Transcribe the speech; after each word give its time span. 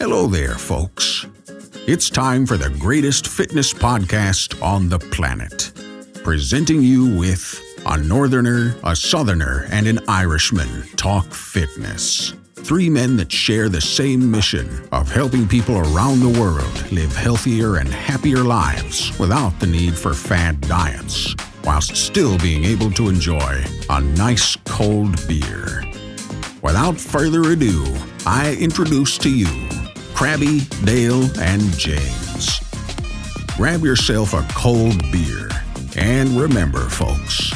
Hello 0.00 0.26
there, 0.26 0.54
folks. 0.54 1.26
It's 1.86 2.08
time 2.08 2.46
for 2.46 2.56
the 2.56 2.70
greatest 2.70 3.28
fitness 3.28 3.74
podcast 3.74 4.60
on 4.62 4.88
the 4.88 4.98
planet. 4.98 5.72
Presenting 6.24 6.80
you 6.80 7.18
with 7.18 7.62
a 7.84 7.98
Northerner, 7.98 8.74
a 8.82 8.96
Southerner, 8.96 9.66
and 9.70 9.86
an 9.86 9.98
Irishman 10.08 10.88
talk 10.96 11.34
fitness. 11.34 12.32
Three 12.54 12.88
men 12.88 13.18
that 13.18 13.30
share 13.30 13.68
the 13.68 13.82
same 13.82 14.30
mission 14.30 14.88
of 14.90 15.12
helping 15.12 15.46
people 15.46 15.76
around 15.76 16.20
the 16.20 16.40
world 16.40 16.90
live 16.90 17.14
healthier 17.14 17.76
and 17.76 17.88
happier 17.90 18.42
lives 18.42 19.16
without 19.18 19.60
the 19.60 19.66
need 19.66 19.98
for 19.98 20.14
fad 20.14 20.62
diets, 20.62 21.36
whilst 21.62 21.94
still 21.94 22.38
being 22.38 22.64
able 22.64 22.90
to 22.92 23.10
enjoy 23.10 23.62
a 23.90 24.00
nice 24.00 24.56
cold 24.64 25.28
beer. 25.28 25.84
Without 26.62 26.96
further 26.96 27.52
ado, 27.52 27.84
I 28.24 28.56
introduce 28.58 29.18
to 29.18 29.30
you 29.30 29.69
Crabby, 30.20 30.60
Dale, 30.84 31.22
and 31.40 31.62
James. 31.78 32.60
Grab 33.56 33.80
yourself 33.80 34.34
a 34.34 34.46
cold 34.50 35.00
beer. 35.10 35.48
And 35.96 36.38
remember, 36.38 36.90
folks, 36.90 37.50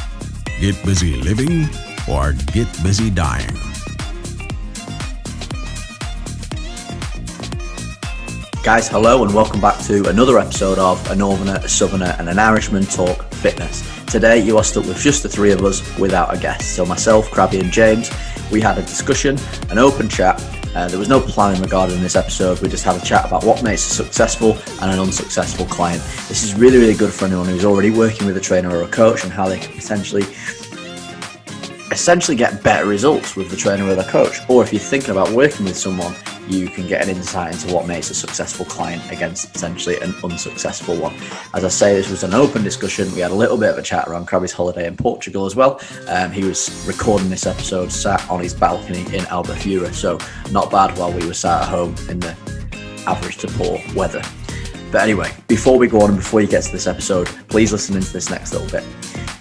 get 0.60 0.82
busy 0.82 1.16
living 1.16 1.68
or 2.10 2.32
get 2.54 2.66
busy 2.82 3.10
dying. 3.10 3.54
Guys, 8.62 8.88
hello 8.88 9.22
and 9.22 9.34
welcome 9.34 9.60
back 9.60 9.78
to 9.84 10.08
another 10.08 10.38
episode 10.38 10.78
of 10.78 11.10
A 11.10 11.14
Northerner, 11.14 11.60
a 11.62 11.68
Southerner, 11.68 12.16
and 12.18 12.30
an 12.30 12.38
Irishman 12.38 12.84
Talk 12.84 13.24
Fitness. 13.34 13.86
Today, 14.06 14.38
you 14.38 14.56
are 14.56 14.64
stuck 14.64 14.86
with 14.86 15.00
just 15.00 15.22
the 15.22 15.28
three 15.28 15.52
of 15.52 15.62
us 15.66 15.98
without 15.98 16.34
a 16.34 16.38
guest. 16.38 16.74
So, 16.74 16.86
myself, 16.86 17.30
Crabby, 17.30 17.60
and 17.60 17.70
James, 17.70 18.10
we 18.50 18.62
had 18.62 18.78
a 18.78 18.82
discussion, 18.82 19.36
an 19.68 19.76
open 19.76 20.08
chat. 20.08 20.42
Uh, 20.74 20.88
there 20.88 20.98
was 20.98 21.08
no 21.08 21.20
planning 21.20 21.62
regarding 21.62 22.00
this 22.00 22.16
episode. 22.16 22.60
We 22.60 22.68
just 22.68 22.84
had 22.84 23.00
a 23.00 23.04
chat 23.04 23.24
about 23.26 23.44
what 23.44 23.62
makes 23.62 23.86
a 23.86 23.94
successful 23.94 24.58
and 24.82 24.90
an 24.90 24.98
unsuccessful 24.98 25.66
client. 25.66 26.02
This 26.28 26.42
is 26.42 26.54
really, 26.54 26.78
really 26.78 26.94
good 26.94 27.12
for 27.12 27.26
anyone 27.26 27.46
who's 27.46 27.64
already 27.64 27.90
working 27.90 28.26
with 28.26 28.36
a 28.36 28.40
trainer 28.40 28.70
or 28.70 28.82
a 28.82 28.88
coach 28.88 29.22
and 29.22 29.32
how 29.32 29.48
they 29.48 29.60
can 29.60 29.72
potentially 29.72 30.24
essentially 31.92 32.36
get 32.36 32.60
better 32.64 32.86
results 32.86 33.36
with 33.36 33.50
the 33.50 33.56
trainer 33.56 33.86
or 33.86 33.94
the 33.94 34.02
coach. 34.04 34.40
Or 34.48 34.64
if 34.64 34.72
you're 34.72 34.80
thinking 34.80 35.10
about 35.10 35.30
working 35.30 35.64
with 35.64 35.76
someone, 35.76 36.12
you 36.48 36.68
can 36.68 36.86
get 36.86 37.02
an 37.02 37.16
insight 37.16 37.52
into 37.52 37.74
what 37.74 37.86
makes 37.86 38.10
a 38.10 38.14
successful 38.14 38.66
client 38.66 39.02
against 39.10 39.52
potentially 39.52 39.98
an 40.00 40.14
unsuccessful 40.22 40.96
one. 40.96 41.14
As 41.54 41.64
I 41.64 41.68
say, 41.68 41.94
this 41.94 42.10
was 42.10 42.22
an 42.22 42.34
open 42.34 42.62
discussion. 42.62 43.12
We 43.12 43.20
had 43.20 43.30
a 43.30 43.34
little 43.34 43.56
bit 43.56 43.70
of 43.70 43.78
a 43.78 43.82
chat 43.82 44.08
around 44.08 44.26
Crabby's 44.26 44.52
holiday 44.52 44.86
in 44.86 44.96
Portugal 44.96 45.46
as 45.46 45.56
well. 45.56 45.80
Um, 46.08 46.32
he 46.32 46.44
was 46.44 46.84
recording 46.86 47.30
this 47.30 47.46
episode 47.46 47.90
sat 47.90 48.28
on 48.30 48.40
his 48.40 48.54
balcony 48.54 49.00
in 49.00 49.24
Albufeira, 49.24 49.92
so 49.94 50.18
not 50.50 50.70
bad 50.70 50.96
while 50.98 51.12
we 51.12 51.26
were 51.26 51.34
sat 51.34 51.62
at 51.62 51.68
home 51.68 51.94
in 52.08 52.20
the 52.20 52.36
average 53.06 53.38
to 53.38 53.46
poor 53.48 53.80
weather. 53.94 54.22
But 54.92 55.02
anyway, 55.02 55.32
before 55.48 55.78
we 55.78 55.88
go 55.88 56.02
on 56.02 56.10
and 56.10 56.18
before 56.18 56.40
you 56.40 56.46
get 56.46 56.62
to 56.64 56.72
this 56.72 56.86
episode, 56.86 57.26
please 57.48 57.72
listen 57.72 57.96
into 57.96 58.12
this 58.12 58.30
next 58.30 58.52
little 58.52 58.68
bit. 58.68 58.84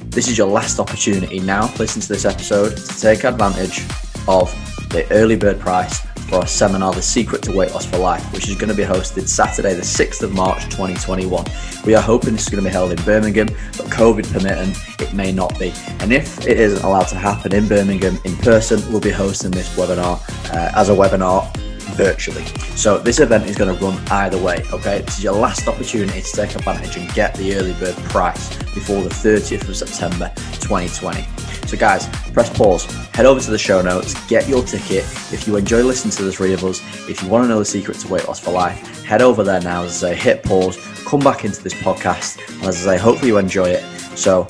This 0.10 0.28
is 0.28 0.38
your 0.38 0.48
last 0.48 0.80
opportunity 0.80 1.40
now, 1.40 1.74
listen 1.78 2.02
to 2.02 2.08
this 2.08 2.26
episode, 2.26 2.78
to 2.78 3.00
take 3.00 3.24
advantage 3.24 3.82
of 4.28 4.52
the 4.90 5.08
early 5.12 5.36
bird 5.36 5.60
price 5.60 6.06
for 6.24 6.36
our 6.38 6.48
seminar, 6.48 6.94
The 6.94 7.02
Secret 7.02 7.42
to 7.44 7.52
Weight 7.52 7.72
Loss 7.72 7.86
for 7.86 7.98
Life, 7.98 8.32
which 8.34 8.48
is 8.48 8.56
going 8.56 8.70
to 8.70 8.76
be 8.76 8.84
hosted 8.84 9.28
Saturday, 9.28 9.74
the 9.74 9.82
6th 9.82 10.24
of 10.24 10.34
March 10.34 10.64
2021. 10.66 11.46
We 11.86 11.96
are 11.96 12.02
hoping 12.02 12.34
this 12.34 12.44
is 12.44 12.50
going 12.50 12.64
to 12.64 12.70
be 12.70 12.74
held 12.74 12.92
in 12.92 13.04
Birmingham, 13.06 13.48
but 13.48 13.88
COVID 13.88 14.32
permitting, 14.32 14.76
it 15.00 15.14
may 15.14 15.32
not 15.32 15.58
be. 15.60 15.74
And 16.00 16.12
if 16.12 16.46
it 16.48 16.60
isn't 16.60 16.84
allowed 16.84 17.08
to 17.10 17.16
happen 17.16 17.54
in 17.54 17.68
Birmingham 17.68 18.18
in 18.26 18.36
person, 18.38 18.82
we'll 18.92 19.02
be 19.02 19.12
hosting 19.12 19.52
this 19.52 19.76
webinar 19.78 20.22
uh, 20.54 20.72
as 20.76 20.90
a 20.90 20.94
webinar 20.94 21.56
virtually. 21.94 22.46
So 22.76 22.98
this 22.98 23.20
event 23.20 23.46
is 23.46 23.56
going 23.56 23.76
to 23.76 23.86
run 23.86 23.98
either 24.10 24.42
way, 24.42 24.66
okay? 24.72 25.02
This 25.02 25.18
is 25.18 25.24
your 25.24 25.34
last 25.34 25.68
opportunity 25.68 26.22
to 26.22 26.32
take 26.32 26.56
advantage 26.56 26.98
and 26.98 27.12
get 27.14 27.36
the 27.36 27.56
early 27.56 27.74
bird 27.74 27.96
price 28.06 28.56
before 28.74 29.02
the 29.02 29.10
30th 29.10 29.70
of 29.70 29.76
September 29.76 30.32
2020. 30.60 31.53
So 31.74 31.80
guys, 31.80 32.08
press 32.34 32.56
pause, 32.56 32.86
head 33.16 33.26
over 33.26 33.40
to 33.40 33.50
the 33.50 33.58
show 33.58 33.82
notes, 33.82 34.14
get 34.28 34.48
your 34.48 34.62
ticket. 34.62 35.06
If 35.34 35.48
you 35.48 35.56
enjoy 35.56 35.82
listening 35.82 36.12
to 36.18 36.24
the 36.24 36.32
three 36.32 36.54
of 36.54 36.64
us, 36.64 36.80
if 37.10 37.24
you 37.24 37.28
want 37.28 37.46
to 37.46 37.48
know 37.48 37.58
the 37.58 37.66
secret 37.66 37.98
to 38.02 38.08
weight 38.08 38.28
loss 38.28 38.40
for 38.40 38.52
life, 38.52 39.04
head 39.04 39.24
over 39.24 39.44
there 39.44 39.60
now, 39.60 39.82
as 39.82 40.04
I 40.04 40.14
say, 40.14 40.16
hit 40.16 40.44
pause, 40.44 40.78
come 41.04 41.22
back 41.22 41.46
into 41.46 41.64
this 41.64 41.74
podcast, 41.74 42.38
and 42.60 42.68
as 42.68 42.86
I 42.86 42.96
say, 42.96 43.02
hopefully 43.02 43.30
you 43.30 43.40
enjoy 43.40 43.70
it. 43.70 43.84
So 44.16 44.46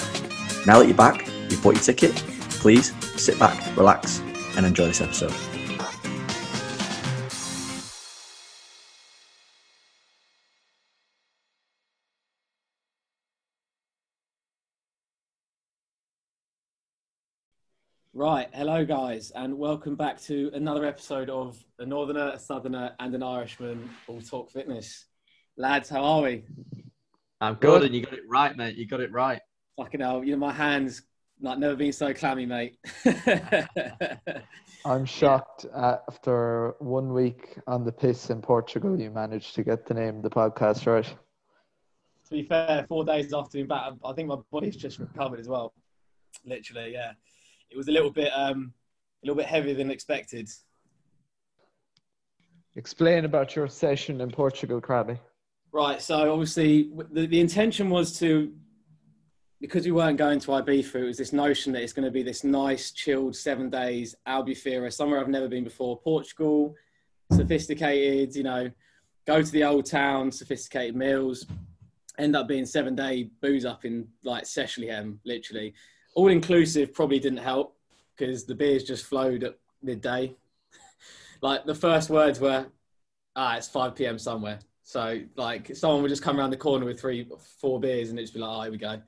now 0.67 0.79
that 0.79 0.87
you're 0.89 0.97
back, 0.97 1.25
you've 1.49 1.63
bought 1.63 1.75
your 1.75 1.83
ticket, 1.83 2.13
please 2.59 2.93
sit 3.15 3.39
back, 3.39 3.57
relax, 3.77 4.19
and 4.57 4.65
enjoy 4.65 4.87
this 4.87 4.99
episode. 4.99 5.52
Right, 18.15 18.47
hello 18.53 18.85
guys, 18.85 19.31
and 19.31 19.57
welcome 19.57 19.95
back 19.95 20.21
to 20.25 20.51
another 20.53 20.85
episode 20.85 21.31
of 21.31 21.57
a 21.79 21.85
Northerner, 21.85 22.29
a 22.35 22.39
Southerner, 22.39 22.91
and 22.99 23.15
an 23.15 23.23
Irishman 23.23 23.89
all 24.05 24.21
talk 24.21 24.51
fitness. 24.51 25.05
Lads, 25.57 25.89
how 25.89 26.03
are 26.03 26.21
we? 26.21 26.43
I'm 27.41 27.55
good, 27.55 27.81
and 27.81 27.95
you 27.95 28.03
got 28.03 28.13
it 28.13 28.19
right, 28.29 28.55
mate. 28.55 28.75
You 28.75 28.85
got 28.85 28.99
it 28.99 29.11
right. 29.11 29.41
Fucking 29.77 30.01
hell, 30.01 30.23
you 30.23 30.33
know 30.33 30.37
my 30.37 30.53
hands 30.53 31.01
like 31.41 31.57
never 31.57 31.75
been 31.75 31.91
so 31.91 32.13
clammy, 32.13 32.45
mate. 32.45 32.77
I'm 34.85 35.05
shocked 35.05 35.65
uh, 35.73 35.97
after 36.07 36.75
one 36.77 37.13
week 37.13 37.57
on 37.65 37.83
the 37.83 37.91
piss 37.91 38.29
in 38.29 38.43
Portugal, 38.43 39.01
you 39.01 39.09
managed 39.09 39.55
to 39.55 39.63
get 39.63 39.87
the 39.87 39.95
name 39.95 40.17
of 40.17 40.21
the 40.21 40.29
podcast 40.29 40.85
right. 40.85 41.05
To 41.05 42.29
be 42.29 42.43
fair, 42.43 42.85
four 42.87 43.05
days 43.05 43.33
after 43.33 43.57
being 43.57 43.67
back, 43.67 43.91
I 44.05 44.13
think 44.13 44.27
my 44.27 44.37
body's 44.51 44.75
just 44.75 44.99
recovered 44.99 45.39
as 45.39 45.47
well. 45.47 45.73
Literally, 46.45 46.93
yeah. 46.93 47.13
It 47.73 47.77
was 47.77 47.87
a 47.87 47.91
little 47.91 48.11
bit, 48.11 48.31
um, 48.35 48.71
a 49.23 49.25
little 49.25 49.35
bit 49.35 49.47
heavier 49.47 49.73
than 49.73 49.89
expected. 49.89 50.47
Explain 52.75 53.25
about 53.25 53.55
your 53.55 53.67
session 53.67 54.21
in 54.21 54.29
Portugal, 54.29 54.79
Crabby. 54.79 55.17
Right. 55.71 55.99
So 55.99 56.31
obviously, 56.31 56.91
the, 57.11 57.25
the 57.25 57.39
intention 57.39 57.89
was 57.89 58.19
to, 58.19 58.53
because 59.59 59.85
we 59.85 59.91
weren't 59.91 60.19
going 60.19 60.39
to 60.39 60.47
Ibiza, 60.49 60.95
it 60.95 61.03
was 61.03 61.17
this 61.17 61.33
notion 61.33 61.73
that 61.73 61.81
it's 61.81 61.93
going 61.93 62.05
to 62.05 62.11
be 62.11 62.21
this 62.21 62.43
nice, 62.43 62.91
chilled 62.91 63.35
seven 63.35 63.71
days 63.71 64.13
Albufeira, 64.27 64.93
somewhere 64.93 65.19
I've 65.19 65.29
never 65.29 65.47
been 65.47 65.63
before. 65.63 65.99
Portugal, 65.99 66.75
sophisticated, 67.31 68.35
you 68.35 68.43
know, 68.43 68.69
go 69.25 69.41
to 69.41 69.51
the 69.51 69.63
old 69.63 69.87
town, 69.87 70.31
sophisticated 70.31 70.95
meals. 70.95 71.47
End 72.19 72.35
up 72.35 72.47
being 72.47 72.67
seven 72.67 72.93
day 72.93 73.31
booze 73.41 73.65
up 73.65 73.83
in 73.83 74.07
like 74.23 74.43
Sechlihem, 74.43 75.17
literally. 75.25 75.73
All 76.15 76.29
inclusive 76.29 76.93
probably 76.93 77.19
didn't 77.19 77.39
help 77.39 77.75
because 78.15 78.45
the 78.45 78.55
beers 78.55 78.83
just 78.83 79.05
flowed 79.05 79.43
at 79.43 79.57
midday. 79.81 80.35
like 81.41 81.65
the 81.65 81.75
first 81.75 82.09
words 82.09 82.39
were, 82.39 82.67
ah, 83.35 83.57
it's 83.57 83.67
5 83.67 83.95
p.m. 83.95 84.19
somewhere. 84.19 84.59
So 84.83 85.21
like 85.35 85.75
someone 85.75 86.01
would 86.01 86.09
just 86.09 86.21
come 86.21 86.37
around 86.37 86.51
the 86.51 86.57
corner 86.57 86.85
with 86.85 86.99
three, 86.99 87.27
four 87.59 87.79
beers, 87.79 88.09
and 88.09 88.19
it'd 88.19 88.27
just 88.27 88.33
be 88.33 88.39
like, 88.39 88.51
oh, 88.51 88.61
here 88.63 88.71
we 88.71 88.77
go. 88.77 89.01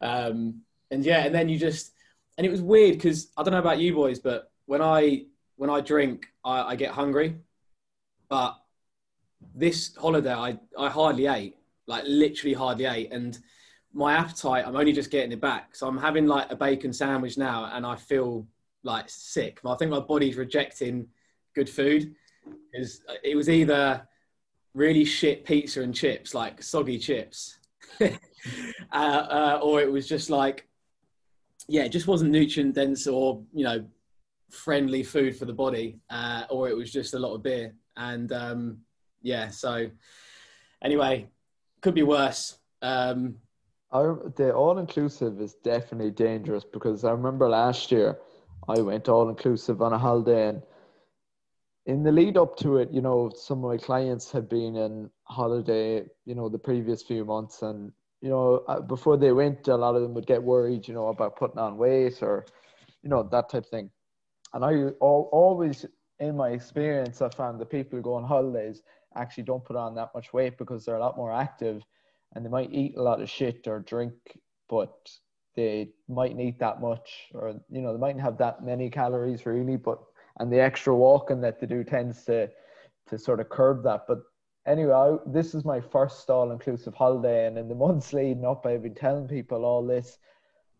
Um, 0.00 0.62
and 0.90 1.04
yeah, 1.04 1.24
and 1.24 1.34
then 1.34 1.48
you 1.48 1.58
just, 1.58 1.92
and 2.38 2.46
it 2.46 2.50
was 2.50 2.62
weird 2.62 2.94
because 2.94 3.28
I 3.36 3.42
don't 3.42 3.52
know 3.52 3.60
about 3.60 3.78
you 3.78 3.94
boys, 3.94 4.18
but 4.18 4.50
when 4.66 4.80
I 4.80 5.26
when 5.56 5.68
I 5.68 5.82
drink, 5.82 6.26
I, 6.42 6.62
I 6.62 6.76
get 6.76 6.90
hungry. 6.90 7.36
But 8.28 8.56
this 9.54 9.94
holiday, 9.94 10.32
I 10.32 10.58
I 10.78 10.88
hardly 10.88 11.26
ate, 11.26 11.56
like 11.86 12.04
literally 12.06 12.54
hardly 12.54 12.86
ate, 12.86 13.12
and 13.12 13.38
my 13.92 14.14
appetite, 14.14 14.66
I'm 14.66 14.76
only 14.76 14.92
just 14.92 15.10
getting 15.10 15.32
it 15.32 15.40
back. 15.40 15.74
So 15.74 15.86
I'm 15.86 15.98
having 15.98 16.26
like 16.26 16.50
a 16.50 16.56
bacon 16.56 16.92
sandwich 16.92 17.36
now, 17.36 17.70
and 17.72 17.84
I 17.84 17.96
feel 17.96 18.46
like 18.82 19.08
sick. 19.08 19.60
I 19.64 19.74
think 19.76 19.90
my 19.90 20.00
body's 20.00 20.36
rejecting 20.36 21.06
good 21.54 21.68
food 21.68 22.14
because 22.72 23.02
it 23.22 23.36
was 23.36 23.48
either 23.48 24.06
really 24.74 25.04
shit 25.04 25.44
pizza 25.44 25.82
and 25.82 25.94
chips, 25.94 26.34
like 26.34 26.62
soggy 26.62 26.98
chips, 26.98 27.58
uh, 28.00 28.06
uh, 28.92 29.60
or 29.62 29.80
it 29.80 29.90
was 29.90 30.08
just 30.08 30.30
like, 30.30 30.68
yeah, 31.68 31.82
it 31.82 31.90
just 31.90 32.06
wasn't 32.06 32.30
nutrient 32.30 32.74
dense 32.74 33.06
or 33.06 33.42
you 33.52 33.64
know 33.64 33.84
friendly 34.50 35.02
food 35.02 35.36
for 35.36 35.44
the 35.44 35.52
body, 35.52 35.98
uh, 36.10 36.44
or 36.48 36.68
it 36.68 36.76
was 36.76 36.92
just 36.92 37.14
a 37.14 37.18
lot 37.18 37.34
of 37.34 37.42
beer. 37.42 37.74
And 37.96 38.32
um, 38.32 38.78
yeah, 39.22 39.48
so 39.48 39.90
anyway, 40.82 41.26
could 41.80 41.94
be 41.94 42.02
worse. 42.02 42.58
Um, 42.82 43.36
I, 43.92 44.02
the 44.36 44.52
all 44.54 44.78
inclusive 44.78 45.40
is 45.40 45.54
definitely 45.54 46.12
dangerous 46.12 46.64
because 46.64 47.04
I 47.04 47.10
remember 47.10 47.48
last 47.48 47.90
year 47.90 48.18
I 48.68 48.80
went 48.80 49.08
all 49.08 49.28
inclusive 49.28 49.82
on 49.82 49.92
a 49.92 49.98
holiday 49.98 50.48
and 50.48 50.62
in 51.86 52.02
the 52.02 52.12
lead 52.12 52.36
up 52.36 52.56
to 52.58 52.76
it, 52.76 52.90
you 52.92 53.00
know, 53.00 53.30
some 53.34 53.64
of 53.64 53.70
my 53.70 53.76
clients 53.76 54.30
had 54.30 54.48
been 54.48 54.76
in 54.76 55.10
holiday, 55.24 56.04
you 56.24 56.34
know, 56.34 56.48
the 56.48 56.58
previous 56.58 57.02
few 57.02 57.24
months 57.24 57.62
and 57.62 57.92
you 58.20 58.28
know, 58.28 58.62
uh, 58.68 58.80
before 58.80 59.16
they 59.16 59.32
went, 59.32 59.66
a 59.68 59.74
lot 59.74 59.96
of 59.96 60.02
them 60.02 60.12
would 60.12 60.26
get 60.26 60.42
worried, 60.42 60.86
you 60.86 60.92
know, 60.92 61.08
about 61.08 61.36
putting 61.36 61.58
on 61.58 61.78
weight 61.78 62.22
or, 62.22 62.44
you 63.02 63.08
know, 63.08 63.22
that 63.22 63.48
type 63.48 63.64
of 63.64 63.70
thing. 63.70 63.90
And 64.52 64.62
I 64.62 64.90
always 65.00 65.86
in 66.18 66.36
my 66.36 66.50
experience, 66.50 67.22
I 67.22 67.30
found 67.30 67.58
the 67.58 67.66
people 67.66 67.96
who 67.96 68.02
go 68.02 68.14
on 68.14 68.24
holidays 68.24 68.82
actually 69.16 69.44
don't 69.44 69.64
put 69.64 69.76
on 69.76 69.94
that 69.94 70.10
much 70.14 70.32
weight 70.32 70.58
because 70.58 70.84
they're 70.84 70.96
a 70.96 71.00
lot 71.00 71.16
more 71.16 71.32
active 71.32 71.82
and 72.34 72.44
they 72.44 72.50
might 72.50 72.72
eat 72.72 72.96
a 72.96 73.02
lot 73.02 73.20
of 73.20 73.28
shit 73.28 73.66
or 73.66 73.80
drink, 73.80 74.14
but 74.68 75.10
they 75.56 75.90
mightn't 76.08 76.40
eat 76.40 76.58
that 76.60 76.80
much 76.80 77.28
or, 77.34 77.54
you 77.68 77.80
know, 77.80 77.92
they 77.92 77.98
mightn't 77.98 78.22
have 78.22 78.38
that 78.38 78.64
many 78.64 78.88
calories 78.88 79.46
really, 79.46 79.76
but, 79.76 79.98
and 80.38 80.52
the 80.52 80.60
extra 80.60 80.94
walking 80.94 81.40
that 81.40 81.60
they 81.60 81.66
do 81.66 81.82
tends 81.82 82.24
to, 82.24 82.48
to 83.08 83.18
sort 83.18 83.40
of 83.40 83.48
curb 83.48 83.82
that. 83.82 84.04
But 84.06 84.20
anyway, 84.66 84.92
I, 84.92 85.16
this 85.26 85.54
is 85.54 85.64
my 85.64 85.80
first 85.80 86.30
all 86.30 86.52
inclusive 86.52 86.94
holiday. 86.94 87.46
And 87.46 87.58
in 87.58 87.68
the 87.68 87.74
months 87.74 88.12
leading 88.12 88.44
up, 88.44 88.64
I've 88.64 88.82
been 88.82 88.94
telling 88.94 89.28
people 89.28 89.64
all 89.64 89.84
this. 89.84 90.18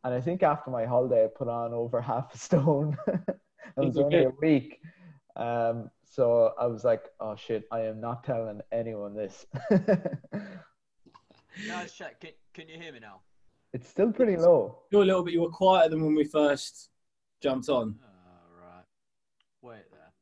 And 0.05 0.15
I 0.15 0.21
think 0.21 0.43
after 0.43 0.71
my 0.71 0.87
holiday, 0.87 1.25
I 1.25 1.29
put 1.37 1.49
on 1.49 1.73
over 1.73 2.01
half 2.13 2.35
a 2.35 2.39
stone. 2.39 2.97
it 3.07 3.37
was 3.77 3.99
only 3.99 4.25
a 4.25 4.33
week. 4.41 4.81
Um, 5.37 5.91
so 6.05 6.55
I 6.61 6.67
was 6.67 6.85
like, 6.85 7.05
oh 7.21 7.37
shit, 7.37 7.65
I 7.71 7.81
am 7.81 8.01
not 8.01 8.25
telling 8.25 8.61
anyone 8.73 9.15
this. 9.15 9.47
Guys, 11.67 11.93
check. 11.93 12.21
Can, 12.21 12.31
can 12.55 12.69
you 12.69 12.79
hear 12.79 12.93
me 12.93 13.01
now? 13.01 13.21
it's 13.73 13.89
still 13.89 14.13
pretty 14.13 14.37
low. 14.37 14.79
You're 14.91 15.03
a 15.03 15.07
little 15.07 15.25
bit. 15.25 15.35
You 15.35 15.43
were 15.43 15.51
quieter 15.51 15.91
than 15.91 16.05
when 16.05 16.15
we 16.15 16.25
first 16.25 16.91
jumped 17.41 17.69
on. 17.69 17.97
All 18.03 18.67
right. 18.67 18.85
Wait 19.63 19.91
there. 19.91 20.13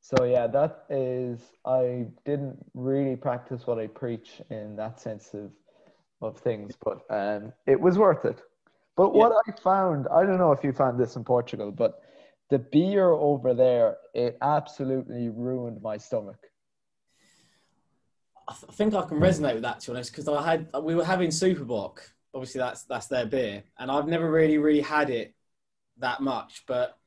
So 0.00 0.24
yeah, 0.24 0.46
that 0.48 0.84
is 0.90 1.40
I 1.64 2.06
didn't 2.24 2.58
really 2.74 3.16
practice 3.16 3.66
what 3.66 3.78
I 3.78 3.86
preach 3.86 4.42
in 4.50 4.76
that 4.76 5.00
sense 5.00 5.32
of 5.34 5.50
of 6.20 6.38
things, 6.38 6.74
but 6.84 7.00
um, 7.10 7.52
it 7.66 7.80
was 7.80 7.98
worth 7.98 8.24
it. 8.24 8.40
But 8.96 9.14
what 9.14 9.32
I 9.32 9.52
found, 9.62 10.06
I 10.12 10.24
don't 10.24 10.38
know 10.38 10.52
if 10.52 10.62
you 10.62 10.72
found 10.72 11.00
this 11.00 11.16
in 11.16 11.24
Portugal, 11.24 11.72
but 11.72 12.02
the 12.50 12.58
beer 12.58 13.10
over 13.10 13.54
there, 13.54 13.96
it 14.14 14.36
absolutely 14.42 15.30
ruined 15.30 15.80
my 15.82 15.96
stomach. 15.96 16.36
I, 18.48 18.52
th- 18.52 18.64
I 18.68 18.72
think 18.72 18.94
I 18.94 19.02
can 19.02 19.18
resonate 19.20 19.54
with 19.54 19.62
that 19.62 19.80
to 19.80 19.90
be 19.90 19.96
honest, 19.96 20.12
because 20.12 20.28
I 20.28 20.42
had 20.42 20.68
we 20.82 20.94
were 20.94 21.04
having 21.04 21.30
Super 21.30 21.64
Bock. 21.64 22.02
Obviously, 22.34 22.58
that's 22.60 22.84
that's 22.84 23.06
their 23.08 23.26
beer, 23.26 23.62
and 23.78 23.90
I've 23.90 24.08
never 24.08 24.30
really 24.30 24.58
really 24.58 24.80
had 24.80 25.10
it 25.10 25.34
that 25.98 26.20
much. 26.20 26.64
But 26.66 26.98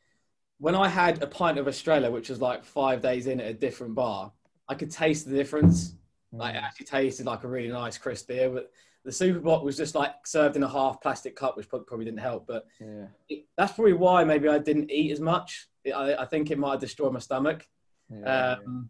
when 0.60 0.76
I 0.76 0.88
had 0.88 1.22
a 1.24 1.28
pint 1.28 1.58
of 1.58 1.68
Estrella, 1.68 2.10
which 2.12 2.30
was 2.30 2.40
like 2.42 2.64
five 2.64 3.02
days 3.02 3.28
in 3.28 3.40
at 3.42 3.48
a 3.48 3.54
different 3.54 3.96
bar, 3.96 4.32
I 4.70 4.76
could 4.76 4.92
taste 4.92 5.28
the 5.28 5.36
difference. 5.36 5.96
Like 6.32 6.56
it 6.56 6.64
actually 6.64 6.86
tasted 6.88 7.26
like 7.26 7.44
a 7.44 7.48
really 7.48 7.70
nice 7.70 7.98
crisp 7.98 8.28
beer, 8.28 8.50
but 8.50 8.70
the 9.06 9.12
Super 9.12 9.40
Bock 9.40 9.64
was 9.64 9.78
just 9.78 9.96
like 9.96 10.12
served 10.26 10.56
in 10.58 10.64
a 10.64 10.68
half 10.70 11.02
plastic 11.02 11.36
cup, 11.36 11.56
which 11.56 11.70
probably 11.70 12.04
didn't 12.06 12.20
help. 12.20 12.46
But 12.48 12.66
Yeah. 12.82 13.06
it, 13.30 13.46
that's 13.58 13.72
probably 13.74 13.94
why 13.94 14.24
maybe 14.26 14.50
I 14.50 14.58
didn't 14.58 14.92
eat 14.92 15.12
as 15.12 15.22
much. 15.22 15.68
It, 15.86 15.92
I, 15.92 16.24
I 16.24 16.26
think 16.26 16.52
it 16.52 16.58
might 16.58 16.72
have 16.72 16.80
destroyed 16.82 17.14
my 17.14 17.20
stomach. 17.20 17.66
yeah. 18.12 18.58
Um, 18.66 18.90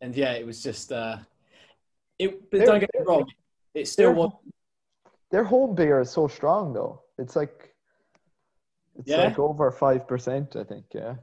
and 0.00 0.14
yeah, 0.14 0.32
it 0.32 0.46
was 0.46 0.62
just. 0.62 0.92
Uh, 0.92 1.16
it, 2.18 2.50
but 2.50 2.58
They're- 2.58 2.66
don't 2.66 2.80
get 2.80 2.90
me 2.94 3.00
wrong, 3.06 3.30
it 3.74 3.88
still 3.88 4.12
was. 4.14 4.32
Their 5.30 5.44
home 5.44 5.74
beer 5.74 6.00
is 6.00 6.10
so 6.10 6.28
strong 6.28 6.72
though. 6.72 7.02
It's 7.18 7.34
like 7.36 7.74
it's 8.98 9.08
Yeah? 9.08 9.24
like 9.28 9.38
over 9.38 9.70
five 9.70 10.06
percent, 10.06 10.56
I 10.56 10.64
think, 10.64 10.86
yeah. 10.94 11.16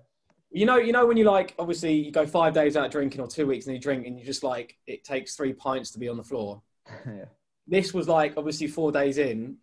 You 0.52 0.66
know, 0.68 0.78
you 0.78 0.92
know 0.92 1.06
when 1.08 1.18
you 1.18 1.24
like 1.24 1.56
obviously 1.58 1.94
you 1.94 2.12
go 2.12 2.28
five 2.28 2.54
days 2.54 2.78
out 2.78 2.92
drinking 2.92 3.22
or 3.22 3.28
two 3.28 3.48
weeks 3.48 3.66
and 3.66 3.76
you 3.76 3.82
drink 3.82 4.06
and 4.06 4.20
you 4.20 4.26
just 4.26 4.44
like 4.44 4.78
it 4.86 5.04
takes 5.04 5.36
three 5.36 5.54
pints 5.54 5.92
to 5.92 6.00
be 6.00 6.08
on 6.10 6.18
the 6.18 6.24
floor. 6.24 6.62
yeah. 7.08 7.26
This 7.68 7.94
was 7.94 8.08
like 8.08 8.34
obviously 8.38 8.68
four 8.68 8.92
days 8.92 9.18
in, 9.18 9.58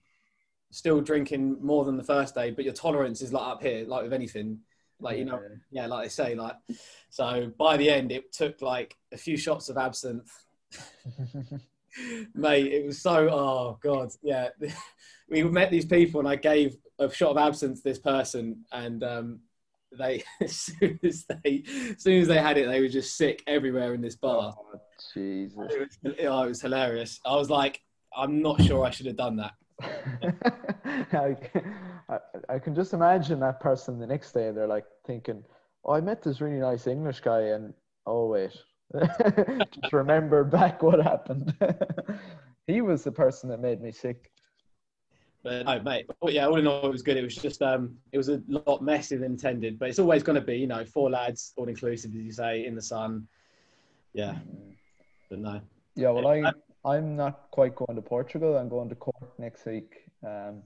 still 0.70 1.00
drinking 1.00 1.58
more 1.64 1.84
than 1.84 1.96
the 1.96 2.02
first 2.02 2.34
day, 2.34 2.50
but 2.50 2.64
your 2.64 2.74
tolerance 2.74 3.20
is 3.22 3.32
like 3.32 3.46
up 3.46 3.62
here, 3.62 3.84
like 3.86 4.02
with 4.02 4.12
anything. 4.12 4.60
Like 5.02 5.18
you 5.18 5.24
know, 5.26 5.40
yeah, 5.70 5.86
like 5.86 6.04
they 6.04 6.08
say, 6.10 6.34
like 6.34 6.56
so. 7.08 7.50
By 7.58 7.76
the 7.76 7.88
end, 7.88 8.10
it 8.12 8.32
took 8.32 8.60
like 8.60 8.96
a 9.12 9.16
few 9.16 9.36
shots 9.36 9.68
of 9.70 9.76
absinthe 9.78 10.30
mate 12.34 12.72
it 12.72 12.87
was 12.87 13.00
so 13.02 13.28
oh 13.31 13.78
god 13.82 14.11
yeah. 14.22 14.49
We 15.28 15.44
met 15.44 15.70
these 15.70 15.87
people 15.87 16.19
and 16.20 16.28
i 16.28 16.34
gave 16.37 16.76
a 16.99 17.08
shot 17.12 17.31
of 17.31 17.37
absinthe 17.37 17.78
to 17.78 17.82
this 17.84 17.99
person 18.00 18.64
and 18.72 19.02
um 19.05 19.40
they 19.96 20.22
as 20.40 20.56
soon 20.56 20.99
as 21.05 21.25
they 21.26 21.64
as 21.90 22.02
soon 22.02 22.20
as 22.20 22.28
they 22.28 22.38
had 22.38 22.58
it 22.58 22.69
they 22.69 22.81
were 22.81 22.88
just 22.88 23.17
sick 23.17 23.43
everywhere 23.46 23.94
in 23.94 24.00
this 24.00 24.17
bar. 24.17 24.55
Oh, 24.56 24.81
Jesus. 25.14 25.56
it 25.70 25.81
was, 25.81 26.14
oh, 26.20 26.43
it 26.43 26.49
was 26.49 26.62
hilarious. 26.62 27.20
I 27.25 27.37
was 27.37 27.50
like 27.50 27.81
i'm 28.16 28.43
not 28.43 28.61
sure 28.62 28.84
i 28.84 28.90
should 28.90 29.06
have 29.06 29.16
done 29.16 29.37
that. 29.37 29.52
I, 31.12 31.37
I, 32.08 32.19
I 32.49 32.58
can 32.58 32.75
just 32.75 32.93
imagine 32.93 33.40
that 33.40 33.61
person 33.61 33.99
the 33.99 34.06
next 34.06 34.32
day. 34.32 34.50
They're 34.50 34.66
like 34.66 34.84
thinking, 35.06 35.44
"Oh, 35.84 35.94
I 35.94 36.00
met 36.00 36.23
this 36.23 36.40
really 36.40 36.58
nice 36.58 36.87
English 36.87 37.20
guy, 37.20 37.40
and 37.40 37.73
oh 38.06 38.26
wait, 38.26 38.52
just 39.72 39.92
remember 39.92 40.44
back 40.44 40.82
what 40.82 41.00
happened. 41.00 41.54
he 42.66 42.81
was 42.81 43.04
the 43.04 43.12
person 43.12 43.48
that 43.50 43.60
made 43.60 43.81
me 43.81 43.92
sick." 43.92 44.31
but 45.42 45.64
no 45.64 45.81
mate 45.81 46.04
but 46.20 46.34
yeah 46.34 46.46
all 46.46 46.58
in 46.58 46.66
all 46.66 46.84
it 46.84 46.92
was 46.92 47.00
good 47.00 47.16
it 47.16 47.22
was 47.22 47.34
just 47.34 47.62
um 47.62 47.96
it 48.12 48.19
was 48.19 48.28
a 48.28 48.42
lot 48.46 48.82
messier 48.82 49.16
than 49.16 49.31
intended 49.32 49.78
but 49.78 49.88
it's 49.88 49.98
always 49.98 50.22
going 50.22 50.34
to 50.34 50.44
be 50.44 50.58
you 50.58 50.66
know 50.66 50.84
four 50.84 51.08
lads 51.08 51.54
all 51.56 51.66
inclusive 51.66 52.10
as 52.10 52.20
you 52.20 52.31
say 52.31 52.66
in 52.66 52.75
the 52.75 52.82
sun 52.82 53.26
yeah 54.12 54.37
but 55.31 55.38
no 55.38 55.58
Yeah, 55.94 56.10
well, 56.10 56.28
I 56.28 56.52
I'm 56.84 57.16
not 57.16 57.50
quite 57.50 57.75
going 57.75 57.94
to 57.94 58.02
Portugal. 58.02 58.56
I'm 58.56 58.69
going 58.69 58.88
to 58.88 58.94
Cork 58.94 59.38
next 59.38 59.66
week, 59.66 60.08
um, 60.26 60.62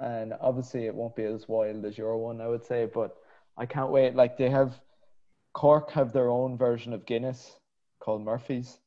and 0.00 0.34
obviously 0.40 0.86
it 0.86 0.94
won't 0.94 1.16
be 1.16 1.24
as 1.24 1.48
wild 1.48 1.84
as 1.84 1.98
your 1.98 2.16
one, 2.16 2.40
I 2.40 2.46
would 2.46 2.64
say. 2.64 2.86
But 2.86 3.16
I 3.56 3.66
can't 3.66 3.90
wait. 3.90 4.14
Like 4.14 4.36
they 4.36 4.48
have, 4.48 4.78
Cork 5.52 5.90
have 5.92 6.12
their 6.12 6.28
own 6.28 6.56
version 6.56 6.92
of 6.92 7.04
Guinness 7.06 7.56
called 7.98 8.22
Murphy's, 8.22 8.78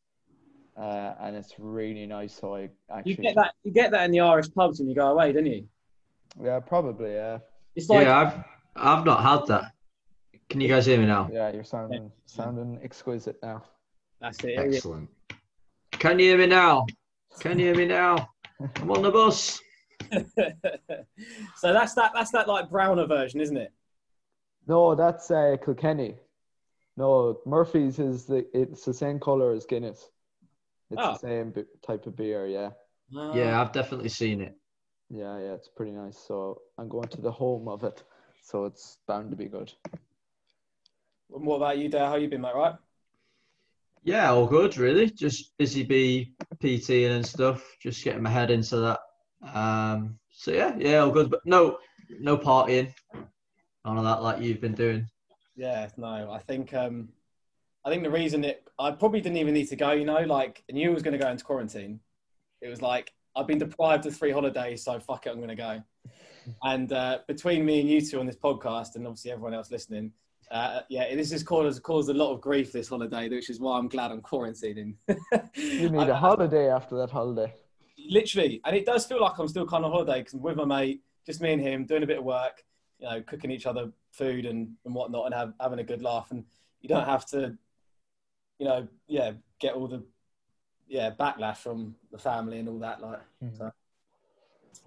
uh, 0.78 1.14
and 1.22 1.36
it's 1.36 1.54
really 1.60 2.06
nice. 2.06 2.34
So 2.34 2.56
I 2.56 2.70
actually, 2.90 3.12
You 3.12 3.18
get 3.18 3.36
that. 3.36 3.54
You 3.64 3.72
get 3.72 3.92
that 3.92 4.06
in 4.06 4.12
the 4.12 4.22
Irish 4.22 4.52
pubs 4.54 4.80
when 4.80 4.90
you 4.90 4.96
go 4.96 5.08
away, 5.12 5.32
don't 5.34 5.46
you? 5.46 5.68
yeah, 6.42 6.60
probably, 6.60 7.14
yeah, 7.14 7.38
It's 7.76 7.90
like 7.90 8.06
yeah, 8.08 8.20
I've 8.20 8.44
I've 8.76 9.06
not 9.06 9.22
had 9.22 9.48
that. 9.48 9.74
Can 10.50 10.62
you 10.62 10.68
guys 10.68 10.86
hear 10.86 10.98
me 11.00 11.06
now? 11.06 11.30
yeah. 11.32 11.52
You're 11.52 11.64
sounding 11.64 12.12
sounding 12.26 12.80
exquisite 12.84 13.38
now. 13.44 13.64
that's 14.22 14.44
it. 14.44 14.58
Excellent. 14.58 15.10
Can 15.92 16.20
you 16.20 16.26
hear 16.26 16.38
me 16.38 16.48
now? 16.48 16.86
Can 17.40 17.60
you 17.60 17.66
hear 17.66 17.76
me 17.76 17.86
now? 17.86 18.30
I'm 18.78 18.92
on 18.92 19.02
the 19.02 19.12
bus. 19.12 19.60
so 20.12 21.74
that's 21.74 21.94
that. 21.96 22.12
That's 22.14 22.32
that 22.32 22.48
like 22.48 22.70
browner 22.70 23.06
version, 23.06 23.42
isn't 23.42 23.58
it? 23.58 23.72
No, 24.68 24.96
that's 24.96 25.30
uh, 25.32 25.58
Kilkenny. 25.64 26.16
No, 26.96 27.40
Murphy's 27.46 28.00
is 28.00 28.26
the 28.26 28.46
it's 28.54 28.86
the 28.86 28.94
same 28.94 29.20
color 29.20 29.52
as 29.54 29.66
Guinness. 29.66 30.10
It's 30.92 31.02
Oh. 31.02 31.14
the 31.14 31.20
same 31.20 31.52
b- 31.52 31.64
type 31.82 32.06
of 32.06 32.16
beer, 32.16 32.46
yeah. 32.46 32.72
Yeah, 33.10 33.60
I've 33.62 33.72
definitely 33.72 34.10
seen 34.10 34.42
it. 34.42 34.56
Yeah, 35.10 35.38
yeah, 35.40 35.54
it's 35.54 35.68
pretty 35.70 35.92
nice. 35.92 36.18
So 36.18 36.62
I'm 36.78 36.90
going 36.90 37.08
to 37.10 37.22
the 37.22 37.32
home 37.32 37.68
of 37.68 37.84
it, 37.84 38.04
so 38.44 38.66
it's 38.66 38.98
bound 39.08 39.32
to 39.32 39.38
be 39.38 39.46
good. 39.46 39.72
And 41.34 41.46
what 41.46 41.58
about 41.58 41.78
you, 41.78 41.90
Dale? 41.90 42.08
How 42.08 42.16
you 42.16 42.28
been, 42.28 42.42
mate? 42.42 42.56
Right? 42.56 42.76
Yeah, 44.04 44.32
all 44.32 44.48
good, 44.48 44.78
really. 44.78 45.10
Just 45.10 45.58
busy 45.58 45.84
bee 45.84 46.34
PT 46.60 47.06
and 47.06 47.26
stuff. 47.26 47.76
Just 47.80 48.04
getting 48.04 48.22
my 48.22 48.30
head 48.30 48.52
into 48.52 48.78
that. 48.78 49.00
Um, 49.54 50.20
so 50.32 50.52
yeah, 50.52 50.76
yeah, 50.78 50.98
all 51.00 51.12
good. 51.12 51.30
But 51.30 51.42
no, 51.46 51.78
no 52.20 52.38
partying. 52.38 52.94
None 53.86 53.98
of 53.98 54.04
that 54.04 54.22
like 54.22 54.42
you've 54.42 54.62
been 54.62 54.76
doing. 54.76 55.08
Yeah. 55.56 55.90
No, 55.98 56.32
I 56.32 56.40
think 56.40 56.74
um, 56.74 57.10
I 57.86 57.90
think 57.90 58.04
the 58.04 58.12
reason 58.12 58.44
it 58.44 58.68
I 58.80 58.92
probably 58.92 59.22
didn't 59.22 59.38
even 59.38 59.54
need 59.54 59.70
to 59.70 59.76
go. 59.76 59.92
You 59.92 60.06
know, 60.06 60.22
like 60.22 60.64
I 60.70 60.74
knew 60.74 60.92
I 60.92 60.94
was 60.94 61.04
going 61.04 61.18
to 61.18 61.24
go 61.24 61.30
into 61.30 61.44
quarantine. 61.44 62.00
It 62.62 62.70
was 62.70 62.82
like 62.82 63.14
I've 63.36 63.48
been 63.48 63.60
deprived 63.60 64.06
of 64.06 64.16
three 64.16 64.32
holidays, 64.32 64.84
so 64.84 65.00
fuck 65.00 65.26
it, 65.26 65.32
I'm 65.32 65.38
going 65.38 65.50
to 65.50 65.56
go. 65.56 65.84
And 66.64 66.92
uh, 66.92 67.20
between 67.28 67.66
me 67.66 67.80
and 67.80 67.90
you 67.90 68.02
two 68.02 68.20
on 68.20 68.26
this 68.26 68.36
podcast, 68.36 68.96
and 68.96 69.08
obviously 69.08 69.32
everyone 69.32 69.54
else 69.54 69.72
listening, 69.72 70.12
uh, 70.52 70.82
yeah, 70.90 71.14
this 71.16 71.32
has 71.32 71.44
caused 71.44 71.82
caused 71.84 72.10
a 72.10 72.14
lot 72.14 72.34
of 72.34 72.42
grief 72.42 72.72
this 72.72 72.90
holiday, 72.90 73.30
which 73.30 73.50
is 73.50 73.60
why 73.60 73.78
I'm 73.78 73.88
glad 73.88 74.12
I'm 74.12 74.22
quarantining. 74.22 74.96
You 75.56 75.90
need 75.90 76.10
a 76.10 76.16
holiday 76.16 76.70
after 76.70 76.96
that 76.98 77.10
holiday. 77.10 77.54
literally, 78.10 78.62
and 78.66 78.76
it 78.76 78.86
does 78.86 79.06
feel 79.06 79.22
like 79.22 79.38
I'm 79.38 79.48
still 79.48 79.66
kind 79.66 79.86
of 79.86 79.92
holiday 79.92 80.20
because 80.20 80.34
I'm 80.34 80.42
with 80.42 80.58
my 80.58 80.66
mate, 80.66 81.02
just 81.26 81.42
me 81.42 81.54
and 81.54 81.62
him, 81.62 81.86
doing 81.86 82.04
a 82.04 82.08
bit 82.08 82.20
of 82.20 82.24
work, 82.24 82.64
you 83.00 83.10
know, 83.10 83.22
cooking 83.22 83.52
each 83.52 83.66
other 83.66 83.92
food 84.14 84.46
and, 84.46 84.70
and 84.86 84.96
whatnot, 84.96 85.26
and 85.26 85.36
have, 85.36 85.54
having 85.60 85.80
a 85.80 85.84
good 85.84 86.02
laugh. 86.02 86.32
And 86.32 86.46
you 86.82 86.88
don't 86.88 87.06
have 87.06 87.26
to, 87.28 87.58
you 88.60 88.66
know, 88.66 88.88
yeah, 89.08 89.32
get 89.60 89.74
all 89.74 89.88
the 89.88 90.04
yeah 90.88 91.12
backlash 91.20 91.58
from 91.58 91.96
the 92.12 92.18
family 92.18 92.60
and 92.60 92.70
all 92.70 92.80
that. 92.80 93.02
Like, 93.02 93.20
Mhm. 93.44 93.58
so, 93.58 93.72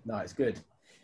no, 0.05 0.19
it's 0.19 0.33
good. 0.33 0.61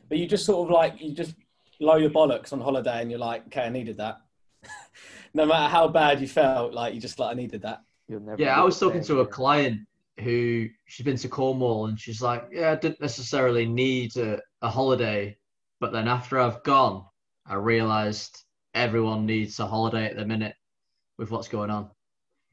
But 0.09 0.19
you 0.19 0.27
just 0.27 0.47
sort 0.47 0.69
of 0.69 0.73
like 0.73 1.01
you 1.01 1.13
just 1.15 1.35
blow 1.81 1.97
your 1.97 2.11
bollocks 2.11 2.53
on 2.53 2.61
holiday, 2.61 3.03
and 3.03 3.11
you're 3.11 3.21
like, 3.21 3.47
okay, 3.47 3.63
I 3.63 3.69
needed 3.69 3.97
that. 3.99 4.21
no 5.35 5.45
matter 5.45 5.69
how 5.69 5.89
bad 5.89 6.21
you 6.21 6.29
felt, 6.29 6.73
like 6.73 6.95
you 6.95 7.01
just 7.01 7.19
like 7.19 7.33
I 7.33 7.35
needed 7.35 7.63
that. 7.63 7.83
You'll 8.09 8.21
never. 8.21 8.41
Yeah, 8.41 8.61
I 8.61 8.65
was 8.65 8.79
talking 8.79 9.03
same 9.03 9.17
to 9.17 9.23
a 9.23 9.27
client 9.27 9.81
who 10.21 10.69
she's 10.85 11.05
been 11.05 11.17
to 11.17 11.29
Cornwall 11.29 11.87
and 11.87 11.99
she's 11.99 12.21
like, 12.21 12.47
yeah, 12.53 12.73
I 12.73 12.77
didn't 12.77 13.01
necessarily 13.01 13.67
need 13.67 14.17
a, 14.17 14.41
a 14.61 14.69
holiday, 14.69 15.37
but 15.81 15.93
then 15.93 16.07
after 16.07 16.39
I've 16.39 16.63
gone, 16.63 17.07
I 17.47 17.55
realised 17.55 18.45
everyone 18.75 19.27
needs 19.27 19.59
a 19.61 19.67
holiday 19.67 20.07
at 20.07 20.17
the 20.17 20.25
minute 20.25 20.55
with 21.19 21.31
what's 21.31 21.49
going 21.49 21.71
on. 21.71 21.91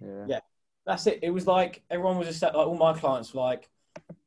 Yeah. 0.02 0.26
Yeah. 0.28 0.40
That's 0.86 1.06
it. 1.08 1.20
It 1.22 1.30
was 1.30 1.48
like 1.48 1.84
everyone 1.90 2.18
was 2.18 2.28
just 2.28 2.42
like 2.42 2.54
all 2.54 2.76
my 2.76 2.94
clients 2.94 3.34
were 3.34 3.42
like 3.42 3.70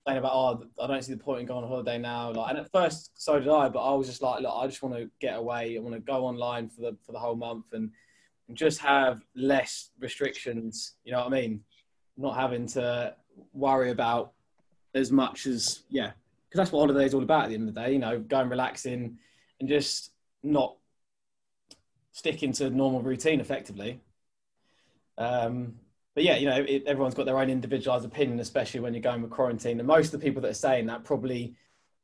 saying 0.06 0.18
about 0.18 0.32
oh 0.32 0.64
I 0.80 0.86
don't 0.86 1.02
see 1.02 1.12
the 1.12 1.18
point 1.18 1.40
in 1.40 1.46
going 1.46 1.64
on 1.64 1.68
holiday 1.68 1.98
now. 1.98 2.32
Like 2.32 2.50
and 2.50 2.58
at 2.58 2.70
first 2.70 3.10
so 3.14 3.38
did 3.38 3.48
I, 3.48 3.68
but 3.68 3.80
I 3.80 3.94
was 3.94 4.06
just 4.06 4.22
like 4.22 4.42
look 4.42 4.54
I 4.54 4.66
just 4.66 4.82
want 4.82 4.94
to 4.94 5.10
get 5.20 5.36
away. 5.36 5.76
I 5.76 5.80
want 5.80 5.94
to 5.94 6.00
go 6.00 6.24
online 6.24 6.68
for 6.68 6.82
the 6.82 6.96
for 7.04 7.12
the 7.12 7.18
whole 7.18 7.36
month 7.36 7.66
and, 7.72 7.90
and 8.48 8.56
just 8.56 8.78
have 8.80 9.22
less 9.34 9.90
restrictions. 9.98 10.94
You 11.04 11.12
know 11.12 11.18
what 11.18 11.32
I 11.32 11.40
mean? 11.40 11.60
Not 12.16 12.36
having 12.36 12.66
to 12.68 13.16
worry 13.52 13.90
about 13.90 14.32
as 14.94 15.10
much 15.10 15.46
as 15.46 15.82
yeah 15.88 16.12
because 16.48 16.58
that's 16.58 16.72
what 16.72 16.80
holiday 16.80 17.06
is 17.06 17.14
all 17.14 17.22
about 17.22 17.44
at 17.44 17.48
the 17.48 17.54
end 17.54 17.68
of 17.68 17.74
the 17.74 17.80
day. 17.80 17.92
You 17.92 17.98
know, 17.98 18.20
going 18.20 18.48
relaxing 18.48 19.18
and 19.58 19.68
just 19.68 20.11
not 20.42 20.76
sticking 22.12 22.52
to 22.52 22.70
normal 22.70 23.02
routine 23.02 23.40
effectively. 23.40 24.00
Um, 25.18 25.74
but 26.14 26.24
yeah, 26.24 26.36
you 26.36 26.46
know, 26.46 26.64
it, 26.68 26.84
everyone's 26.86 27.14
got 27.14 27.26
their 27.26 27.38
own 27.38 27.48
individualized 27.48 28.04
opinion, 28.04 28.38
especially 28.40 28.80
when 28.80 28.92
you're 28.92 29.02
going 29.02 29.22
with 29.22 29.30
quarantine. 29.30 29.78
And 29.78 29.86
most 29.86 30.12
of 30.12 30.20
the 30.20 30.26
people 30.26 30.42
that 30.42 30.50
are 30.50 30.54
saying 30.54 30.86
that 30.86 31.04
probably 31.04 31.54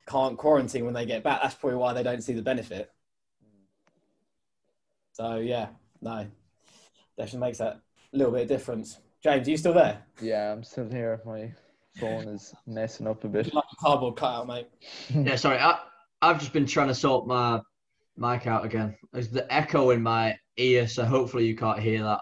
can't 0.06 0.38
quarantine 0.38 0.84
when 0.84 0.94
they 0.94 1.04
get 1.04 1.22
back. 1.22 1.42
That's 1.42 1.54
probably 1.54 1.78
why 1.78 1.92
they 1.92 2.02
don't 2.02 2.22
see 2.22 2.32
the 2.32 2.42
benefit. 2.42 2.90
So 5.12 5.36
yeah, 5.36 5.68
no, 6.00 6.26
definitely 7.16 7.40
makes 7.40 7.58
that 7.58 7.80
a 8.12 8.16
little 8.16 8.32
bit 8.32 8.42
of 8.42 8.48
difference. 8.48 8.98
James, 9.22 9.46
are 9.46 9.50
you 9.50 9.56
still 9.56 9.74
there? 9.74 10.02
Yeah, 10.20 10.52
I'm 10.52 10.62
still 10.62 10.88
here. 10.88 11.20
My 11.26 11.52
phone 11.98 12.28
is 12.28 12.54
messing 12.66 13.08
up 13.08 13.24
a 13.24 13.28
bit. 13.28 13.52
Like 13.52 13.64
a 13.72 13.76
cardboard 13.76 14.16
cutout, 14.16 14.46
mate. 14.46 14.68
yeah, 15.10 15.34
sorry. 15.36 15.58
I, 15.58 15.80
I've 16.22 16.38
just 16.38 16.52
been 16.52 16.66
trying 16.66 16.88
to 16.88 16.94
sort 16.94 17.26
my 17.26 17.60
mic 18.18 18.46
out 18.46 18.64
again. 18.64 18.96
There's 19.12 19.28
the 19.28 19.52
echo 19.52 19.90
in 19.90 20.02
my 20.02 20.36
ear, 20.56 20.88
so 20.88 21.04
hopefully 21.04 21.46
you 21.46 21.56
can't 21.56 21.78
hear 21.78 22.02
that. 22.02 22.20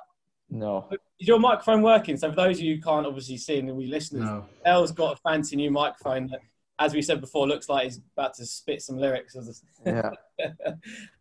No. 0.50 0.88
Is 1.18 1.26
your 1.26 1.40
microphone 1.40 1.82
working? 1.82 2.16
So 2.16 2.30
for 2.30 2.36
those 2.36 2.58
of 2.58 2.64
you 2.64 2.76
who 2.76 2.80
can't 2.82 3.06
obviously 3.06 3.36
see 3.38 3.58
and 3.58 3.74
we 3.76 3.86
listeners, 3.86 4.22
No. 4.24 4.44
Dale's 4.64 4.92
got 4.92 5.14
a 5.18 5.20
fancy 5.28 5.56
new 5.56 5.70
microphone 5.70 6.28
that, 6.28 6.40
as 6.78 6.94
we 6.94 7.02
said 7.02 7.20
before, 7.20 7.48
looks 7.48 7.68
like 7.68 7.84
he's 7.84 8.00
about 8.16 8.34
to 8.34 8.46
spit 8.46 8.82
some 8.82 8.96
lyrics. 8.98 9.34
As 9.34 9.62
Yeah. 9.84 10.10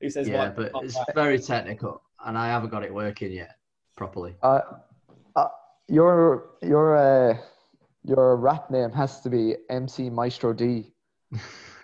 who 0.01 0.10
says 0.10 0.27
Yeah, 0.27 0.50
what? 0.53 0.55
but 0.74 0.84
it's 0.84 0.98
very 1.15 1.39
technical, 1.39 2.01
and 2.25 2.38
I 2.38 2.48
haven't 2.48 2.70
got 2.70 2.84
it 2.84 2.94
working 2.94 3.32
yet 3.32 3.55
properly. 3.96 4.36
Uh, 4.44 4.62
uh, 5.36 5.48
your 5.88 6.50
your 6.62 6.98
uh, 6.98 7.38
your 8.03 8.36
rap 8.36 8.70
name 8.70 8.91
has 8.91 9.22
to 9.22 9.29
be 9.29 9.55
MC 9.70 10.10
Maestro 10.10 10.53
D. 10.53 10.91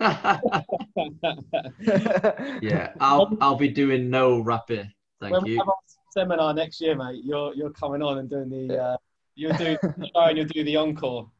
yeah, 2.60 2.92
I'll 3.00 3.36
I'll 3.40 3.56
be 3.56 3.68
doing 3.68 4.10
no 4.10 4.40
rapping. 4.40 4.92
Thank 5.20 5.32
when 5.32 5.44
we 5.44 5.52
you. 5.52 5.58
have 5.58 5.68
our 5.68 5.76
seminar 6.10 6.54
next 6.54 6.80
year, 6.80 6.96
mate, 6.96 7.22
you're 7.24 7.54
you're 7.54 7.70
coming 7.70 8.02
on 8.02 8.18
and 8.18 8.28
doing 8.28 8.50
the 8.50 8.78
uh, 8.78 8.96
you'll 9.34 9.56
do 9.56 9.76
the 9.82 10.10
show 10.14 10.22
and 10.22 10.38
you'll 10.38 10.46
do 10.48 10.64
the 10.64 10.76
encore. 10.76 11.30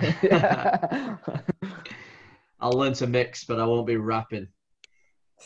I'll 2.60 2.72
learn 2.72 2.92
to 2.94 3.06
mix, 3.06 3.44
but 3.44 3.58
I 3.58 3.64
won't 3.64 3.86
be 3.86 3.96
rapping. 3.96 4.48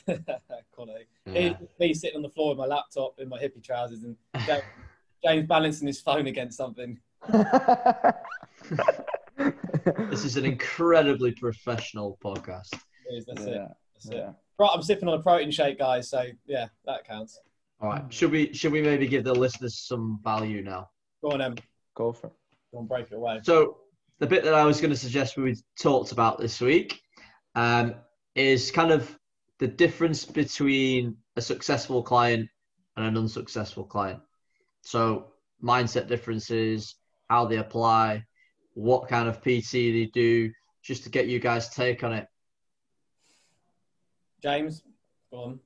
Quality. 0.73 1.07
Yeah. 1.27 1.55
Me 1.79 1.95
sitting 1.95 2.17
on 2.17 2.23
the 2.23 2.29
floor 2.29 2.49
with 2.51 2.59
my 2.59 2.67
laptop 2.67 3.21
in 3.21 3.29
my 3.29 3.39
hippie 3.39 3.63
trousers 3.63 4.03
and 4.03 4.17
James, 4.47 4.65
James 5.25 5.47
balancing 5.47 5.87
his 5.87 6.01
phone 6.01 6.27
against 6.27 6.57
something. 6.57 6.99
This 9.37 10.25
is 10.25 10.37
an 10.37 10.45
incredibly 10.45 11.33
professional 11.33 12.19
podcast. 12.25 12.73
It 13.11 13.15
is, 13.17 13.27
That's 13.27 13.45
it. 13.45 13.55
yeah. 14.11 14.29
It. 14.29 14.35
Right, 14.59 14.71
I'm 14.73 14.83
sipping 14.83 15.09
on 15.09 15.19
a 15.19 15.23
protein 15.23 15.51
shake, 15.51 15.79
guys. 15.79 16.09
So 16.09 16.27
yeah, 16.47 16.67
that 16.87 17.07
counts. 17.07 17.41
All 17.81 17.89
right, 17.91 18.05
should 18.13 18.31
we 18.31 18.53
should 18.53 18.73
we 18.73 18.83
maybe 18.83 19.07
give 19.07 19.25
the 19.25 19.35
listeners 19.35 19.79
some 19.79 20.21
value 20.23 20.63
now? 20.63 20.91
Go 21.23 21.33
on, 21.33 21.43
Em. 21.43 21.57
Go 21.95 22.13
for 22.13 22.29
it. 22.29 22.33
Go 22.73 22.79
on, 22.79 22.87
break 22.87 23.07
it 23.11 23.15
away. 23.15 23.41
So 23.43 23.79
the 24.21 24.27
bit 24.27 24.45
that 24.45 24.55
I 24.55 24.65
was 24.65 24.81
going 24.81 24.93
to 24.93 24.97
suggest 24.97 25.37
we 25.37 25.57
talked 25.81 26.13
about 26.13 26.39
this 26.39 26.61
week 26.61 27.01
um, 27.55 27.95
is 28.35 28.71
kind 28.71 28.93
of 28.93 29.19
the 29.59 29.67
difference 29.67 30.25
between 30.25 31.17
a 31.37 31.41
successful 31.41 32.03
client 32.03 32.49
and 32.97 33.07
an 33.07 33.17
unsuccessful 33.17 33.85
client. 33.85 34.21
So 34.83 35.33
mindset 35.63 36.07
differences, 36.07 36.95
how 37.29 37.47
they 37.47 37.57
apply, 37.57 38.25
what 38.75 39.09
kind 39.09 39.29
of 39.29 39.41
PT 39.41 39.73
they 39.73 40.11
do, 40.13 40.53
just 40.83 41.05
to 41.05 41.09
get 41.09 41.27
you 41.27 41.39
guys' 41.39 41.69
take 41.69 42.05
on 42.05 42.13
it. 42.13 42.29
James, 44.43 44.83
go 45.31 45.39
on. 45.39 45.61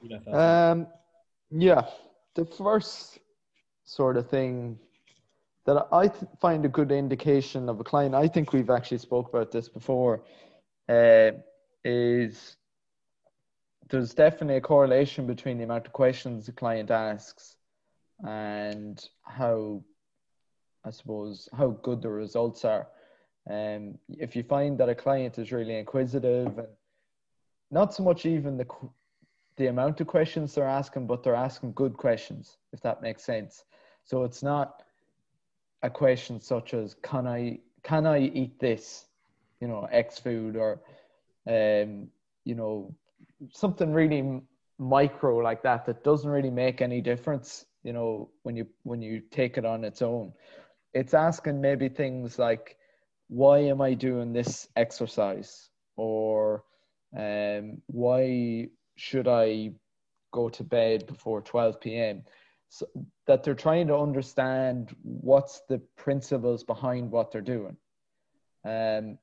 You 0.00 0.08
go 0.08 0.20
first. 0.20 0.36
Um, 0.36 0.86
yeah, 1.50 1.82
the 2.34 2.44
first 2.44 3.18
sort 3.84 4.16
of 4.16 4.28
thing 4.28 4.78
that 5.64 5.88
I 5.92 6.08
th- 6.08 6.30
find 6.40 6.64
a 6.64 6.68
good 6.68 6.92
indication 6.92 7.68
of 7.68 7.80
a 7.80 7.84
client, 7.84 8.14
I 8.14 8.28
think 8.28 8.52
we've 8.52 8.70
actually 8.70 8.98
spoke 8.98 9.28
about 9.28 9.50
this 9.50 9.68
before, 9.68 10.22
uh, 10.88 11.32
is 11.84 12.56
there's 13.88 14.14
definitely 14.14 14.56
a 14.56 14.60
correlation 14.60 15.26
between 15.26 15.58
the 15.58 15.64
amount 15.64 15.86
of 15.86 15.92
questions 15.92 16.46
the 16.46 16.52
client 16.52 16.90
asks 16.90 17.56
and 18.24 19.04
how, 19.22 19.82
I 20.86 20.90
suppose, 20.90 21.48
how 21.56 21.70
good 21.82 22.00
the 22.00 22.08
results 22.08 22.64
are. 22.64 22.86
Um, 23.50 23.98
if 24.08 24.36
you 24.36 24.42
find 24.42 24.78
that 24.78 24.88
a 24.88 24.94
client 24.94 25.38
is 25.38 25.52
really 25.52 25.78
inquisitive 25.78 26.58
and 26.58 26.68
not 27.70 27.94
so 27.94 28.02
much 28.02 28.26
even 28.26 28.56
the 28.56 28.66
the 29.56 29.68
amount 29.68 30.00
of 30.02 30.06
questions 30.06 30.54
they're 30.54 30.68
asking, 30.68 31.06
but 31.06 31.22
they're 31.22 31.34
asking 31.34 31.72
good 31.72 31.96
questions, 31.96 32.58
if 32.74 32.80
that 32.82 33.00
makes 33.00 33.24
sense. 33.24 33.64
So 34.04 34.24
it's 34.24 34.42
not 34.42 34.82
a 35.82 35.90
question 35.90 36.40
such 36.40 36.74
as 36.74 36.94
can 37.02 37.26
I 37.26 37.60
can 37.82 38.06
I 38.06 38.20
eat 38.20 38.58
this, 38.60 39.06
you 39.60 39.68
know, 39.68 39.88
X 39.90 40.18
food 40.18 40.56
or 40.56 40.80
um, 41.46 42.08
you 42.44 42.54
know, 42.54 42.94
something 43.52 43.92
really 43.92 44.40
micro 44.78 45.38
like 45.38 45.62
that 45.62 45.86
that 45.86 46.04
doesn't 46.04 46.30
really 46.30 46.50
make 46.50 46.82
any 46.82 47.00
difference, 47.00 47.66
you 47.82 47.92
know, 47.92 48.28
when 48.42 48.56
you 48.56 48.66
when 48.82 49.00
you 49.00 49.20
take 49.30 49.56
it 49.56 49.64
on 49.64 49.84
its 49.84 50.02
own. 50.02 50.32
It's 50.96 51.14
asking 51.14 51.60
maybe 51.60 51.88
things 51.88 52.38
like 52.38 52.76
why 53.28 53.58
am 53.58 53.80
I 53.82 53.92
doing 53.94 54.32
this 54.32 54.68
exercise 54.76 55.68
or 55.96 56.64
um, 57.16 57.82
why 57.86 58.68
should 58.96 59.28
I 59.28 59.72
go 60.32 60.48
to 60.48 60.64
bed 60.64 61.06
before 61.06 61.42
12 61.42 61.80
p.m. 61.80 62.22
So 62.68 62.86
that 63.26 63.42
they're 63.42 63.54
trying 63.68 63.86
to 63.88 63.96
understand 63.96 64.96
what's 65.02 65.60
the 65.68 65.78
principles 65.96 66.64
behind 66.64 67.10
what 67.10 67.30
they're 67.30 67.52
doing. 67.56 67.76
Um, 68.64 69.18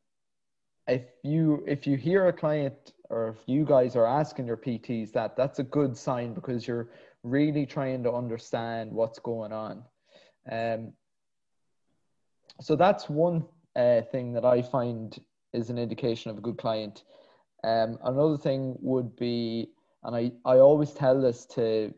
if 0.87 1.03
you 1.23 1.63
if 1.67 1.87
you 1.87 1.97
hear 1.97 2.27
a 2.27 2.33
client 2.33 2.93
or 3.09 3.29
if 3.29 3.37
you 3.47 3.65
guys 3.65 3.95
are 3.95 4.05
asking 4.05 4.47
your 4.47 4.57
PTs 4.57 5.11
that, 5.13 5.35
that's 5.35 5.59
a 5.59 5.63
good 5.63 5.97
sign 5.97 6.33
because 6.33 6.67
you're 6.67 6.89
really 7.23 7.65
trying 7.65 8.03
to 8.03 8.11
understand 8.11 8.91
what's 8.91 9.19
going 9.19 9.53
on. 9.53 9.83
Um, 10.51 10.93
so 12.61 12.75
that's 12.75 13.09
one 13.09 13.45
uh, 13.75 14.01
thing 14.11 14.33
that 14.33 14.45
I 14.45 14.61
find 14.61 15.17
is 15.53 15.69
an 15.69 15.77
indication 15.77 16.31
of 16.31 16.37
a 16.37 16.41
good 16.41 16.57
client. 16.57 17.03
Um, 17.63 17.97
another 18.03 18.37
thing 18.37 18.75
would 18.81 19.15
be, 19.15 19.69
and 20.03 20.15
I, 20.15 20.31
I 20.45 20.57
always 20.59 20.91
tell 20.91 21.21
this 21.21 21.45
to 21.55 21.93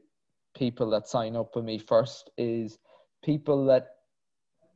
people 0.55 0.89
that 0.91 1.07
sign 1.07 1.35
up 1.35 1.55
with 1.55 1.65
me 1.65 1.77
first, 1.77 2.29
is 2.37 2.77
people 3.23 3.65
that, 3.65 3.87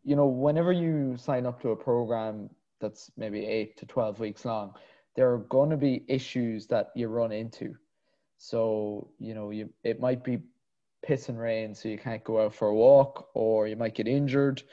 you 0.04 0.16
know, 0.16 0.28
whenever 0.28 0.72
you 0.72 1.16
sign 1.18 1.46
up 1.46 1.62
to 1.62 1.70
a 1.70 1.76
program 1.76 2.50
that's 2.80 3.12
maybe 3.18 3.46
eight 3.46 3.78
to 3.78 3.86
12 3.86 4.20
weeks 4.20 4.46
long, 4.46 4.74
there 5.16 5.32
are 5.32 5.40
going 5.40 5.70
to 5.70 5.78
be 5.78 6.04
issues 6.08 6.66
that 6.68 6.92
you 6.96 7.08
run 7.08 7.32
into. 7.32 7.76
So, 8.38 9.10
you 9.20 9.34
know, 9.34 9.52
you, 9.52 9.70
it 9.84 10.00
might 10.00 10.24
be 10.24 10.40
piss 11.02 11.30
and 11.30 11.40
rain, 11.40 11.76
so 11.76 11.90
you 11.90 11.98
can't 11.98 12.24
go 12.24 12.44
out 12.44 12.56
for 12.56 12.70
a 12.70 12.76
walk, 12.76 13.30
or 13.34 13.68
you 13.68 13.76
might 13.76 13.96
get 13.96 14.08
injured, 14.08 14.64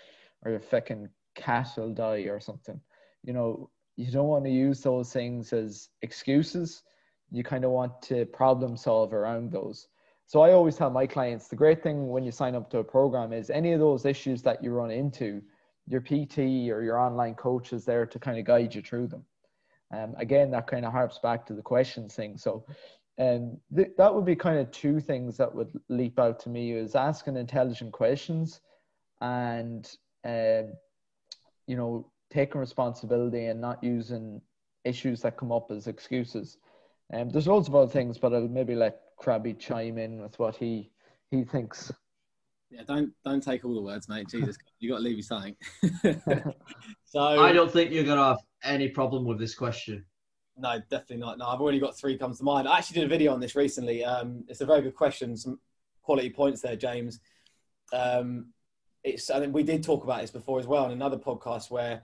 or 0.47 0.51
your 0.53 0.61
fucking 0.61 1.09
cat 1.35 1.69
will 1.77 1.93
die 1.93 2.29
or 2.29 2.39
something. 2.39 2.81
You 3.25 3.33
know, 3.33 3.71
you 3.97 4.11
don't 4.13 4.29
want 4.29 4.45
to 4.45 4.51
use 4.51 4.81
those 4.81 5.13
things 5.13 5.53
as 5.53 5.89
excuses. 6.03 6.85
You 7.33 7.43
kind 7.43 7.65
of 7.65 7.73
want 7.73 8.01
to 8.03 8.25
problem 8.27 8.77
solve 8.77 9.13
around 9.13 9.51
those. 9.51 9.89
So 10.27 10.43
I 10.43 10.53
always 10.53 10.77
tell 10.77 10.91
my 10.91 11.07
clients 11.07 11.49
the 11.49 11.57
great 11.57 11.83
thing 11.83 12.09
when 12.09 12.23
you 12.23 12.31
sign 12.31 12.55
up 12.55 12.71
to 12.71 12.79
a 12.79 12.85
program 12.85 13.33
is 13.33 13.51
any 13.51 13.73
of 13.73 13.81
those 13.81 14.05
issues 14.05 14.41
that 14.43 14.63
you 14.63 14.71
run 14.71 14.91
into, 14.91 15.43
your 15.89 16.01
PT 16.01 16.39
or 16.71 16.83
your 16.83 16.99
online 16.99 17.35
coach 17.35 17.73
is 17.73 17.85
there 17.85 18.07
to 18.07 18.19
kind 18.19 18.39
of 18.39 18.45
guide 18.45 18.75
you 18.75 18.83
through 18.83 19.09
them. 19.09 19.25
Um, 19.93 20.15
again, 20.19 20.51
that 20.53 20.67
kind 20.69 20.85
of 20.85 20.93
harps 20.93 21.19
back 21.19 21.45
to 21.47 21.55
the 21.55 21.63
questions 21.63 22.15
thing. 22.15 22.39
So 22.39 22.65
um, 23.19 23.57
th- 23.75 23.93
that 23.99 24.15
would 24.15 24.25
be 24.25 24.37
kind 24.37 24.59
of 24.59 24.71
two 24.71 25.01
things 25.01 25.37
that 25.39 25.53
would 25.53 25.73
leap 25.89 26.19
out 26.19 26.39
to 26.41 26.49
me 26.49 26.73
is 26.73 26.95
asking 26.95 27.37
intelligent 27.37 27.93
questions 27.93 28.61
and, 29.21 29.89
um, 30.27 30.73
you 31.67 31.77
know, 31.77 32.11
taking 32.31 32.61
responsibility 32.61 33.47
and 33.47 33.61
not 33.61 33.83
using 33.83 34.41
issues 34.85 35.23
that 35.23 35.37
come 35.37 35.53
up 35.53 35.71
as 35.71 35.87
excuses. 35.87 36.59
Um, 37.13 37.31
there's 37.31 37.47
loads 37.47 37.69
of 37.69 37.75
other 37.75 37.91
things, 37.91 38.19
but 38.19 38.35
I'll 38.35 38.49
maybe 38.49 38.75
let 38.75 39.01
Crabby 39.17 39.55
chime 39.55 39.99
in 39.99 40.21
with 40.21 40.39
what 40.39 40.57
he 40.57 40.91
he 41.31 41.45
thinks. 41.45 41.93
Yeah, 42.71 42.83
don't 42.87 43.13
don't 43.25 43.43
take 43.43 43.65
all 43.65 43.75
the 43.75 43.83
words, 43.83 44.09
mate. 44.09 44.29
Jesus, 44.29 44.57
you 44.81 44.91
got 44.91 44.97
to 44.97 45.03
leave 45.03 45.17
you 45.17 45.23
something. 45.23 45.57
so 47.05 47.21
I 47.21 47.53
don't 47.53 47.71
think 47.71 47.93
you're 47.93 48.05
gonna 48.05 48.25
have 48.25 48.39
any 48.65 48.89
problem 48.89 49.25
with 49.25 49.39
this 49.39 49.55
question. 49.55 50.05
No, 50.59 50.79
definitely 50.91 51.19
not. 51.19 51.39
No, 51.39 51.47
I've 51.47 51.61
already 51.61 51.79
got 51.79 51.97
three 51.97 52.17
comes 52.17 52.39
to 52.39 52.45
mind. 52.45 52.67
I 52.67 52.79
actually 52.79 53.01
did 53.01 53.05
a 53.05 53.09
video 53.09 53.33
on 53.33 53.41
this 53.41 53.55
recently. 53.55 54.05
Um, 54.05 54.45
it's 54.49 54.63
a 54.63 54.67
very 54.67 54.81
good 54.81 54.95
question. 54.95 55.37
Some 55.37 55.61
quality 56.03 56.31
points 56.31 56.63
there, 56.63 56.77
James. 56.77 57.21
Um, 57.93 58.53
it's 59.07 59.31
I 59.31 59.39
think 59.39 59.55
we 59.55 59.63
did 59.63 59.83
talk 59.85 60.05
about 60.05 60.21
this 60.21 60.31
before 60.31 60.59
as 60.59 60.67
well 60.67 60.87
in 60.87 60.93
another 60.93 61.17
podcast 61.17 61.71
where 61.71 62.03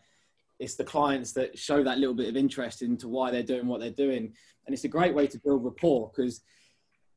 it's 0.59 0.77
the 0.77 0.85
clients 0.85 1.33
that 1.33 1.59
show 1.59 1.83
that 1.83 1.99
little 1.99 2.15
bit 2.15 2.29
of 2.29 2.37
interest 2.37 2.83
into 2.83 3.09
why 3.09 3.33
they're 3.33 3.43
doing 3.43 3.67
what 3.67 3.81
they're 3.81 3.91
doing, 3.91 4.33
and 4.65 4.73
it's 4.73 4.85
a 4.85 4.89
great 4.89 5.13
way 5.13 5.27
to 5.27 5.39
build 5.39 5.65
rapport 5.65 6.11
because 6.15 6.43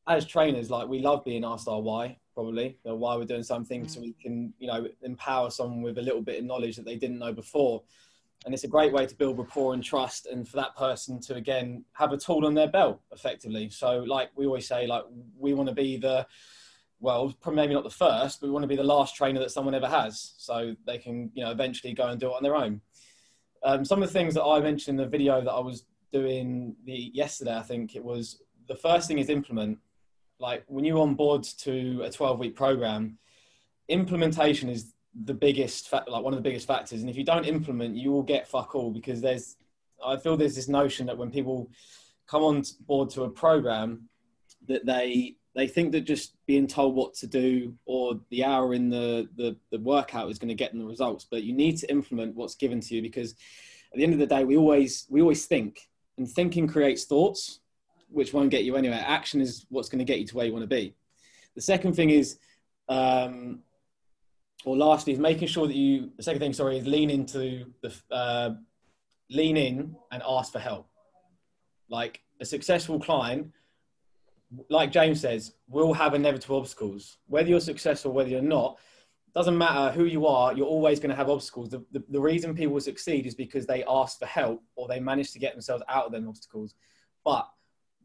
as 0.08 0.26
trainers, 0.26 0.72
like 0.72 0.88
we 0.88 1.00
love 1.00 1.24
being 1.24 1.46
asked 1.46 1.68
our 1.68 1.80
why, 1.80 2.18
probably 2.34 2.78
why 2.84 3.16
we're 3.16 3.26
doing 3.26 3.44
something, 3.44 3.88
so 3.88 4.02
we 4.02 4.14
can 4.14 4.52
you 4.58 4.68
know 4.68 4.88
empower 5.04 5.52
someone 5.52 5.84
with 5.84 6.00
a 6.00 6.02
little 6.02 6.22
bit 6.22 6.40
of 6.40 6.46
knowledge 6.46 6.76
that 6.76 6.86
they 6.86 6.98
didn't 6.98 7.20
know 7.20 7.32
before. 7.32 7.84
And 8.46 8.54
it's 8.54 8.64
a 8.64 8.68
great 8.68 8.94
way 8.94 9.08
to 9.08 9.16
build 9.16 9.40
rapport 9.40 9.74
and 9.74 9.84
trust 9.84 10.28
and 10.28 10.48
for 10.48 10.58
that 10.58 10.76
person 10.76 11.20
to 11.22 11.36
again 11.36 11.84
have 11.94 12.12
a 12.12 12.18
tool 12.18 12.46
on 12.46 12.54
their 12.54 12.68
belt 12.68 13.00
effectively. 13.12 13.70
So 13.70 14.00
like 14.00 14.30
we 14.36 14.46
always 14.46 14.68
say 14.68 14.88
like 14.88 15.04
we 15.38 15.54
want 15.54 15.70
to 15.70 15.76
be 15.76 15.98
the 15.98 16.28
well 17.00 17.36
maybe 17.52 17.74
not 17.74 17.84
the 17.84 17.90
first 17.90 18.40
but 18.40 18.48
we 18.48 18.52
want 18.52 18.64
to 18.64 18.68
be 18.68 18.76
the 18.76 18.84
last 18.84 19.16
trainer 19.16 19.40
that 19.40 19.52
someone 19.52 19.76
ever 19.76 19.88
has 19.88 20.34
so 20.38 20.76
they 20.86 20.98
can 20.98 21.30
you 21.34 21.44
know 21.44 21.52
eventually 21.52 21.94
go 21.94 22.08
and 22.08 22.20
do 22.20 22.28
it 22.28 22.36
on 22.36 22.44
their 22.44 22.56
own. 22.56 22.82
Um, 23.64 23.84
some 23.84 24.02
of 24.02 24.10
the 24.10 24.14
things 24.14 24.34
that 24.36 24.44
i 24.44 24.60
mentioned 24.60 25.00
in 25.00 25.04
the 25.04 25.10
video 25.10 25.42
that 25.42 25.52
i 25.52 25.60
was 25.60 25.86
doing 26.12 26.76
the 26.86 27.12
yesterday 27.14 27.56
i 27.56 27.62
think 27.62 27.96
it 27.96 28.04
was 28.04 28.42
the 28.68 28.76
first 28.76 29.08
thing 29.08 29.20
is 29.20 29.30
implement. 29.30 29.80
Like 30.40 30.64
when 30.68 30.86
you 30.86 31.00
on 31.02 31.16
board 31.16 31.44
to 31.60 32.02
a 32.04 32.12
12 32.12 32.40
week 32.40 32.56
program 32.56 33.18
implementation 33.88 34.70
is 34.70 34.94
the 35.24 35.34
biggest 35.34 35.90
fa- 35.90 36.04
like 36.08 36.24
one 36.24 36.34
of 36.34 36.38
the 36.38 36.50
biggest 36.50 36.68
factors 36.68 37.02
and 37.02 37.10
if 37.10 37.16
you 37.16 37.24
don't 37.24 37.46
implement 37.46 37.96
you 37.96 38.12
will 38.12 38.24
get 38.24 38.48
fuck 38.48 38.76
all 38.76 38.92
because 38.92 39.22
there's 39.22 39.58
i 40.04 40.18
feel 40.18 40.36
there's 40.36 40.56
this 40.56 40.68
notion 40.68 41.06
that 41.06 41.18
when 41.18 41.30
people 41.30 41.70
come 42.28 42.44
on 42.44 42.64
board 42.82 43.10
to 43.12 43.24
a 43.24 43.30
program 43.30 44.10
that 44.68 44.86
they 44.86 45.36
they 45.56 45.68
think 45.68 45.92
that 45.94 46.02
just 46.02 46.36
being 46.46 46.68
told 46.68 46.96
what 46.96 47.14
to 47.14 47.28
do 47.28 47.74
or 47.86 48.20
the 48.30 48.44
hour 48.44 48.74
in 48.74 48.90
the 48.90 49.28
the, 49.38 49.56
the 49.72 49.80
workout 49.80 50.30
is 50.30 50.40
going 50.40 50.50
to 50.50 50.56
get 50.56 50.72
them 50.72 50.80
the 50.80 50.86
results 50.86 51.26
but 51.30 51.44
you 51.44 51.54
need 51.54 51.78
to 51.78 51.90
implement 51.90 52.36
what's 52.36 52.56
given 52.56 52.80
to 52.80 52.96
you 52.96 53.02
because 53.02 53.32
at 53.92 53.98
the 53.98 54.04
end 54.04 54.14
of 54.14 54.20
the 54.20 54.28
day 54.28 54.44
we 54.44 54.58
always 54.58 55.06
we 55.10 55.22
always 55.22 55.46
think 55.46 55.90
and 56.18 56.30
thinking 56.30 56.68
creates 56.68 57.06
thoughts 57.06 57.60
which 58.10 58.34
won't 58.34 58.50
get 58.50 58.64
you 58.64 58.76
anywhere. 58.76 59.04
Action 59.06 59.42
is 59.42 59.66
what's 59.70 59.90
going 59.90 60.00
to 60.00 60.06
get 60.06 60.20
you 60.20 60.26
to 60.28 60.36
where 60.38 60.46
you 60.46 60.54
want 60.54 60.64
to 60.64 60.68
be. 60.68 60.96
The 61.56 61.62
second 61.62 61.94
thing 61.94 62.10
is 62.10 62.38
um, 62.88 63.60
or 64.64 64.78
lastly 64.78 65.14
is 65.14 65.20
making 65.20 65.48
sure 65.48 65.68
that 65.68 65.76
you 65.76 66.12
the 66.18 66.24
second 66.24 66.40
thing 66.40 66.54
sorry 66.54 66.78
is 66.78 66.88
lean 66.88 67.10
into 67.10 67.66
the 67.82 67.94
uh, 68.12 68.52
lean 69.30 69.58
in 69.58 69.96
and 70.12 70.24
ask 70.28 70.52
for 70.52 70.60
help. 70.60 70.88
Like 71.90 72.22
a 72.40 72.46
successful 72.46 73.00
client 73.00 73.52
like 74.70 74.92
james 74.92 75.22
says 75.22 75.54
we'll 75.68 75.94
have 75.94 76.14
inevitable 76.14 76.58
obstacles. 76.58 77.18
Whether 77.28 77.50
you're 77.50 77.60
successful 77.60 78.12
whether 78.12 78.30
you're 78.30 78.42
not 78.42 78.78
doesn't 79.34 79.58
matter 79.58 79.94
who 79.94 80.06
you 80.06 80.28
are 80.28 80.54
you're 80.54 80.68
always 80.68 81.00
going 81.00 81.10
to 81.10 81.16
have 81.16 81.30
obstacles. 81.30 81.70
The, 81.70 81.84
the, 81.92 82.04
the 82.10 82.22
reason 82.22 82.56
people 82.56 82.80
succeed 82.80 83.26
is 83.26 83.36
because 83.36 83.66
they 83.66 83.84
ask 83.88 84.20
for 84.20 84.26
help 84.26 84.64
or 84.76 84.88
they 84.88 85.00
manage 85.00 85.32
to 85.34 85.40
get 85.40 85.54
themselves 85.54 85.84
out 85.90 86.06
of 86.06 86.12
them 86.12 86.28
obstacles. 86.28 86.76
But 87.24 87.50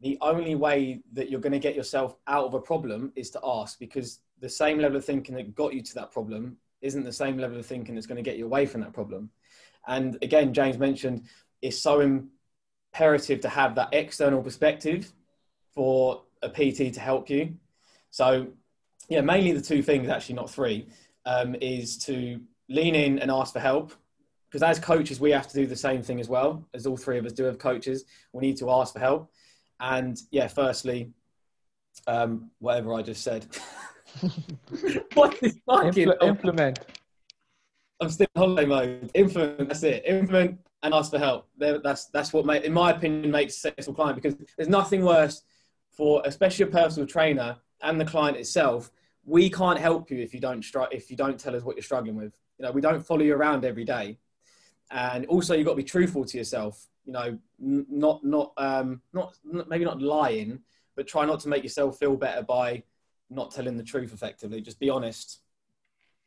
the 0.01 0.17
only 0.21 0.55
way 0.55 1.01
that 1.13 1.29
you're 1.29 1.39
going 1.39 1.51
to 1.53 1.59
get 1.59 1.75
yourself 1.75 2.15
out 2.27 2.45
of 2.45 2.53
a 2.55 2.59
problem 2.59 3.13
is 3.15 3.29
to 3.31 3.39
ask 3.43 3.77
because 3.77 4.19
the 4.39 4.49
same 4.49 4.79
level 4.79 4.97
of 4.97 5.05
thinking 5.05 5.35
that 5.35 5.55
got 5.55 5.73
you 5.73 5.81
to 5.83 5.93
that 5.95 6.11
problem 6.11 6.57
isn't 6.81 7.03
the 7.03 7.13
same 7.13 7.37
level 7.37 7.59
of 7.59 7.65
thinking 7.65 7.93
that's 7.93 8.07
going 8.07 8.21
to 8.21 8.27
get 8.27 8.37
you 8.37 8.45
away 8.45 8.65
from 8.65 8.81
that 8.81 8.93
problem. 8.93 9.29
And 9.87 10.17
again, 10.23 10.53
James 10.53 10.79
mentioned 10.79 11.25
it's 11.61 11.77
so 11.77 11.99
imperative 12.01 13.41
to 13.41 13.49
have 13.49 13.75
that 13.75 13.89
external 13.93 14.41
perspective 14.41 15.11
for 15.73 16.23
a 16.41 16.49
PT 16.49 16.93
to 16.93 16.99
help 16.99 17.29
you. 17.29 17.55
So, 18.09 18.47
yeah, 19.09 19.21
mainly 19.21 19.51
the 19.51 19.61
two 19.61 19.81
things, 19.81 20.09
actually 20.09 20.35
not 20.35 20.49
three, 20.49 20.87
um, 21.25 21.55
is 21.61 21.97
to 22.05 22.39
lean 22.69 22.95
in 22.95 23.19
and 23.19 23.31
ask 23.31 23.53
for 23.53 23.59
help. 23.59 23.93
Because 24.49 24.63
as 24.63 24.79
coaches, 24.79 25.19
we 25.19 25.31
have 25.31 25.47
to 25.47 25.53
do 25.53 25.65
the 25.65 25.75
same 25.75 26.01
thing 26.01 26.19
as 26.19 26.27
well, 26.27 26.67
as 26.73 26.85
all 26.85 26.97
three 26.97 27.17
of 27.17 27.25
us 27.25 27.31
do 27.31 27.47
as 27.47 27.55
coaches. 27.55 28.03
We 28.33 28.41
need 28.41 28.57
to 28.57 28.69
ask 28.69 28.93
for 28.93 28.99
help. 28.99 29.31
And 29.79 30.19
yeah, 30.29 30.47
firstly, 30.47 31.11
um, 32.07 32.51
whatever 32.59 32.93
I 32.93 33.01
just 33.01 33.23
said. 33.23 33.45
what 35.13 35.41
is 35.41 35.57
fucking 35.65 36.07
Impl- 36.07 36.23
implement. 36.23 36.79
I'm 38.01 38.09
still 38.09 38.27
in 38.35 38.39
holiday 38.39 38.65
mode. 38.65 39.11
Implement. 39.13 39.69
That's 39.69 39.83
it. 39.83 40.03
Implement 40.05 40.59
and 40.83 40.93
ask 40.93 41.11
for 41.11 41.19
help. 41.19 41.47
That's 41.57 42.05
that's 42.05 42.33
what, 42.33 42.63
in 42.63 42.73
my 42.73 42.91
opinion, 42.91 43.31
makes 43.31 43.55
a 43.55 43.59
successful 43.59 43.93
client 43.93 44.15
because 44.15 44.35
there's 44.57 44.69
nothing 44.69 45.03
worse 45.03 45.43
for, 45.91 46.21
especially 46.25 46.63
a 46.63 46.67
personal 46.67 47.07
trainer 47.07 47.57
and 47.81 47.99
the 47.99 48.05
client 48.05 48.37
itself. 48.37 48.91
We 49.23 49.49
can't 49.49 49.77
help 49.77 50.09
you 50.09 50.19
if 50.19 50.33
you 50.33 50.39
don't 50.39 50.65
if 50.91 51.11
you 51.11 51.17
don't 51.17 51.39
tell 51.39 51.55
us 51.55 51.63
what 51.63 51.75
you're 51.75 51.83
struggling 51.83 52.15
with. 52.15 52.33
You 52.57 52.65
know, 52.65 52.71
we 52.71 52.81
don't 52.81 53.05
follow 53.05 53.21
you 53.21 53.35
around 53.35 53.65
every 53.65 53.85
day, 53.85 54.17
and 54.89 55.25
also 55.27 55.53
you've 55.53 55.65
got 55.65 55.73
to 55.73 55.77
be 55.77 55.83
truthful 55.83 56.25
to 56.25 56.37
yourself. 56.37 56.87
You 57.05 57.13
know, 57.13 57.37
n- 57.61 57.85
not 57.89 58.23
not 58.23 58.53
um, 58.57 59.01
not 59.13 59.35
maybe 59.43 59.85
not 59.85 60.01
lying, 60.01 60.59
but 60.95 61.07
try 61.07 61.25
not 61.25 61.39
to 61.41 61.49
make 61.49 61.63
yourself 61.63 61.99
feel 61.99 62.15
better 62.15 62.41
by 62.41 62.83
not 63.29 63.51
telling 63.51 63.77
the 63.77 63.83
truth 63.83 64.13
effectively. 64.13 64.59
Just 64.61 64.79
be 64.79 64.89
honest. 64.89 65.39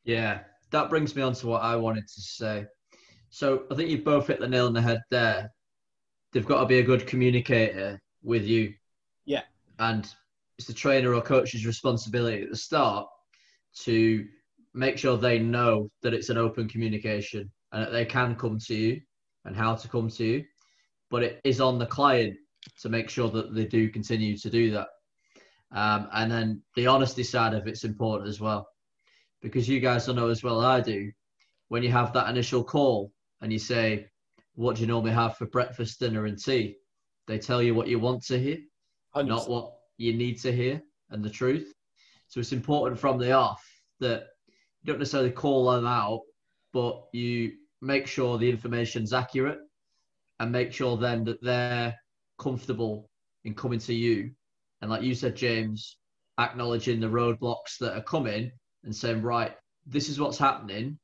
Yeah, 0.05 0.41
that 0.71 0.89
brings 0.91 1.17
me 1.17 1.23
on 1.23 1.35
to 1.35 1.47
what 1.47 1.63
I 1.63 1.77
wanted 1.77 2.07
to 2.07 2.21
say. 2.21 2.67
So 3.31 3.65
I 3.71 3.75
think 3.75 3.91
you've 3.91 4.05
both 4.05 4.29
hit 4.29 4.39
the 4.39 4.49
nail 4.49 4.67
on 4.67 4.73
the 4.73 4.83
head 4.83 5.03
there. 5.11 5.51
They've 6.33 6.47
got 6.47 6.61
to 6.61 6.67
be 6.67 6.79
a 6.79 6.83
good 6.85 7.07
communicator 7.07 8.01
with 8.23 8.45
you. 8.45 8.75
Yeah. 9.25 9.43
And 9.79 10.09
it's 10.59 10.67
the 10.67 10.75
trainer 10.75 11.15
or 11.15 11.21
coach's 11.21 11.67
responsibility 11.67 12.43
at 12.43 12.51
the 12.51 12.57
start 12.57 13.09
to 13.81 14.27
make 14.73 14.99
sure 14.99 15.17
they 15.17 15.39
know 15.39 15.91
that 16.03 16.15
it's 16.15 16.29
an 16.29 16.39
open 16.39 16.69
communication 16.69 17.51
and 17.73 17.83
that 17.83 17.93
they 17.93 18.05
can 18.05 18.37
come 18.37 18.59
to 18.59 18.75
you 18.75 19.01
and 19.45 19.57
how 19.57 19.75
to 19.75 19.89
come 19.89 20.09
to 20.09 20.25
you. 20.25 20.45
But 21.11 21.23
it 21.23 21.41
is 21.45 21.61
on 21.61 21.79
the 21.79 21.87
client 21.87 22.37
to 22.81 22.89
make 22.89 23.09
sure 23.09 23.31
that 23.31 23.55
they 23.55 23.67
do 23.67 23.91
continue 23.91 24.37
to 24.39 24.51
do 24.51 24.71
that. 24.73 24.89
Um, 25.73 26.09
and 26.13 26.31
then 26.31 26.63
the 26.77 26.87
honesty 26.87 27.25
side 27.25 27.55
of 27.55 27.67
it's 27.67 27.85
important 27.85 28.29
as 28.29 28.41
well, 28.41 28.69
because 29.43 29.69
you 29.69 29.81
guys 29.81 30.07
don't 30.07 30.17
know 30.17 30.29
as 30.29 30.43
well 30.43 30.61
I 30.61 30.81
do. 30.81 31.11
When 31.69 31.83
you 31.83 31.91
have 31.91 32.13
that 32.13 32.29
initial 32.29 32.63
call 32.63 33.13
and 33.41 33.53
you 33.53 33.59
say, 33.59 34.07
"What 34.55 34.77
do 34.77 34.83
you 34.83 34.87
normally 34.87 35.13
have 35.13 35.37
for 35.37 35.47
breakfast, 35.47 35.99
dinner, 35.99 36.27
and 36.27 36.39
tea?" 36.39 36.77
They 37.27 37.39
tell 37.39 37.63
you 37.63 37.75
what 37.75 37.89
you 37.89 37.99
want 37.99 38.23
to 38.27 38.39
hear, 38.39 38.59
100%. 39.15 39.27
not 39.29 39.49
what 39.49 39.73
you 39.97 40.15
need 40.15 40.41
to 40.41 40.53
hear, 40.53 40.83
and 41.11 41.25
the 41.25 41.31
truth. 41.31 41.73
So 42.29 42.41
it's 42.41 42.53
important 42.53 42.99
from 42.99 43.19
the 43.19 43.33
off 43.33 43.65
that 44.01 44.27
you 44.83 44.93
don't 44.93 44.99
necessarily 44.99 45.31
call 45.31 45.71
them 45.71 45.87
out, 45.87 46.23
but 46.73 47.05
you 47.13 47.53
make 47.81 48.07
sure 48.07 48.39
the 48.39 48.51
information's 48.51 49.13
accurate 49.13 49.59
and 50.41 50.51
make 50.51 50.73
sure 50.73 50.97
then 50.97 51.25
that 51.25 51.43
they're 51.43 51.95
comfortable 52.39 53.09
in 53.45 53.55
coming 53.55 53.79
to 53.79 53.95
you 53.95 54.31
and 54.85 54.91
like 54.91 55.03
you 55.03 55.15
said, 55.15 55.35
James, 55.35 55.97
acknowledging 56.39 57.01
the 57.01 57.07
roadblocks 57.07 57.79
that 57.81 57.97
are 57.97 58.03
coming 58.03 58.53
and 58.85 58.95
saying, 58.95 59.23
right, 59.23 59.57
this 59.87 60.11
is 60.11 60.21
what's 60.21 60.37
happening. 60.37 60.99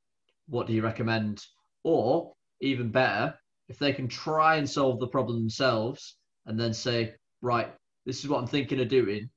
What 0.49 0.67
do 0.67 0.75
you 0.75 0.83
recommend? 0.83 1.43
Or 1.83 2.35
even 2.61 2.91
better, 2.91 3.35
if 3.69 3.79
they 3.79 3.95
can 3.95 4.07
try 4.07 4.57
and 4.57 4.69
solve 4.69 5.01
the 5.01 5.07
problem 5.07 5.39
themselves 5.39 6.19
and 6.45 6.61
then 6.61 6.75
say, 6.75 7.15
right, 7.41 7.73
this 8.07 8.21
is 8.21 8.29
what 8.29 8.39
I'm 8.39 8.47
thinking 8.47 8.81
of 8.81 8.89
doing. 8.89 9.29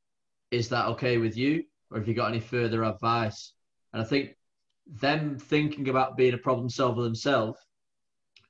Is 0.52 0.70
that 0.70 0.88
okay 0.88 1.18
with 1.18 1.36
you? 1.36 1.64
Or 1.92 2.00
have 2.00 2.08
you 2.08 2.14
got 2.14 2.30
any 2.30 2.40
further 2.40 2.84
advice? 2.84 3.54
And 3.92 4.02
I 4.02 4.06
think 4.06 4.36
them 4.86 5.38
thinking 5.38 5.90
about 5.90 6.18
being 6.18 6.34
a 6.34 6.38
problem 6.38 6.70
solver 6.70 7.04
themselves 7.04 7.60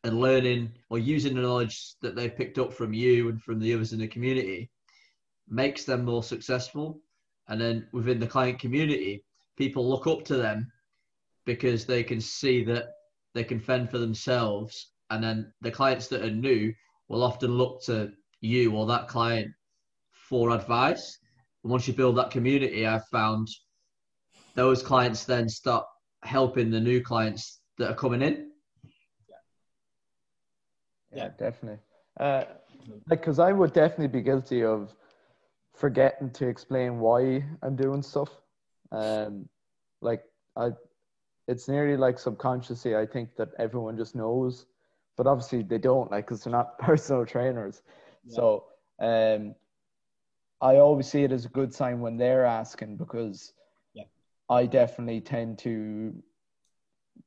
and 0.03 0.19
learning 0.19 0.71
or 0.89 0.99
using 0.99 1.35
the 1.35 1.41
knowledge 1.41 1.95
that 2.01 2.15
they've 2.15 2.35
picked 2.35 2.57
up 2.57 2.73
from 2.73 2.93
you 2.93 3.29
and 3.29 3.41
from 3.41 3.59
the 3.59 3.73
others 3.73 3.93
in 3.93 3.99
the 3.99 4.07
community 4.07 4.69
makes 5.49 5.83
them 5.85 6.05
more 6.05 6.23
successful. 6.23 6.99
And 7.47 7.59
then 7.59 7.87
within 7.91 8.19
the 8.19 8.27
client 8.27 8.59
community, 8.59 9.23
people 9.57 9.87
look 9.87 10.07
up 10.07 10.23
to 10.25 10.37
them 10.37 10.71
because 11.45 11.85
they 11.85 12.03
can 12.03 12.21
see 12.21 12.63
that 12.65 12.87
they 13.33 13.43
can 13.43 13.59
fend 13.59 13.89
for 13.89 13.97
themselves. 13.97 14.91
And 15.09 15.23
then 15.23 15.53
the 15.61 15.71
clients 15.71 16.07
that 16.07 16.23
are 16.23 16.31
new 16.31 16.73
will 17.07 17.23
often 17.23 17.57
look 17.57 17.83
to 17.83 18.11
you 18.41 18.75
or 18.75 18.85
that 18.87 19.07
client 19.07 19.51
for 20.33 20.49
advice. 20.49 21.19
And 21.63 21.71
once 21.71 21.87
you 21.87 21.93
build 21.93 22.17
that 22.17 22.31
community, 22.31 22.87
I've 22.87 23.05
found 23.09 23.47
those 24.55 24.81
clients 24.81 25.25
then 25.25 25.47
start 25.47 25.85
helping 26.23 26.71
the 26.71 26.79
new 26.79 27.01
clients 27.01 27.59
that 27.77 27.91
are 27.91 27.95
coming 27.95 28.23
in. 28.23 28.49
Yeah, 29.29 29.35
yeah 31.15 31.29
definitely. 31.37 31.77
Uh, 32.19 32.45
like, 33.07 33.19
because 33.19 33.37
I 33.37 33.51
would 33.51 33.73
definitely 33.73 34.07
be 34.07 34.21
guilty 34.21 34.63
of 34.63 34.95
forgetting 35.75 36.31
to 36.31 36.47
explain 36.47 36.97
why 36.97 37.45
I'm 37.61 37.75
doing 37.75 38.01
stuff. 38.01 38.29
Um, 38.91 39.47
like 40.01 40.23
I, 40.55 40.69
it's 41.47 41.67
nearly 41.67 41.95
like 41.95 42.17
subconsciously. 42.17 42.95
I 42.95 43.05
think 43.05 43.35
that 43.35 43.49
everyone 43.59 43.97
just 43.97 44.15
knows, 44.15 44.65
but 45.15 45.27
obviously 45.27 45.61
they 45.61 45.77
don't. 45.77 46.09
Like, 46.09 46.25
cause 46.25 46.43
they're 46.43 46.51
not 46.51 46.79
personal 46.79 47.23
trainers. 47.23 47.83
Yeah. 48.25 48.35
So, 48.35 48.65
um, 48.99 49.53
I 50.63 50.77
always 50.77 51.09
see 51.09 51.23
it 51.23 51.33
as 51.33 51.43
a 51.43 51.49
good 51.49 51.73
sign 51.73 51.99
when 51.99 52.15
they're 52.15 52.45
asking 52.45 52.95
because 52.95 53.53
yeah. 53.93 54.05
I 54.49 54.65
definitely 54.65 55.19
tend 55.19 55.59
to, 55.59 56.13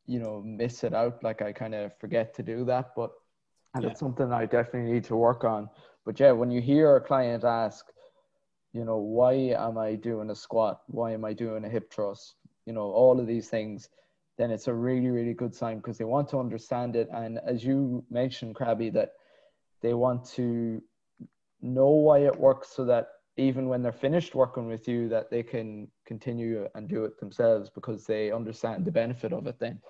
you 0.07 0.18
know, 0.18 0.42
miss 0.42 0.83
it 0.85 0.94
out. 0.94 1.22
Like 1.22 1.42
I 1.42 1.53
kind 1.53 1.75
of 1.75 1.96
forget 1.99 2.35
to 2.37 2.42
do 2.42 2.64
that, 2.64 2.92
but 2.96 3.11
and 3.75 3.85
yeah. 3.85 3.90
it's 3.90 4.01
something 4.01 4.33
I 4.33 4.46
definitely 4.46 4.90
need 4.90 5.05
to 5.05 5.16
work 5.16 5.44
on. 5.44 5.68
But 6.07 6.18
yeah, 6.18 6.33
when 6.33 6.51
you 6.51 6.62
hear 6.62 6.96
a 6.96 7.01
client 7.01 7.44
ask, 7.44 7.85
you 8.72 8.87
know, 8.87 8.96
why 8.96 9.35
am 9.35 9.77
I 9.77 9.96
doing 9.96 10.31
a 10.31 10.35
squat? 10.35 10.81
Why 10.87 11.12
am 11.12 11.27
I 11.27 11.35
doing 11.35 11.62
a 11.62 11.68
hip 11.68 11.92
thrust? 11.92 12.37
You 12.64 12.72
know, 12.72 12.90
all 12.90 13.20
of 13.20 13.27
these 13.27 13.49
things, 13.49 13.90
then 14.38 14.51
it's 14.51 14.66
a 14.66 14.75
really, 14.75 15.09
really 15.09 15.35
good 15.35 15.55
sign 15.55 15.77
because 15.77 15.99
they 15.99 16.05
want 16.05 16.31
to 16.31 16.40
understand 16.40 16.96
it. 16.96 17.09
And 17.12 17.38
as 17.46 17.62
you 17.62 18.03
mentioned, 18.11 18.55
Crabby, 18.55 18.88
that 18.90 19.11
they 19.83 19.92
want 19.92 20.25
to 20.37 20.83
know 21.61 21.90
why 21.90 22.20
it 22.20 22.38
works 22.38 22.70
so 22.75 22.87
that 22.87 23.09
even 23.37 23.68
when 23.68 23.83
they're 23.83 23.92
finished 23.92 24.35
working 24.35 24.66
with 24.66 24.88
you, 24.88 25.09
that 25.09 25.31
they 25.31 25.42
can 25.42 25.88
continue 26.07 26.68
and 26.75 26.88
do 26.88 27.05
it 27.05 27.18
themselves 27.20 27.70
because 27.70 28.07
they 28.07 28.31
understand 28.31 28.85
the 28.85 28.90
benefit 28.90 29.33
of 29.33 29.46
it 29.46 29.59
then. 29.59 29.81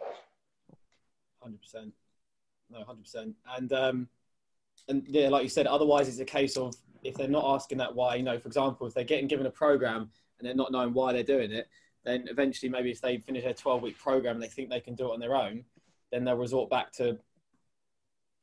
100%. 1.47 1.93
No, 2.71 2.79
100%. 2.79 3.35
And, 3.57 3.73
um, 3.73 4.09
and 4.89 5.05
yeah, 5.07 5.29
like 5.29 5.45
you 5.45 5.49
said, 5.49 5.67
otherwise 5.67 6.09
it's 6.09 6.19
a 6.19 6.25
case 6.25 6.57
of 6.57 6.75
if 7.05 7.15
they're 7.15 7.29
not 7.29 7.45
asking 7.55 7.79
that 7.79 7.95
why, 7.95 8.17
you 8.17 8.25
know, 8.25 8.39
for 8.39 8.49
example, 8.49 8.87
if 8.87 8.95
they're 8.95 9.05
getting 9.05 9.29
given 9.29 9.47
a 9.47 9.51
program 9.51 10.11
and 10.39 10.47
they're 10.47 10.55
not 10.55 10.73
knowing 10.73 10.93
why 10.93 11.13
they're 11.13 11.23
doing 11.23 11.53
it, 11.53 11.69
then 12.05 12.27
eventually 12.29 12.71
maybe 12.71 12.91
if 12.91 13.01
they 13.01 13.19
finish 13.19 13.45
their 13.45 13.55
12 13.55 13.83
week 13.83 13.99
program 13.99 14.37
and 14.37 14.43
they 14.43 14.49
think 14.49 14.71
they 14.71 14.81
can 14.81 14.95
do 14.95 15.11
it 15.11 15.13
on 15.13 15.21
their 15.21 15.35
own, 15.35 15.65
then 16.11 16.25
they'll 16.25 16.37
resort 16.37 16.71
back 16.71 16.93
to, 16.93 17.19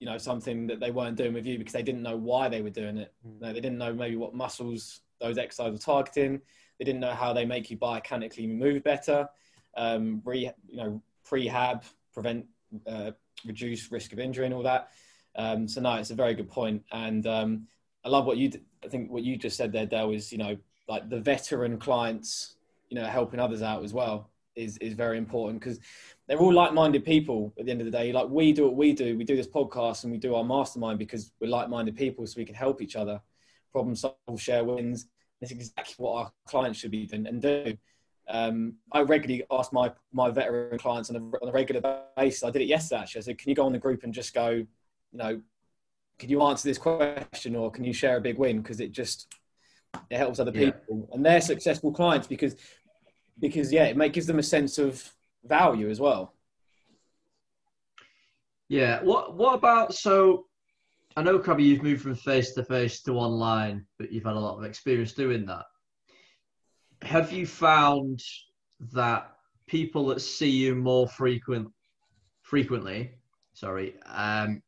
you 0.03 0.09
know, 0.09 0.17
something 0.17 0.67
that 0.67 0.81
they 0.81 0.91
weren't 0.91 1.15
doing 1.15 1.31
with 1.31 1.45
you 1.45 1.57
because 1.57 1.71
they 1.71 1.81
didn't 1.81 2.01
know 2.01 2.17
why 2.17 2.49
they 2.49 2.61
were 2.61 2.69
doing 2.69 2.97
it. 2.97 3.13
Mm. 3.25 3.39
No, 3.39 3.53
they 3.53 3.61
didn't 3.61 3.77
know 3.77 3.93
maybe 3.93 4.17
what 4.17 4.35
muscles 4.35 4.99
those 5.21 5.37
exercises 5.37 5.71
were 5.71 5.93
targeting. 5.93 6.41
They 6.77 6.83
didn't 6.83 6.99
know 6.99 7.13
how 7.13 7.31
they 7.31 7.45
make 7.45 7.71
you 7.71 7.77
biomechanically 7.77 8.49
move 8.49 8.83
better, 8.83 9.29
um, 9.77 10.21
re, 10.25 10.51
you 10.67 10.75
know, 10.75 11.01
prehab, 11.25 11.85
prevent, 12.11 12.45
uh, 12.85 13.11
reduce 13.45 13.93
risk 13.93 14.11
of 14.11 14.19
injury 14.19 14.43
and 14.43 14.53
all 14.53 14.63
that. 14.63 14.89
Um, 15.37 15.69
so 15.69 15.79
no, 15.79 15.95
it's 15.95 16.11
a 16.11 16.15
very 16.15 16.33
good. 16.33 16.51
And 16.91 17.25
um, 17.25 17.67
I 18.03 18.09
love 18.09 18.25
what 18.25 18.35
you. 18.35 18.51
I 18.83 18.89
think 18.89 19.09
what 19.09 19.23
you 19.23 19.37
just 19.37 19.55
said 19.55 19.71
there, 19.71 19.85
Dale, 19.85 20.11
is 20.11 20.33
you 20.33 20.37
know 20.37 20.57
like 20.89 21.09
the 21.09 21.21
veteran 21.21 21.77
clients, 21.77 22.57
you 22.89 22.99
know, 22.99 23.05
helping 23.05 23.39
others 23.39 23.61
out 23.61 23.85
as 23.85 23.93
well 23.93 24.31
is 24.57 24.77
is 24.79 24.95
very 24.95 25.17
important 25.17 25.61
because 25.61 25.79
they're 26.27 26.39
all 26.39 26.53
like-minded 26.53 27.03
people 27.03 27.53
at 27.59 27.65
the 27.65 27.71
end 27.71 27.81
of 27.81 27.85
the 27.85 27.91
day. 27.91 28.11
Like 28.13 28.29
we 28.29 28.53
do 28.53 28.65
what 28.65 28.75
we 28.75 28.93
do. 28.93 29.17
We 29.17 29.23
do 29.23 29.35
this 29.35 29.47
podcast 29.47 30.03
and 30.03 30.11
we 30.11 30.17
do 30.17 30.35
our 30.35 30.43
mastermind 30.43 30.99
because 30.99 31.31
we're 31.39 31.49
like-minded 31.49 31.95
people, 31.95 32.25
so 32.25 32.35
we 32.37 32.45
can 32.45 32.55
help 32.55 32.81
each 32.81 32.95
other, 32.95 33.21
problem 33.71 33.95
solve, 33.95 34.15
share 34.37 34.63
wins. 34.63 35.07
That's 35.41 35.51
exactly 35.51 35.95
what 35.97 36.17
our 36.17 36.31
clients 36.47 36.79
should 36.79 36.91
be 36.91 37.05
doing 37.05 37.27
and 37.27 37.41
do. 37.41 37.77
Um, 38.29 38.75
I 38.91 39.01
regularly 39.01 39.43
ask 39.51 39.73
my 39.73 39.91
my 40.13 40.29
veteran 40.29 40.79
clients 40.79 41.09
on 41.09 41.17
a, 41.17 41.19
on 41.19 41.49
a 41.49 41.51
regular 41.51 41.81
basis. 42.15 42.43
I 42.43 42.51
did 42.51 42.61
it 42.61 42.67
yesterday. 42.67 43.01
Actually, 43.01 43.19
I 43.19 43.23
said, 43.23 43.37
"Can 43.37 43.49
you 43.49 43.55
go 43.55 43.65
on 43.65 43.73
the 43.73 43.79
group 43.79 44.03
and 44.03 44.13
just 44.13 44.33
go, 44.33 44.49
you 44.49 44.67
know, 45.11 45.41
can 46.19 46.29
you 46.29 46.41
answer 46.41 46.67
this 46.67 46.77
question 46.77 47.55
or 47.55 47.71
can 47.71 47.83
you 47.83 47.93
share 47.93 48.17
a 48.17 48.21
big 48.21 48.37
win 48.37 48.61
because 48.61 48.79
it 48.79 48.91
just 48.91 49.33
it 50.09 50.17
helps 50.17 50.39
other 50.39 50.51
people 50.51 50.79
yeah. 50.89 51.13
and 51.13 51.25
they're 51.25 51.41
successful 51.41 51.91
clients 51.91 52.27
because 52.27 52.55
because 53.39 53.71
yeah 53.71 53.85
it 53.85 53.97
makes 53.97 54.13
gives 54.13 54.27
them 54.27 54.39
a 54.39 54.43
sense 54.43 54.77
of 54.77 55.11
value 55.45 55.89
as 55.89 55.99
well. 55.99 56.33
Yeah 58.69 59.01
what 59.03 59.35
what 59.35 59.55
about 59.55 59.93
so 59.93 60.45
i 61.15 61.21
know 61.21 61.37
Crabby, 61.37 61.63
you've 61.63 61.83
moved 61.83 62.01
from 62.01 62.15
face 62.15 62.53
to 62.53 62.63
face 62.63 63.01
to 63.03 63.13
online 63.13 63.85
but 63.99 64.11
you've 64.11 64.23
had 64.23 64.35
a 64.35 64.39
lot 64.39 64.57
of 64.57 64.63
experience 64.63 65.13
doing 65.13 65.45
that. 65.45 65.65
Have 67.01 67.31
you 67.31 67.45
found 67.45 68.21
that 68.93 69.35
people 69.67 70.07
that 70.07 70.21
see 70.21 70.49
you 70.49 70.75
more 70.75 71.07
frequent 71.07 71.69
frequently 72.41 73.11
sorry 73.53 73.95
um 74.07 74.61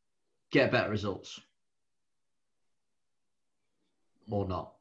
get 0.52 0.70
better 0.70 0.90
results? 0.90 1.40
Or 4.30 4.46
not? 4.46 4.72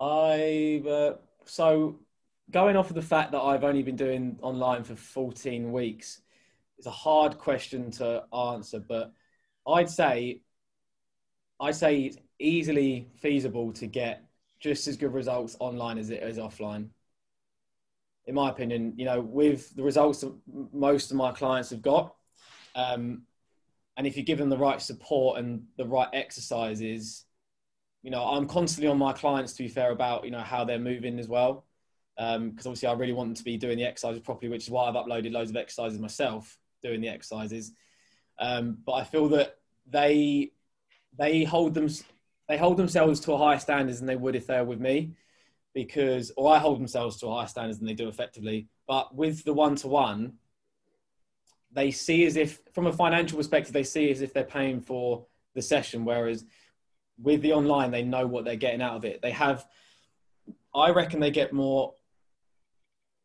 I 0.00 0.82
uh, 0.88 1.14
so 1.44 1.98
going 2.50 2.76
off 2.76 2.88
of 2.88 2.94
the 2.94 3.02
fact 3.02 3.32
that 3.32 3.40
I've 3.40 3.64
only 3.64 3.82
been 3.82 3.96
doing 3.96 4.38
online 4.42 4.84
for 4.84 4.96
14 4.96 5.70
weeks, 5.72 6.22
it's 6.78 6.86
a 6.86 6.92
hard 6.92 7.38
question 7.38 7.90
to 7.92 8.24
answer, 8.32 8.80
but 8.80 9.12
I'd 9.66 9.90
say 9.90 10.42
I 11.60 11.72
say 11.72 12.02
it's 12.02 12.18
easily 12.38 13.08
feasible 13.16 13.72
to 13.74 13.86
get 13.86 14.24
just 14.60 14.86
as 14.86 14.96
good 14.96 15.12
results 15.12 15.56
online 15.58 15.98
as 15.98 16.10
it 16.10 16.22
is 16.22 16.38
offline. 16.38 16.88
In 18.26 18.34
my 18.34 18.50
opinion, 18.50 18.94
you 18.96 19.04
know, 19.04 19.20
with 19.20 19.74
the 19.74 19.82
results 19.82 20.20
that 20.20 20.32
most 20.72 21.10
of 21.10 21.16
my 21.16 21.32
clients 21.32 21.70
have 21.70 21.82
got, 21.82 22.14
um, 22.74 23.22
and 23.96 24.06
if 24.06 24.16
you 24.16 24.22
give 24.22 24.38
them 24.38 24.50
the 24.50 24.58
right 24.58 24.80
support 24.80 25.38
and 25.38 25.64
the 25.76 25.86
right 25.86 26.08
exercises, 26.12 27.24
you 28.02 28.10
know, 28.12 28.22
I'm 28.22 28.46
constantly 28.46 28.88
on 28.88 28.98
my 28.98 29.12
clients 29.12 29.54
to 29.54 29.64
be 29.64 29.68
fair 29.68 29.90
about 29.90 30.24
you 30.24 30.30
know 30.30 30.40
how 30.40 30.64
they're 30.64 30.78
moving 30.78 31.18
as 31.18 31.26
well, 31.26 31.64
because 32.18 32.36
um, 32.36 32.52
obviously 32.58 32.88
I 32.88 32.94
really 32.94 33.12
want 33.12 33.28
them 33.28 33.36
to 33.36 33.44
be 33.44 33.56
doing 33.56 33.78
the 33.78 33.84
exercises 33.84 34.20
properly, 34.20 34.50
which 34.50 34.64
is 34.64 34.70
why 34.70 34.88
I've 34.88 34.94
uploaded 34.94 35.32
loads 35.32 35.50
of 35.50 35.56
exercises 35.56 36.00
myself 36.00 36.58
doing 36.82 37.00
the 37.00 37.08
exercises. 37.08 37.72
Um, 38.40 38.78
but 38.84 38.92
I 38.92 39.04
feel 39.04 39.28
that 39.28 39.56
they 39.86 40.50
they 41.16 41.44
hold 41.44 41.74
them 41.74 41.88
they 42.48 42.56
hold 42.56 42.76
themselves 42.76 43.20
to 43.20 43.32
a 43.32 43.38
higher 43.38 43.58
standards 43.58 43.98
than 43.98 44.06
they 44.06 44.16
would 44.16 44.34
if 44.34 44.46
they 44.46 44.58
were 44.58 44.64
with 44.64 44.80
me, 44.80 45.12
because 45.74 46.32
or 46.36 46.52
I 46.52 46.58
hold 46.58 46.80
themselves 46.80 47.18
to 47.18 47.28
a 47.28 47.34
higher 47.34 47.46
standards 47.46 47.78
than 47.78 47.86
they 47.86 47.94
do 47.94 48.08
effectively. 48.08 48.68
But 48.88 49.14
with 49.14 49.44
the 49.44 49.52
one 49.52 49.76
to 49.76 49.88
one, 49.88 50.34
they 51.70 51.90
see 51.90 52.24
as 52.24 52.36
if, 52.36 52.60
from 52.72 52.86
a 52.86 52.92
financial 52.92 53.36
perspective, 53.36 53.72
they 53.72 53.82
see 53.82 54.10
as 54.10 54.22
if 54.22 54.32
they're 54.32 54.44
paying 54.44 54.80
for 54.80 55.26
the 55.54 55.62
session. 55.62 56.04
Whereas 56.04 56.44
with 57.20 57.42
the 57.42 57.52
online, 57.52 57.90
they 57.90 58.02
know 58.02 58.26
what 58.26 58.44
they're 58.44 58.56
getting 58.56 58.82
out 58.82 58.96
of 58.96 59.04
it. 59.04 59.20
They 59.20 59.32
have, 59.32 59.66
I 60.74 60.90
reckon, 60.90 61.20
they 61.20 61.30
get 61.30 61.52
more 61.52 61.94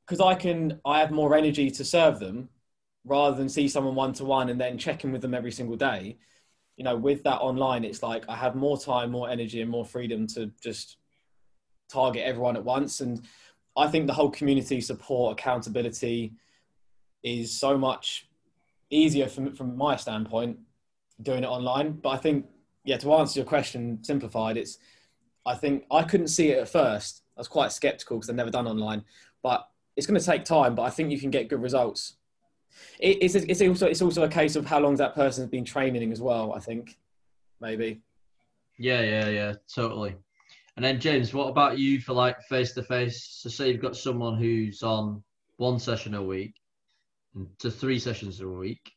because 0.05 0.19
I 0.19 0.35
can, 0.35 0.79
I 0.85 0.99
have 0.99 1.11
more 1.11 1.35
energy 1.35 1.71
to 1.71 1.85
serve 1.85 2.19
them 2.19 2.49
rather 3.05 3.35
than 3.35 3.49
see 3.49 3.67
someone 3.67 3.95
one 3.95 4.13
to 4.13 4.25
one 4.25 4.49
and 4.49 4.59
then 4.59 4.77
check 4.77 5.03
in 5.03 5.11
with 5.11 5.21
them 5.21 5.33
every 5.33 5.51
single 5.51 5.75
day. 5.75 6.17
You 6.77 6.83
know, 6.83 6.95
with 6.95 7.23
that 7.23 7.39
online, 7.39 7.83
it's 7.83 8.01
like 8.01 8.25
I 8.27 8.35
have 8.35 8.55
more 8.55 8.77
time, 8.77 9.11
more 9.11 9.29
energy, 9.29 9.61
and 9.61 9.69
more 9.69 9.85
freedom 9.85 10.25
to 10.27 10.51
just 10.61 10.97
target 11.89 12.23
everyone 12.23 12.55
at 12.55 12.63
once. 12.63 13.01
And 13.01 13.23
I 13.77 13.87
think 13.87 14.07
the 14.07 14.13
whole 14.13 14.31
community 14.31 14.81
support, 14.81 15.39
accountability 15.39 16.33
is 17.23 17.57
so 17.57 17.77
much 17.77 18.27
easier 18.89 19.27
from 19.27 19.55
from 19.55 19.77
my 19.77 19.95
standpoint 19.95 20.57
doing 21.21 21.43
it 21.43 21.47
online. 21.47 21.93
But 21.93 22.09
I 22.09 22.17
think 22.17 22.45
yeah, 22.85 22.97
to 22.97 23.13
answer 23.13 23.39
your 23.39 23.47
question, 23.47 24.03
simplified, 24.03 24.57
it's 24.57 24.77
I 25.45 25.55
think 25.55 25.85
I 25.91 26.03
couldn't 26.03 26.27
see 26.27 26.49
it 26.49 26.59
at 26.59 26.69
first. 26.69 27.23
I 27.37 27.41
was 27.41 27.47
quite 27.47 27.71
skeptical 27.71 28.17
because 28.17 28.29
I've 28.29 28.35
never 28.35 28.51
done 28.51 28.67
online, 28.67 29.03
but 29.41 29.67
it's 29.95 30.07
going 30.07 30.19
to 30.19 30.25
take 30.25 30.45
time. 30.45 30.75
But 30.75 30.83
I 30.83 30.89
think 30.89 31.11
you 31.11 31.19
can 31.19 31.31
get 31.31 31.49
good 31.49 31.61
results. 31.61 32.15
It, 32.99 33.17
it's, 33.21 33.35
it's 33.35 33.61
also 33.61 33.87
it's 33.87 34.01
also 34.01 34.23
a 34.23 34.29
case 34.29 34.55
of 34.55 34.65
how 34.65 34.79
long 34.79 34.95
that 34.95 35.15
person's 35.15 35.49
been 35.49 35.65
training 35.65 36.11
as 36.11 36.21
well. 36.21 36.53
I 36.53 36.59
think 36.59 36.97
maybe. 37.59 38.01
Yeah, 38.77 39.01
yeah, 39.01 39.29
yeah, 39.29 39.53
totally. 39.73 40.15
And 40.75 40.83
then 40.83 40.99
James, 40.99 41.33
what 41.33 41.49
about 41.49 41.77
you 41.77 41.99
for 41.99 42.13
like 42.13 42.41
face 42.49 42.73
to 42.73 42.83
face? 42.83 43.27
So 43.41 43.49
say 43.49 43.69
you've 43.69 43.81
got 43.81 43.95
someone 43.95 44.37
who's 44.37 44.81
on 44.81 45.23
one 45.57 45.77
session 45.77 46.15
a 46.15 46.23
week 46.23 46.55
to 47.59 47.69
three 47.69 47.99
sessions 47.99 48.41
a 48.41 48.47
week. 48.47 48.91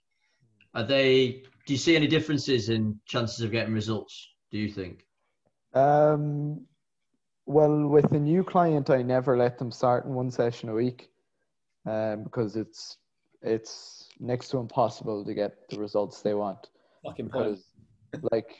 Are 0.74 0.84
they? 0.84 1.42
Do 1.66 1.72
you 1.72 1.78
see 1.78 1.96
any 1.96 2.06
differences 2.06 2.68
in 2.68 2.98
chances 3.06 3.40
of 3.40 3.50
getting 3.50 3.74
results? 3.74 4.28
Do 4.50 4.58
you 4.58 4.70
think? 4.70 5.04
Um, 5.74 6.66
well, 7.46 7.86
with 7.86 8.12
a 8.12 8.18
new 8.18 8.44
client, 8.44 8.90
I 8.90 9.02
never 9.02 9.36
let 9.36 9.58
them 9.58 9.70
start 9.70 10.04
in 10.04 10.14
one 10.14 10.30
session 10.30 10.68
a 10.68 10.74
week, 10.74 11.10
um, 11.86 12.24
because 12.24 12.56
it's 12.56 12.98
it's 13.42 14.08
next 14.18 14.48
to 14.48 14.58
impossible 14.58 15.24
to 15.24 15.34
get 15.34 15.68
the 15.68 15.78
results 15.78 16.22
they 16.22 16.34
want. 16.34 16.68
Fucking 17.04 17.26
because, 17.26 17.64
like, 18.32 18.56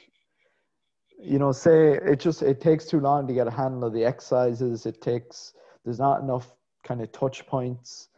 you 1.18 1.38
know, 1.38 1.52
say 1.52 1.94
it 1.94 2.20
just 2.20 2.42
it 2.42 2.60
takes 2.60 2.86
too 2.86 3.00
long 3.00 3.26
to 3.26 3.34
get 3.34 3.46
a 3.46 3.50
handle 3.50 3.84
of 3.84 3.92
the 3.92 4.04
exercises. 4.04 4.86
It 4.86 5.00
takes 5.02 5.52
there's 5.84 5.98
not 5.98 6.22
enough 6.22 6.52
kind 6.84 7.02
of 7.02 7.10
touch 7.12 7.46
points 7.46 8.08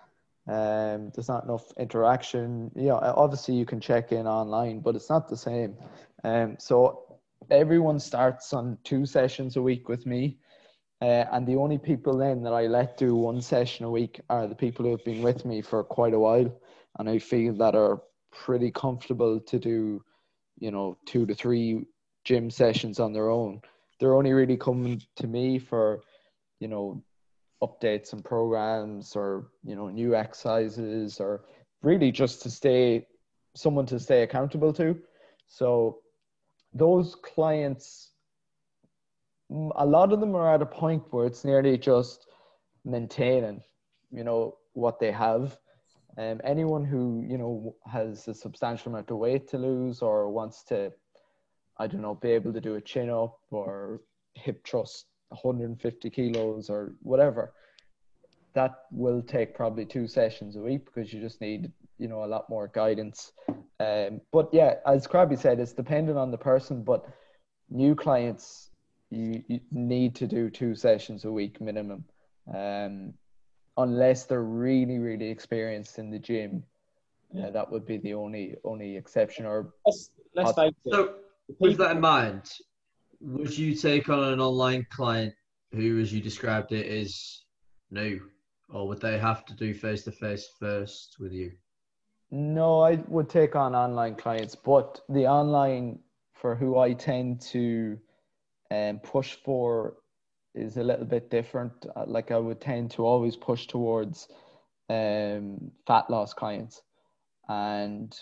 um, 0.48 1.10
there's 1.14 1.28
not 1.28 1.44
enough 1.44 1.70
interaction. 1.78 2.70
You 2.74 2.88
know, 2.88 3.00
obviously 3.16 3.54
you 3.54 3.66
can 3.66 3.80
check 3.80 4.12
in 4.12 4.26
online, 4.26 4.80
but 4.80 4.96
it's 4.96 5.10
not 5.10 5.28
the 5.28 5.36
same. 5.36 5.76
Um, 6.24 6.56
so 6.58 7.18
everyone 7.50 8.00
starts 8.00 8.54
on 8.54 8.78
two 8.82 9.04
sessions 9.04 9.56
a 9.56 9.62
week 9.62 9.90
with 9.90 10.06
me. 10.06 10.38
Uh, 11.00 11.24
and 11.32 11.46
the 11.46 11.56
only 11.56 11.78
people 11.78 12.18
then 12.18 12.42
that 12.42 12.52
I 12.52 12.66
let 12.66 12.96
do 12.96 13.14
one 13.14 13.40
session 13.40 13.84
a 13.84 13.90
week 13.90 14.20
are 14.28 14.48
the 14.48 14.54
people 14.54 14.84
who 14.84 14.90
have 14.90 15.04
been 15.04 15.22
with 15.22 15.44
me 15.44 15.62
for 15.62 15.84
quite 15.84 16.12
a 16.12 16.18
while. 16.18 16.52
And 16.98 17.08
I 17.08 17.18
feel 17.18 17.54
that 17.54 17.76
are 17.76 18.02
pretty 18.32 18.70
comfortable 18.72 19.38
to 19.40 19.58
do, 19.58 20.02
you 20.58 20.70
know, 20.70 20.98
two 21.06 21.24
to 21.26 21.34
three 21.34 21.84
gym 22.24 22.50
sessions 22.50 22.98
on 22.98 23.12
their 23.12 23.30
own. 23.30 23.60
They're 24.00 24.16
only 24.16 24.32
really 24.32 24.56
coming 24.56 25.00
to 25.16 25.26
me 25.26 25.58
for, 25.58 26.00
you 26.58 26.68
know, 26.68 27.02
updates 27.62 28.12
and 28.12 28.24
programs 28.24 29.14
or, 29.14 29.48
you 29.64 29.76
know, 29.76 29.88
new 29.88 30.14
exercises 30.14 31.20
or 31.20 31.44
really 31.82 32.10
just 32.10 32.42
to 32.42 32.50
stay 32.50 33.06
someone 33.54 33.86
to 33.86 33.98
stay 33.98 34.22
accountable 34.22 34.72
to. 34.72 34.96
So 35.46 35.98
those 36.72 37.14
clients, 37.14 38.10
a 39.50 39.86
lot 39.86 40.12
of 40.12 40.20
them 40.20 40.34
are 40.34 40.54
at 40.54 40.62
a 40.62 40.66
point 40.66 41.02
where 41.10 41.26
it's 41.26 41.44
nearly 41.44 41.78
just 41.78 42.26
maintaining, 42.84 43.62
you 44.10 44.24
know, 44.24 44.56
what 44.74 45.00
they 45.00 45.12
have. 45.12 45.56
Um, 46.16 46.40
anyone 46.42 46.84
who 46.84 47.24
you 47.28 47.38
know 47.38 47.76
has 47.90 48.26
a 48.26 48.34
substantial 48.34 48.92
amount 48.92 49.10
of 49.10 49.18
weight 49.18 49.48
to 49.48 49.58
lose 49.58 50.02
or 50.02 50.30
wants 50.30 50.64
to, 50.64 50.92
I 51.78 51.86
don't 51.86 52.02
know, 52.02 52.14
be 52.14 52.30
able 52.32 52.52
to 52.52 52.60
do 52.60 52.74
a 52.74 52.80
chin 52.80 53.08
up 53.08 53.38
or 53.50 54.00
hip 54.34 54.66
thrust 54.66 55.06
150 55.28 56.10
kilos 56.10 56.70
or 56.70 56.94
whatever, 57.02 57.52
that 58.54 58.82
will 58.90 59.22
take 59.22 59.54
probably 59.54 59.84
two 59.84 60.08
sessions 60.08 60.56
a 60.56 60.60
week 60.60 60.84
because 60.86 61.12
you 61.12 61.20
just 61.20 61.40
need 61.40 61.70
you 61.98 62.08
know 62.08 62.24
a 62.24 62.26
lot 62.26 62.48
more 62.48 62.68
guidance 62.68 63.32
um, 63.80 64.20
but 64.32 64.48
yeah 64.52 64.74
as 64.86 65.06
Crabby 65.06 65.36
said 65.36 65.60
it's 65.60 65.72
dependent 65.72 66.18
on 66.18 66.30
the 66.30 66.38
person 66.38 66.82
but 66.82 67.04
new 67.70 67.94
clients 67.94 68.70
you, 69.10 69.42
you 69.48 69.60
need 69.70 70.14
to 70.16 70.26
do 70.26 70.50
two 70.50 70.74
sessions 70.74 71.24
a 71.24 71.32
week 71.32 71.60
minimum 71.60 72.04
um, 72.54 73.14
unless 73.76 74.24
they're 74.24 74.42
really 74.42 74.98
really 74.98 75.28
experienced 75.30 75.98
in 75.98 76.10
the 76.10 76.18
gym 76.18 76.62
yeah. 77.34 77.48
Uh, 77.48 77.50
that 77.50 77.70
would 77.70 77.84
be 77.84 77.98
the 77.98 78.14
only 78.14 78.56
only 78.64 78.96
exception 78.96 79.44
or 79.44 79.74
let's, 79.84 80.10
let's 80.34 80.52
face 80.52 80.72
it. 80.86 80.92
so 80.94 81.16
with 81.58 81.76
that 81.76 81.90
in 81.90 82.00
mind 82.00 82.50
would 83.20 83.56
you 83.56 83.74
take 83.74 84.08
on 84.08 84.32
an 84.32 84.40
online 84.40 84.86
client 84.90 85.34
who 85.72 86.00
as 86.00 86.10
you 86.10 86.22
described 86.22 86.72
it 86.72 86.86
is 86.86 87.44
new 87.90 88.18
or 88.70 88.88
would 88.88 89.00
they 89.00 89.18
have 89.18 89.44
to 89.44 89.54
do 89.54 89.74
face 89.74 90.04
to 90.04 90.12
face 90.12 90.48
first 90.58 91.16
with 91.20 91.32
you 91.32 91.52
no, 92.30 92.80
I 92.80 92.96
would 93.08 93.30
take 93.30 93.56
on 93.56 93.74
online 93.74 94.14
clients, 94.14 94.54
but 94.54 95.00
the 95.08 95.26
online 95.26 96.00
for 96.34 96.54
who 96.54 96.78
I 96.78 96.92
tend 96.92 97.40
to 97.52 97.98
um, 98.70 98.98
push 99.00 99.34
for 99.44 99.94
is 100.54 100.76
a 100.76 100.82
little 100.82 101.04
bit 101.06 101.30
different. 101.30 101.86
Uh, 101.96 102.04
like 102.06 102.30
I 102.30 102.38
would 102.38 102.60
tend 102.60 102.90
to 102.92 103.06
always 103.06 103.36
push 103.36 103.66
towards 103.66 104.28
um, 104.90 105.70
fat 105.86 106.10
loss 106.10 106.32
clients, 106.34 106.82
and 107.48 108.18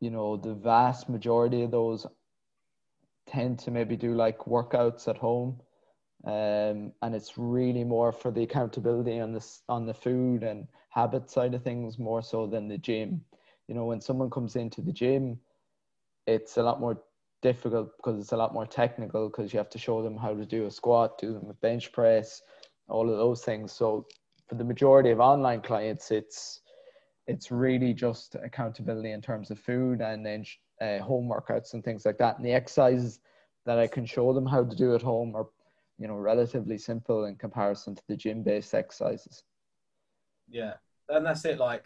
you 0.00 0.10
know 0.10 0.36
the 0.36 0.54
vast 0.54 1.08
majority 1.08 1.62
of 1.62 1.70
those 1.70 2.06
tend 3.26 3.58
to 3.60 3.70
maybe 3.70 3.96
do 3.96 4.14
like 4.14 4.38
workouts 4.40 5.06
at 5.08 5.18
home 5.18 5.60
um, 6.24 6.92
and 7.02 7.14
it's 7.14 7.38
really 7.38 7.84
more 7.84 8.12
for 8.12 8.30
the 8.30 8.42
accountability 8.42 9.20
on 9.20 9.32
this 9.32 9.62
on 9.68 9.86
the 9.86 9.94
food 9.94 10.42
and 10.42 10.66
habit 10.90 11.30
side 11.30 11.54
of 11.54 11.62
things 11.62 11.98
more 11.98 12.22
so 12.22 12.46
than 12.46 12.68
the 12.68 12.78
gym. 12.78 13.20
You 13.68 13.74
know, 13.74 13.84
when 13.84 14.00
someone 14.00 14.30
comes 14.30 14.56
into 14.56 14.80
the 14.80 14.92
gym, 14.92 15.38
it's 16.26 16.56
a 16.56 16.62
lot 16.62 16.80
more 16.80 17.00
difficult 17.42 17.96
because 17.96 18.20
it's 18.20 18.32
a 18.32 18.36
lot 18.36 18.52
more 18.52 18.66
technical 18.66 19.28
because 19.28 19.52
you 19.52 19.58
have 19.58 19.70
to 19.70 19.78
show 19.78 20.02
them 20.02 20.16
how 20.16 20.34
to 20.34 20.44
do 20.44 20.66
a 20.66 20.70
squat, 20.70 21.18
do 21.18 21.32
them 21.32 21.48
a 21.48 21.54
bench 21.54 21.92
press, 21.92 22.42
all 22.88 23.08
of 23.10 23.16
those 23.16 23.44
things. 23.44 23.72
So 23.72 24.06
for 24.48 24.54
the 24.56 24.64
majority 24.64 25.10
of 25.10 25.20
online 25.20 25.60
clients, 25.60 26.10
it's 26.10 26.60
it's 27.26 27.50
really 27.50 27.92
just 27.92 28.36
accountability 28.36 29.12
in 29.12 29.20
terms 29.20 29.50
of 29.50 29.58
food 29.58 30.00
and 30.00 30.24
then 30.24 30.44
uh, 30.80 30.98
home 31.02 31.28
workouts 31.28 31.74
and 31.74 31.84
things 31.84 32.06
like 32.06 32.16
that. 32.18 32.38
And 32.38 32.46
the 32.46 32.52
exercises 32.52 33.20
that 33.66 33.78
I 33.78 33.86
can 33.86 34.06
show 34.06 34.32
them 34.32 34.46
how 34.46 34.64
to 34.64 34.74
do 34.76 34.94
at 34.94 35.02
home 35.02 35.36
are 35.36 35.46
you 35.98 36.06
know 36.06 36.14
relatively 36.14 36.78
simple 36.78 37.26
in 37.26 37.36
comparison 37.36 37.94
to 37.94 38.02
the 38.08 38.16
gym 38.16 38.42
based 38.42 38.74
exercises 38.74 39.44
yeah 40.48 40.74
and 41.08 41.26
that's 41.26 41.44
it 41.44 41.58
like 41.58 41.84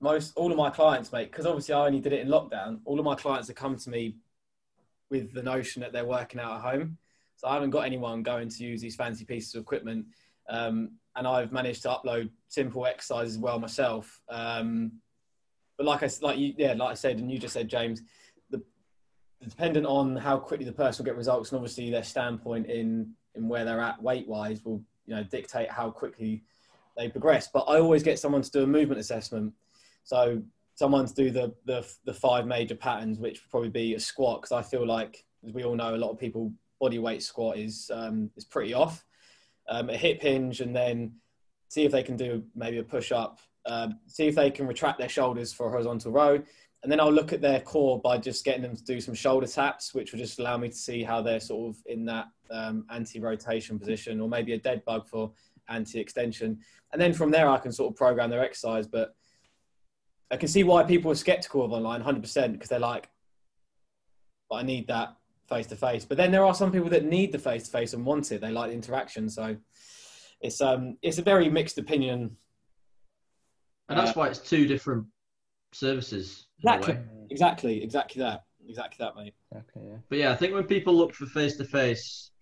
most 0.00 0.32
all 0.36 0.50
of 0.50 0.58
my 0.58 0.68
clients 0.68 1.12
mate 1.12 1.30
because 1.30 1.46
obviously 1.46 1.72
i 1.74 1.86
only 1.86 2.00
did 2.00 2.12
it 2.12 2.20
in 2.20 2.28
lockdown 2.28 2.80
all 2.84 2.98
of 2.98 3.04
my 3.04 3.14
clients 3.14 3.48
have 3.48 3.56
come 3.56 3.76
to 3.76 3.88
me 3.88 4.16
with 5.10 5.32
the 5.32 5.42
notion 5.42 5.80
that 5.80 5.92
they're 5.92 6.06
working 6.06 6.40
out 6.40 6.56
at 6.56 6.60
home 6.60 6.96
so 7.36 7.48
i 7.48 7.54
haven't 7.54 7.70
got 7.70 7.84
anyone 7.84 8.22
going 8.22 8.48
to 8.48 8.64
use 8.64 8.80
these 8.80 8.96
fancy 8.96 9.24
pieces 9.24 9.54
of 9.54 9.62
equipment 9.62 10.04
um, 10.48 10.90
and 11.16 11.26
i've 11.26 11.52
managed 11.52 11.82
to 11.82 11.88
upload 11.88 12.30
simple 12.48 12.86
exercises 12.86 13.38
well 13.38 13.58
myself 13.58 14.20
um, 14.28 14.92
but 15.76 15.86
like 15.86 16.02
i 16.02 16.10
like 16.22 16.38
you 16.38 16.54
yeah 16.56 16.72
like 16.72 16.90
i 16.90 16.94
said 16.94 17.18
and 17.18 17.30
you 17.30 17.38
just 17.38 17.54
said 17.54 17.68
james 17.68 18.02
the 18.50 18.62
dependent 19.48 19.86
on 19.86 20.16
how 20.16 20.36
quickly 20.36 20.64
the 20.64 20.72
person 20.72 21.02
will 21.02 21.10
get 21.10 21.16
results 21.16 21.50
and 21.50 21.56
obviously 21.56 21.90
their 21.90 22.04
standpoint 22.04 22.66
in 22.66 23.12
in 23.34 23.48
where 23.48 23.64
they're 23.64 23.80
at 23.80 24.02
weight 24.02 24.26
wise 24.26 24.64
will 24.64 24.82
you 25.06 25.14
know 25.14 25.22
dictate 25.24 25.70
how 25.70 25.90
quickly 25.90 26.42
they 26.96 27.08
progress. 27.08 27.48
But 27.52 27.64
I 27.68 27.78
always 27.78 28.02
get 28.02 28.18
someone 28.18 28.42
to 28.42 28.50
do 28.50 28.62
a 28.62 28.66
movement 28.66 29.00
assessment. 29.00 29.52
So 30.04 30.42
someone 30.76 31.06
to 31.06 31.14
do 31.14 31.30
the 31.30 31.52
the, 31.64 31.84
the 32.04 32.14
five 32.14 32.46
major 32.46 32.76
patterns, 32.76 33.18
which 33.18 33.42
would 33.42 33.50
probably 33.50 33.68
be 33.68 33.94
a 33.94 34.00
squat, 34.00 34.40
because 34.40 34.52
I 34.52 34.62
feel 34.62 34.86
like 34.86 35.24
as 35.44 35.52
we 35.52 35.64
all 35.64 35.74
know, 35.74 35.94
a 35.94 36.02
lot 36.04 36.12
of 36.12 36.18
people 36.18 36.52
body 36.80 36.98
weight 36.98 37.22
squat 37.22 37.58
is 37.58 37.90
um, 37.92 38.30
is 38.36 38.44
pretty 38.44 38.72
off. 38.72 39.04
Um, 39.68 39.90
a 39.90 39.96
hip 39.96 40.22
hinge, 40.22 40.60
and 40.60 40.74
then 40.74 41.12
see 41.68 41.84
if 41.84 41.90
they 41.90 42.04
can 42.04 42.16
do 42.16 42.44
maybe 42.54 42.78
a 42.78 42.84
push 42.84 43.10
up. 43.10 43.40
Um, 43.64 43.98
see 44.06 44.28
if 44.28 44.36
they 44.36 44.50
can 44.50 44.68
retract 44.68 44.98
their 44.98 45.08
shoulders 45.08 45.52
for 45.52 45.66
a 45.66 45.70
horizontal 45.70 46.12
row, 46.12 46.40
and 46.82 46.92
then 46.92 47.00
I'll 47.00 47.12
look 47.12 47.32
at 47.32 47.40
their 47.40 47.60
core 47.60 48.00
by 48.00 48.16
just 48.18 48.44
getting 48.44 48.62
them 48.62 48.76
to 48.76 48.84
do 48.84 49.00
some 49.00 49.14
shoulder 49.14 49.48
taps, 49.48 49.92
which 49.92 50.12
will 50.12 50.20
just 50.20 50.38
allow 50.38 50.56
me 50.56 50.68
to 50.68 50.76
see 50.76 51.02
how 51.02 51.20
they're 51.20 51.40
sort 51.40 51.70
of 51.70 51.82
in 51.86 52.04
that 52.04 52.26
um, 52.50 52.86
anti-rotation 52.90 53.76
position, 53.76 54.20
or 54.20 54.28
maybe 54.28 54.52
a 54.52 54.58
dead 54.58 54.84
bug 54.84 55.08
for 55.08 55.32
anti-extension. 55.68 56.60
And 56.92 57.02
then 57.02 57.12
from 57.12 57.32
there, 57.32 57.48
I 57.48 57.58
can 57.58 57.72
sort 57.72 57.90
of 57.90 57.96
program 57.96 58.30
their 58.30 58.44
exercise. 58.44 58.86
But 58.86 59.16
I 60.30 60.36
can 60.36 60.48
see 60.48 60.64
why 60.64 60.82
people 60.82 61.10
are 61.10 61.16
skeptical 61.16 61.64
of 61.64 61.72
online, 61.72 62.02
100%, 62.02 62.52
because 62.52 62.68
they're 62.68 62.78
like, 62.78 63.08
"But 64.50 64.56
I 64.56 64.62
need 64.62 64.88
that 64.88 65.16
face 65.48 65.66
to 65.68 65.76
face." 65.76 66.04
But 66.04 66.16
then 66.16 66.32
there 66.32 66.44
are 66.44 66.54
some 66.54 66.72
people 66.72 66.88
that 66.90 67.04
need 67.04 67.32
the 67.32 67.38
face 67.38 67.64
to 67.64 67.70
face 67.70 67.92
and 67.92 68.04
want 68.04 68.32
it. 68.32 68.40
They 68.40 68.50
like 68.50 68.70
the 68.70 68.74
interaction. 68.74 69.28
So 69.28 69.56
it's 70.40 70.60
um 70.60 70.98
it's 71.02 71.18
a 71.18 71.22
very 71.22 71.48
mixed 71.48 71.78
opinion. 71.78 72.36
And 73.88 73.98
that's 73.98 74.10
uh, 74.10 74.14
why 74.14 74.28
it's 74.28 74.40
two 74.40 74.66
different 74.66 75.06
services. 75.72 76.48
Exactly. 76.58 76.98
Exactly. 77.30 77.82
Exactly 77.82 78.22
that. 78.22 78.42
Exactly 78.68 79.04
that, 79.04 79.16
mate. 79.16 79.34
Okay. 79.54 79.86
Yeah. 79.88 79.98
But 80.08 80.18
yeah, 80.18 80.32
I 80.32 80.34
think 80.34 80.54
when 80.54 80.64
people 80.64 80.94
look 80.94 81.14
for 81.14 81.26
face 81.26 81.56
to 81.58 81.64
face, 81.64 82.32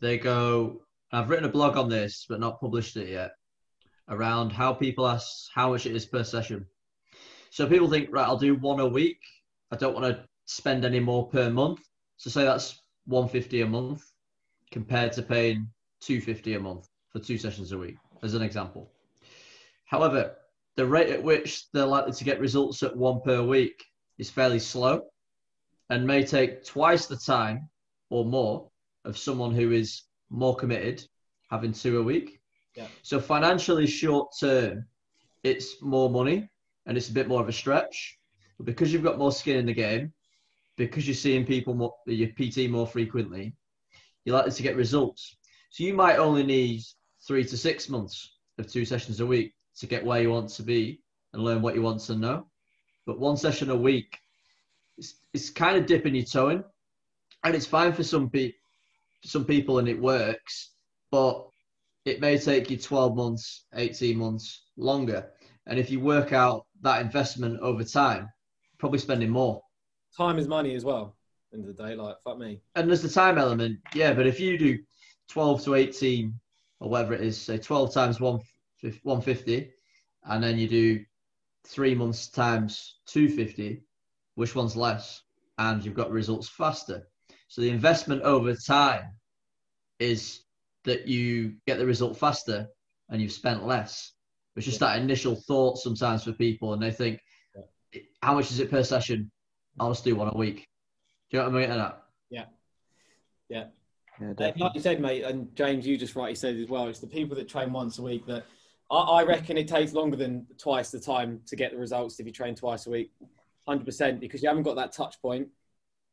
they 0.00 0.18
go. 0.18 0.82
I've 1.12 1.28
written 1.30 1.46
a 1.46 1.52
blog 1.52 1.76
on 1.76 1.88
this, 1.88 2.26
but 2.28 2.40
not 2.40 2.60
published 2.60 2.96
it 2.96 3.08
yet. 3.08 3.32
Around 4.08 4.52
how 4.52 4.72
people 4.72 5.06
ask 5.06 5.48
how 5.54 5.70
much 5.70 5.86
it 5.86 5.94
is 5.94 6.06
per 6.06 6.24
session. 6.24 6.66
So 7.50 7.66
people 7.66 7.88
think, 7.88 8.08
right, 8.10 8.26
I'll 8.26 8.36
do 8.36 8.54
one 8.56 8.80
a 8.80 8.86
week. 8.86 9.20
I 9.70 9.76
don't 9.76 9.94
want 9.94 10.06
to 10.06 10.24
spend 10.46 10.84
any 10.84 11.00
more 11.00 11.28
per 11.28 11.50
month. 11.50 11.80
So 12.16 12.30
say 12.30 12.44
that's 12.44 12.80
150 13.06 13.62
a 13.62 13.66
month 13.66 14.04
compared 14.70 15.12
to 15.12 15.22
paying 15.22 15.68
250 16.00 16.54
a 16.54 16.60
month 16.60 16.88
for 17.10 17.18
two 17.18 17.38
sessions 17.38 17.72
a 17.72 17.78
week, 17.78 17.96
as 18.22 18.34
an 18.34 18.42
example. 18.42 18.90
However, 19.84 20.36
the 20.76 20.86
rate 20.86 21.10
at 21.10 21.22
which 21.22 21.70
they're 21.72 21.86
likely 21.86 22.12
to 22.12 22.24
get 22.24 22.40
results 22.40 22.82
at 22.82 22.96
one 22.96 23.20
per 23.22 23.42
week 23.42 23.82
is 24.18 24.30
fairly 24.30 24.58
slow 24.58 25.02
and 25.90 26.06
may 26.06 26.24
take 26.24 26.64
twice 26.64 27.06
the 27.06 27.16
time 27.16 27.68
or 28.10 28.24
more 28.24 28.70
of 29.04 29.16
someone 29.16 29.54
who 29.54 29.72
is 29.72 30.02
more 30.30 30.54
committed 30.54 31.02
having 31.50 31.72
two 31.72 31.98
a 31.98 32.02
week. 32.02 32.40
Yeah. 32.74 32.86
So 33.02 33.18
financially 33.20 33.86
short 33.86 34.28
term, 34.38 34.86
it's 35.42 35.80
more 35.82 36.10
money 36.10 36.48
and 36.88 36.96
it's 36.96 37.10
a 37.10 37.12
bit 37.12 37.28
more 37.28 37.40
of 37.40 37.48
a 37.48 37.52
stretch. 37.52 38.18
But 38.56 38.66
because 38.66 38.92
you've 38.92 39.04
got 39.04 39.18
more 39.18 39.30
skin 39.30 39.58
in 39.58 39.66
the 39.66 39.74
game, 39.74 40.12
because 40.76 41.06
you're 41.06 41.14
seeing 41.14 41.44
people 41.44 41.74
more, 41.74 41.94
your 42.06 42.30
PT 42.30 42.70
more 42.70 42.86
frequently, 42.86 43.54
you're 44.24 44.34
likely 44.34 44.52
to 44.52 44.62
get 44.62 44.76
results. 44.76 45.36
So 45.70 45.84
you 45.84 45.94
might 45.94 46.18
only 46.18 46.42
need 46.42 46.82
three 47.26 47.44
to 47.44 47.56
six 47.56 47.88
months 47.88 48.36
of 48.58 48.72
two 48.72 48.84
sessions 48.84 49.20
a 49.20 49.26
week 49.26 49.54
to 49.78 49.86
get 49.86 50.04
where 50.04 50.22
you 50.22 50.30
want 50.30 50.48
to 50.50 50.62
be 50.62 51.02
and 51.32 51.44
learn 51.44 51.62
what 51.62 51.74
you 51.74 51.82
want 51.82 52.00
to 52.00 52.16
know. 52.16 52.46
But 53.06 53.20
one 53.20 53.36
session 53.36 53.70
a 53.70 53.76
week, 53.76 54.18
it's, 54.96 55.14
it's 55.34 55.50
kind 55.50 55.76
of 55.76 55.86
dipping 55.86 56.14
your 56.14 56.24
toe 56.24 56.48
in, 56.48 56.64
and 57.44 57.54
it's 57.54 57.66
fine 57.66 57.92
for 57.92 58.02
some 58.02 58.30
people, 58.30 58.58
some 59.24 59.44
people, 59.44 59.78
and 59.78 59.88
it 59.88 60.00
works. 60.00 60.72
But 61.10 61.46
it 62.06 62.20
may 62.20 62.38
take 62.38 62.70
you 62.70 62.78
12 62.78 63.14
months, 63.14 63.66
18 63.74 64.16
months 64.16 64.62
longer. 64.76 65.30
And 65.66 65.78
if 65.78 65.90
you 65.90 66.00
work 66.00 66.32
out 66.32 66.64
that 66.82 67.00
investment 67.00 67.60
over 67.60 67.84
time, 67.84 68.28
probably 68.78 68.98
spending 68.98 69.30
more. 69.30 69.62
Time 70.16 70.38
is 70.38 70.48
money 70.48 70.74
as 70.74 70.84
well. 70.84 71.16
End 71.52 71.66
of 71.66 71.76
the 71.76 71.82
day, 71.82 71.94
like 71.94 72.16
fuck 72.24 72.38
me. 72.38 72.60
And 72.74 72.88
there's 72.88 73.02
the 73.02 73.08
time 73.08 73.38
element, 73.38 73.78
yeah. 73.94 74.12
But 74.12 74.26
if 74.26 74.38
you 74.38 74.58
do 74.58 74.78
12 75.28 75.64
to 75.64 75.74
18 75.74 76.34
or 76.80 76.90
whatever 76.90 77.14
it 77.14 77.22
is, 77.22 77.40
say 77.40 77.58
12 77.58 77.92
times 77.92 78.20
150, 78.20 79.70
and 80.24 80.42
then 80.44 80.58
you 80.58 80.68
do 80.68 81.04
three 81.66 81.94
months 81.94 82.28
times 82.28 82.98
250, 83.06 83.82
which 84.34 84.54
one's 84.54 84.76
less? 84.76 85.22
And 85.58 85.84
you've 85.84 85.94
got 85.94 86.10
results 86.10 86.48
faster. 86.48 87.08
So 87.48 87.62
the 87.62 87.70
investment 87.70 88.22
over 88.22 88.54
time 88.54 89.14
is 89.98 90.42
that 90.84 91.08
you 91.08 91.54
get 91.66 91.78
the 91.78 91.86
result 91.86 92.16
faster 92.16 92.68
and 93.08 93.20
you've 93.20 93.32
spent 93.32 93.66
less. 93.66 94.12
It's 94.58 94.66
just 94.66 94.80
that 94.80 95.00
initial 95.00 95.36
thought 95.36 95.78
sometimes 95.78 96.24
for 96.24 96.32
people, 96.32 96.74
and 96.74 96.82
they 96.82 96.90
think, 96.90 97.20
how 98.22 98.34
much 98.34 98.50
is 98.50 98.58
it 98.58 98.70
per 98.70 98.82
session? 98.82 99.30
I'll 99.80 99.92
just 99.92 100.04
do 100.04 100.16
one 100.16 100.28
a 100.28 100.36
week. 100.36 100.66
Do 101.30 101.36
you 101.36 101.42
know 101.42 101.50
what 101.50 101.64
I 101.64 101.66
mean? 101.66 101.92
Yeah. 102.30 102.44
Yeah. 103.48 103.64
Yeah, 104.20 104.32
like 104.56 104.74
you 104.74 104.80
said, 104.80 105.00
mate, 105.00 105.22
and 105.22 105.54
James, 105.54 105.86
you 105.86 105.96
just 105.96 106.16
rightly 106.16 106.34
said 106.34 106.56
as 106.56 106.68
well. 106.68 106.88
It's 106.88 106.98
the 106.98 107.06
people 107.06 107.36
that 107.36 107.48
train 107.48 107.72
once 107.72 107.98
a 107.98 108.02
week 108.02 108.26
that 108.26 108.46
I, 108.90 108.96
I 108.96 109.22
reckon 109.22 109.56
it 109.56 109.68
takes 109.68 109.92
longer 109.92 110.16
than 110.16 110.44
twice 110.58 110.90
the 110.90 110.98
time 110.98 111.40
to 111.46 111.54
get 111.54 111.70
the 111.70 111.78
results 111.78 112.18
if 112.18 112.26
you 112.26 112.32
train 112.32 112.56
twice 112.56 112.88
a 112.88 112.90
week, 112.90 113.12
hundred 113.68 113.84
percent, 113.84 114.18
because 114.18 114.42
you 114.42 114.48
haven't 114.48 114.64
got 114.64 114.74
that 114.74 114.90
touch 114.90 115.22
point. 115.22 115.46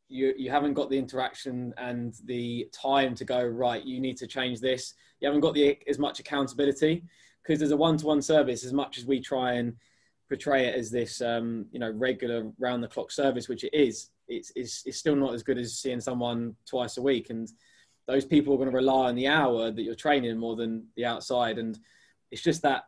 You 0.08 0.36
you 0.38 0.52
haven't 0.52 0.76
got 0.76 0.92
the 0.92 1.00
interaction 1.00 1.74
and 1.78 2.14
the 2.26 2.70
time 2.72 3.16
to 3.16 3.26
go 3.26 3.44
right. 3.44 3.84
You 3.84 4.00
need 4.00 4.18
to 4.18 4.28
change 4.28 4.60
this. 4.60 4.94
You 5.20 5.28
haven't 5.28 5.42
got 5.42 5.56
the 5.56 5.80
as 5.88 5.98
much 5.98 6.20
accountability 6.20 7.06
because 7.46 7.60
there's 7.60 7.72
a 7.72 7.78
one-to-one 7.78 8.22
service. 8.22 8.64
As 8.64 8.74
much 8.74 8.98
as 8.98 9.06
we 9.06 9.20
try 9.20 9.54
and 9.54 9.76
portray 10.28 10.66
it 10.66 10.76
as 10.76 10.90
this, 10.90 11.22
um, 11.22 11.68
you 11.72 11.80
know, 11.80 11.92
regular 11.92 12.52
round-the-clock 12.58 13.12
service, 13.12 13.48
which 13.48 13.64
it 13.64 13.74
is, 13.74 14.10
it's, 14.28 14.52
it's, 14.56 14.84
it's 14.86 14.98
still 14.98 15.16
not 15.16 15.34
as 15.34 15.44
good 15.44 15.60
as 15.60 15.78
seeing 15.78 16.02
someone 16.02 16.56
twice 16.66 16.98
a 16.98 17.02
week. 17.02 17.30
And 17.30 17.48
those 18.08 18.26
people 18.26 18.54
are 18.54 18.58
going 18.58 18.72
to 18.72 18.76
rely 18.76 19.10
on 19.10 19.16
the 19.16 19.28
hour 19.28 19.70
that 19.70 19.82
you're 19.84 19.94
training 19.94 20.38
more 20.38 20.56
than 20.56 20.88
the 20.96 21.06
outside. 21.06 21.60
And 21.60 21.78
it's 22.32 22.42
just 22.42 22.64
that, 22.64 22.86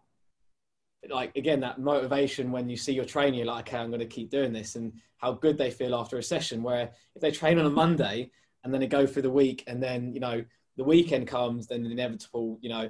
like, 1.07 1.35
again, 1.35 1.59
that 1.59 1.79
motivation 1.79 2.51
when 2.51 2.67
you 2.67 2.77
see 2.77 2.93
your 2.93 3.05
you're 3.05 3.45
like, 3.45 3.67
okay, 3.67 3.77
I'm 3.77 3.89
going 3.89 3.99
to 3.99 4.07
keep 4.07 4.31
doing 4.31 4.51
this 4.51 4.75
and 4.75 4.93
how 5.17 5.33
good 5.33 5.57
they 5.57 5.69
feel 5.69 5.93
after 5.93 6.17
a 6.17 6.23
session. 6.23 6.63
Where 6.63 6.89
if 7.15 7.21
they 7.21 7.29
train 7.29 7.59
on 7.59 7.67
a 7.67 7.69
Monday 7.69 8.31
and 8.63 8.73
then 8.73 8.81
they 8.81 8.87
go 8.87 9.05
through 9.05 9.21
the 9.21 9.29
week 9.29 9.63
and 9.67 9.81
then, 9.81 10.11
you 10.11 10.19
know, 10.19 10.43
the 10.77 10.83
weekend 10.83 11.27
comes, 11.27 11.67
then 11.67 11.83
the 11.83 11.91
inevitable, 11.91 12.57
you 12.61 12.69
know, 12.69 12.89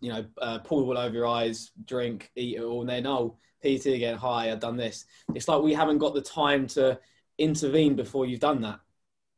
you 0.00 0.12
know, 0.12 0.24
uh, 0.40 0.58
pull 0.58 0.84
all 0.84 0.98
over 0.98 1.14
your 1.14 1.26
eyes, 1.26 1.70
drink, 1.84 2.30
eat 2.36 2.56
it 2.56 2.62
all, 2.62 2.80
and 2.80 2.90
then, 2.90 3.06
oh, 3.06 3.36
PT 3.62 3.86
again, 3.86 4.16
hi, 4.16 4.50
I've 4.50 4.60
done 4.60 4.76
this. 4.76 5.06
It's 5.34 5.48
like 5.48 5.62
we 5.62 5.74
haven't 5.74 5.98
got 5.98 6.14
the 6.14 6.22
time 6.22 6.66
to 6.68 6.98
intervene 7.38 7.96
before 7.96 8.26
you've 8.26 8.40
done 8.40 8.60
that 8.62 8.80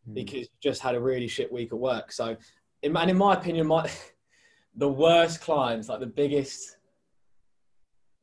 mm. 0.08 0.14
because 0.14 0.40
you 0.40 0.46
just 0.60 0.82
had 0.82 0.94
a 0.94 1.00
really 1.00 1.28
shit 1.28 1.52
week 1.52 1.72
at 1.72 1.78
work. 1.78 2.12
So, 2.12 2.36
in, 2.82 2.96
and 2.96 3.10
in 3.10 3.16
my 3.16 3.34
opinion, 3.34 3.66
my 3.66 3.90
the 4.76 4.88
worst 4.88 5.40
clients, 5.40 5.88
like 5.88 6.00
the 6.00 6.06
biggest, 6.06 6.76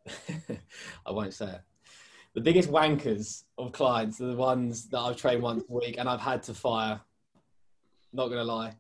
I 1.06 1.12
won't 1.12 1.34
say 1.34 1.48
it, 1.48 1.62
the 2.34 2.42
biggest 2.42 2.70
wankers 2.70 3.44
of 3.58 3.72
clients 3.72 4.20
are 4.22 4.28
the 4.28 4.36
ones 4.36 4.90
that 4.90 5.00
I've 5.00 5.18
trained 5.18 5.42
once 5.42 5.64
a 5.70 5.74
week 5.74 5.96
and 5.98 6.10
I've 6.10 6.22
had 6.22 6.44
to 6.44 6.54
fire. 6.54 7.00
Not 8.14 8.28
gonna 8.28 8.44
lie, 8.44 8.74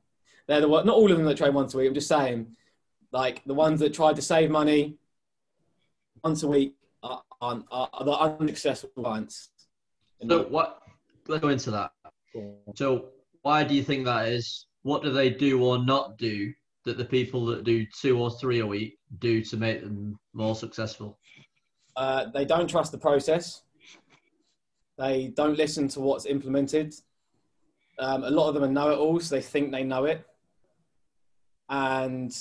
they're 0.47 0.61
the 0.61 0.67
one, 0.67 0.85
not 0.85 0.95
all 0.95 1.11
of 1.11 1.17
them 1.17 1.25
that 1.25 1.37
train 1.37 1.53
once 1.53 1.73
a 1.73 1.77
week. 1.77 1.87
I'm 1.87 1.93
just 1.93 2.07
saying, 2.07 2.55
like 3.15 3.41
the 3.45 3.53
ones 3.53 3.79
that 3.79 3.93
tried 3.93 4.17
to 4.17 4.21
save 4.21 4.51
money 4.51 4.97
once 6.21 6.43
a 6.43 6.47
week 6.47 6.75
are, 7.01 7.23
are, 7.41 7.63
are 7.71 8.03
the 8.03 8.11
unsuccessful 8.11 8.89
clients. 8.93 9.51
So 10.29 10.43
what 10.49 10.81
let's 11.29 11.41
go 11.41 11.47
into 11.47 11.71
that. 11.71 11.91
So 12.75 13.05
why 13.41 13.63
do 13.63 13.73
you 13.73 13.83
think 13.83 14.03
that 14.05 14.27
is? 14.27 14.67
What 14.83 15.01
do 15.01 15.13
they 15.13 15.29
do 15.29 15.63
or 15.63 15.77
not 15.79 16.17
do 16.17 16.53
that 16.83 16.97
the 16.97 17.05
people 17.05 17.45
that 17.45 17.63
do 17.63 17.85
two 18.01 18.19
or 18.19 18.29
three 18.31 18.59
a 18.59 18.67
week 18.67 18.97
do 19.19 19.41
to 19.45 19.55
make 19.55 19.81
them 19.81 20.19
more 20.33 20.53
successful? 20.53 21.17
Uh, 21.95 22.25
they 22.33 22.43
don't 22.43 22.67
trust 22.67 22.91
the 22.91 22.97
process. 22.97 23.61
They 24.97 25.27
don't 25.27 25.57
listen 25.57 25.87
to 25.89 26.01
what's 26.01 26.25
implemented. 26.25 26.93
Um, 27.97 28.25
a 28.25 28.29
lot 28.29 28.49
of 28.49 28.55
them 28.55 28.65
are 28.65 28.67
know-it-alls. 28.67 29.29
They 29.29 29.41
think 29.41 29.71
they 29.71 29.85
know 29.85 30.03
it, 30.03 30.25
and 31.69 32.31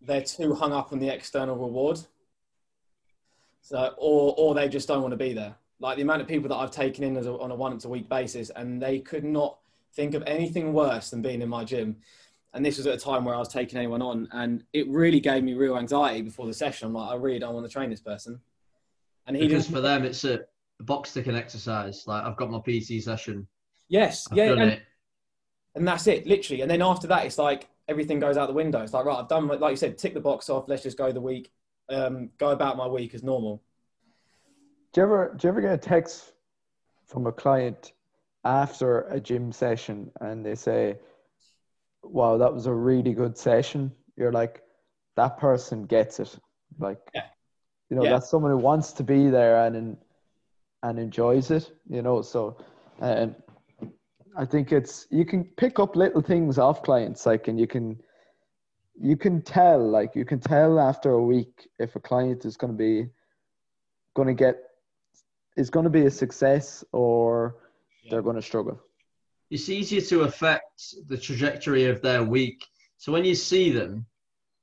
they're 0.00 0.22
too 0.22 0.54
hung 0.54 0.72
up 0.72 0.92
on 0.92 0.98
the 0.98 1.08
external 1.08 1.56
reward. 1.56 2.00
So, 3.62 3.94
or 3.98 4.34
or 4.38 4.54
they 4.54 4.68
just 4.68 4.88
don't 4.88 5.02
want 5.02 5.12
to 5.12 5.18
be 5.18 5.32
there 5.32 5.56
like 5.80 5.96
the 5.96 6.02
amount 6.02 6.22
of 6.22 6.28
people 6.28 6.48
that 6.48 6.56
I've 6.56 6.70
taken 6.70 7.04
in 7.04 7.16
a, 7.16 7.36
on 7.36 7.50
a 7.50 7.54
once 7.54 7.84
a 7.84 7.88
week 7.88 8.08
basis, 8.08 8.50
and 8.50 8.82
they 8.82 8.98
could 8.98 9.24
not 9.24 9.58
think 9.94 10.14
of 10.14 10.22
anything 10.26 10.72
worse 10.72 11.10
than 11.10 11.22
being 11.22 11.42
in 11.42 11.48
my 11.48 11.64
gym. 11.64 11.96
And 12.54 12.64
this 12.64 12.78
was 12.78 12.86
at 12.86 12.94
a 12.94 12.98
time 12.98 13.24
where 13.24 13.34
I 13.34 13.38
was 13.38 13.48
taking 13.48 13.78
anyone 13.78 14.02
on, 14.02 14.28
and 14.32 14.64
it 14.72 14.88
really 14.88 15.20
gave 15.20 15.44
me 15.44 15.54
real 15.54 15.76
anxiety 15.76 16.22
before 16.22 16.46
the 16.46 16.54
session. 16.54 16.88
I'm 16.88 16.94
like, 16.94 17.10
I 17.10 17.14
really 17.14 17.38
don't 17.38 17.54
want 17.54 17.66
to 17.66 17.72
train 17.72 17.90
this 17.90 18.00
person. 18.00 18.40
And 19.26 19.36
he 19.36 19.46
because 19.46 19.68
for 19.68 19.80
them, 19.80 20.04
it's 20.04 20.24
a 20.24 20.40
box 20.80 21.12
ticking 21.12 21.36
exercise. 21.36 22.04
Like 22.06 22.24
I've 22.24 22.36
got 22.36 22.50
my 22.50 22.60
PT 22.60 23.02
session. 23.02 23.46
Yes, 23.88 24.26
I've 24.30 24.36
yeah, 24.36 24.52
and, 24.52 24.80
and 25.74 25.86
that's 25.86 26.06
it, 26.06 26.26
literally. 26.26 26.62
And 26.62 26.70
then 26.70 26.82
after 26.82 27.06
that, 27.08 27.26
it's 27.26 27.38
like 27.38 27.68
everything 27.88 28.20
goes 28.20 28.36
out 28.36 28.46
the 28.46 28.54
window. 28.54 28.82
It's 28.82 28.92
like 28.92 29.04
right, 29.04 29.18
I've 29.18 29.28
done 29.28 29.48
like 29.48 29.70
you 29.70 29.76
said, 29.76 29.98
tick 29.98 30.14
the 30.14 30.20
box 30.20 30.48
off. 30.48 30.68
Let's 30.68 30.82
just 30.82 30.98
go 30.98 31.10
the 31.12 31.20
week, 31.20 31.50
um, 31.88 32.30
go 32.38 32.50
about 32.50 32.76
my 32.76 32.86
week 32.86 33.14
as 33.14 33.22
normal 33.22 33.62
do 34.92 35.00
you 35.00 35.06
ever 35.06 35.34
do 35.36 35.46
you 35.46 35.48
ever 35.50 35.60
get 35.60 35.74
a 35.74 35.78
text 35.78 36.32
from 37.06 37.26
a 37.26 37.32
client 37.32 37.92
after 38.44 39.02
a 39.02 39.20
gym 39.20 39.52
session 39.52 40.10
and 40.20 40.44
they 40.44 40.54
say, 40.54 40.98
"Wow, 42.02 42.38
that 42.38 42.52
was 42.52 42.66
a 42.66 42.72
really 42.72 43.12
good 43.12 43.36
session." 43.36 43.92
You're 44.16 44.32
like, 44.32 44.62
that 45.16 45.38
person 45.38 45.84
gets 45.84 46.20
it. 46.20 46.36
Like, 46.78 46.98
yeah. 47.14 47.26
you 47.90 47.96
know, 47.96 48.04
yeah. 48.04 48.10
that's 48.10 48.28
someone 48.28 48.50
who 48.50 48.58
wants 48.58 48.92
to 48.94 49.04
be 49.04 49.28
there 49.28 49.64
and 49.64 49.96
and 50.82 50.98
enjoys 50.98 51.50
it. 51.50 51.70
You 51.88 52.02
know, 52.02 52.22
so 52.22 52.56
and 53.00 53.34
I 54.38 54.44
think 54.44 54.70
it's 54.70 55.08
you 55.10 55.24
can 55.24 55.42
pick 55.56 55.80
up 55.80 55.96
little 55.96 56.22
things 56.22 56.58
off 56.58 56.84
clients, 56.84 57.26
like, 57.26 57.48
and 57.48 57.58
you 57.58 57.66
can 57.66 58.00
you 59.00 59.16
can 59.16 59.42
tell, 59.42 59.80
like, 59.80 60.14
you 60.14 60.24
can 60.24 60.38
tell 60.38 60.78
after 60.78 61.10
a 61.10 61.22
week 61.22 61.68
if 61.78 61.96
a 61.96 62.00
client 62.00 62.44
is 62.44 62.56
going 62.56 62.72
to 62.72 62.76
be 62.76 63.08
going 64.14 64.28
to 64.28 64.34
get 64.34 64.56
is 65.56 65.70
going 65.70 65.84
to 65.84 65.90
be 65.90 66.06
a 66.06 66.10
success 66.10 66.84
or 66.92 67.56
yeah. 68.04 68.10
they're 68.12 68.22
going 68.22 68.36
to 68.36 68.42
struggle. 68.42 68.80
It's 69.50 69.68
easier 69.68 70.02
to 70.02 70.20
affect 70.22 70.94
the 71.08 71.18
trajectory 71.18 71.86
of 71.86 72.00
their 72.00 72.22
week. 72.22 72.64
So 72.96 73.10
when 73.10 73.24
you 73.24 73.34
see 73.34 73.70
them, 73.70 74.06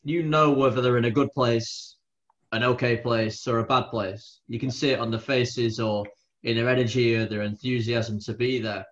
you 0.05 0.23
know 0.23 0.51
whether 0.51 0.81
they're 0.81 0.97
in 0.97 1.05
a 1.05 1.11
good 1.19 1.31
place, 1.33 1.97
an 2.53 2.63
okay 2.63 2.95
place, 2.95 3.45
or 3.45 3.59
a 3.59 3.65
bad 3.65 3.89
place. 3.89 4.39
You 4.47 4.59
can 4.59 4.71
see 4.71 4.91
it 4.91 4.99
on 4.99 5.11
their 5.11 5.19
faces 5.19 5.81
or 5.81 6.05
in 6.43 6.55
their 6.55 6.69
energy 6.69 7.15
or 7.15 7.25
their 7.25 7.41
enthusiasm 7.41 8.19
to 8.21 8.33
be 8.33 8.59
there. 8.59 8.85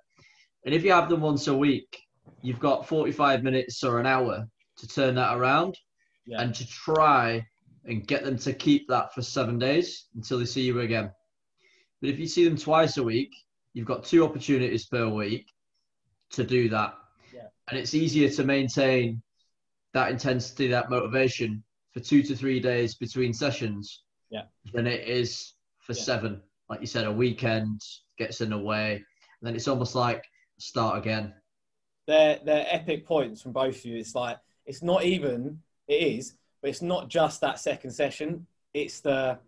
And 0.65 0.73
if 0.73 0.83
you 0.83 0.91
have 0.91 1.09
them 1.09 1.21
once 1.21 1.47
a 1.47 1.55
week, 1.55 1.99
you've 2.41 2.59
got 2.59 2.87
45 2.87 3.43
minutes 3.43 3.83
or 3.83 3.99
an 3.99 4.05
hour 4.05 4.47
to 4.77 4.87
turn 4.87 5.15
that 5.15 5.37
around 5.37 5.77
yeah. 6.25 6.41
and 6.41 6.53
to 6.55 6.67
try 6.67 7.45
and 7.85 8.07
get 8.07 8.23
them 8.23 8.37
to 8.37 8.53
keep 8.53 8.87
that 8.87 9.13
for 9.13 9.21
seven 9.21 9.59
days 9.59 10.05
until 10.15 10.39
they 10.39 10.45
see 10.45 10.61
you 10.61 10.79
again. 10.81 11.11
But 12.01 12.09
if 12.09 12.19
you 12.19 12.27
see 12.27 12.45
them 12.45 12.57
twice 12.57 12.97
a 12.97 13.03
week, 13.03 13.33
you've 13.73 13.87
got 13.87 14.03
two 14.03 14.23
opportunities 14.23 14.85
per 14.85 15.07
week 15.07 15.47
to 16.31 16.43
do 16.43 16.69
that. 16.69 16.95
Yeah. 17.33 17.47
And 17.69 17.77
it's 17.77 17.93
easier 17.93 18.29
to 18.29 18.43
maintain 18.43 19.21
that 19.93 20.11
intensity, 20.11 20.67
that 20.67 20.89
motivation 20.89 21.63
for 21.93 21.99
two 21.99 22.23
to 22.23 22.35
three 22.35 22.59
days 22.59 22.95
between 22.95 23.33
sessions 23.33 24.03
yeah. 24.29 24.43
than 24.73 24.87
it 24.87 25.07
is 25.07 25.53
for 25.79 25.93
yeah. 25.93 26.01
seven. 26.01 26.41
Like 26.69 26.81
you 26.81 26.87
said, 26.87 27.05
a 27.05 27.11
weekend 27.11 27.81
gets 28.17 28.41
in 28.41 28.49
the 28.49 28.57
way. 28.57 28.95
And 28.95 29.47
then 29.47 29.55
it's 29.55 29.67
almost 29.67 29.93
like 29.93 30.23
start 30.67 30.97
again. 30.97 31.33
They're, 32.07 32.39
they're 32.43 32.67
epic 32.69 33.05
points 33.05 33.41
from 33.41 33.53
both 33.53 33.77
of 33.77 33.85
you. 33.85 33.97
It's 33.97 34.15
like, 34.15 34.37
it's 34.65 34.81
not 34.81 35.03
even, 35.03 35.59
it 35.87 36.01
is, 36.01 36.35
but 36.61 36.69
it's 36.69 36.81
not 36.81 37.09
just 37.09 37.41
that 37.41 37.59
second 37.59 37.91
session. 37.91 38.47
It's 38.73 38.99
the, 39.01 39.39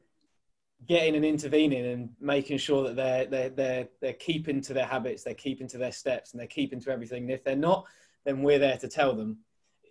getting 0.88 1.16
and 1.16 1.26
intervening 1.26 1.86
and 1.86 2.10
making 2.20 2.58
sure 2.58 2.84
that 2.84 2.96
they're 2.96 3.26
they're 3.26 3.50
they're 3.50 3.88
they're 4.02 4.14
keeping 4.14 4.62
to 4.62 4.74
their 4.74 4.86
habits, 4.86 5.24
they're 5.24 5.34
keeping 5.34 5.68
to 5.70 5.78
their 5.78 5.92
steps, 5.92 6.32
and 6.32 6.40
they're 6.40 6.48
keeping 6.48 6.80
to 6.82 6.92
everything. 6.92 7.24
And 7.24 7.32
if 7.32 7.44
they're 7.44 7.56
not, 7.56 7.86
then 8.26 8.42
we're 8.42 8.60
there 8.60 8.78
to 8.78 8.88
tell 8.88 9.14
them. 9.14 9.38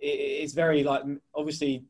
it's 0.01 0.53
very 0.53 0.85
like 0.85 1.03
obviously 1.35 1.85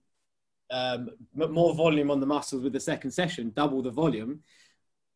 um, 0.71 1.11
more 1.35 1.75
volume 1.75 2.11
on 2.11 2.21
the 2.21 2.27
muscles 2.27 2.63
with 2.63 2.73
the 2.73 2.81
second 2.81 3.11
session, 3.11 3.53
double 3.55 3.83
the 3.83 3.91
volume. 3.91 4.41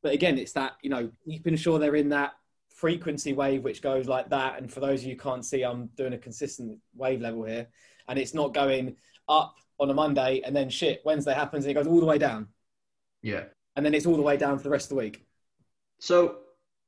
But 0.02 0.12
again, 0.12 0.38
it's 0.38 0.52
that 0.52 0.72
you 0.82 0.90
know 0.90 1.10
keeping 1.24 1.56
sure 1.56 1.78
they're 1.78 1.96
in 1.96 2.10
that 2.10 2.32
frequency 2.78 3.32
wave 3.32 3.64
which 3.64 3.82
goes 3.82 4.06
like 4.06 4.28
that. 4.30 4.58
And 4.58 4.72
for 4.72 4.80
those 4.80 5.02
of 5.02 5.08
you 5.08 5.16
can't 5.16 5.44
see, 5.44 5.62
I'm 5.62 5.86
doing 5.96 6.12
a 6.12 6.18
consistent 6.18 6.78
wave 6.94 7.20
level 7.20 7.44
here, 7.44 7.68
and 8.08 8.18
it's 8.18 8.34
not 8.34 8.54
going 8.54 8.96
up 9.28 9.54
on 9.80 9.90
a 9.90 9.94
Monday 9.94 10.42
and 10.44 10.56
then 10.56 10.68
shit 10.68 11.02
Wednesday 11.04 11.34
happens 11.34 11.64
and 11.64 11.70
it 11.70 11.74
goes 11.74 11.86
all 11.86 12.00
the 12.00 12.06
way 12.06 12.18
down. 12.18 12.48
Yeah 13.22 13.44
and 13.78 13.86
then 13.86 13.94
it's 13.94 14.06
all 14.06 14.16
the 14.16 14.22
way 14.22 14.36
down 14.36 14.56
for 14.56 14.64
the 14.64 14.70
rest 14.70 14.86
of 14.86 14.88
the 14.90 15.02
week. 15.04 15.24
So 16.00 16.38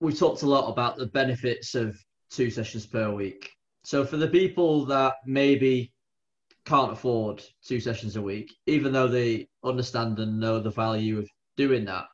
we've 0.00 0.18
talked 0.18 0.42
a 0.42 0.46
lot 0.46 0.68
about 0.68 0.96
the 0.96 1.06
benefits 1.06 1.76
of 1.76 1.96
two 2.32 2.50
sessions 2.50 2.84
per 2.84 3.12
week. 3.12 3.48
So 3.84 4.04
for 4.04 4.16
the 4.16 4.26
people 4.26 4.86
that 4.86 5.14
maybe 5.24 5.92
can't 6.66 6.90
afford 6.90 7.44
two 7.64 7.78
sessions 7.78 8.16
a 8.16 8.22
week, 8.22 8.52
even 8.66 8.92
though 8.92 9.06
they 9.06 9.46
understand 9.62 10.18
and 10.18 10.40
know 10.40 10.58
the 10.58 10.72
value 10.72 11.20
of 11.20 11.28
doing 11.56 11.84
that. 11.84 12.06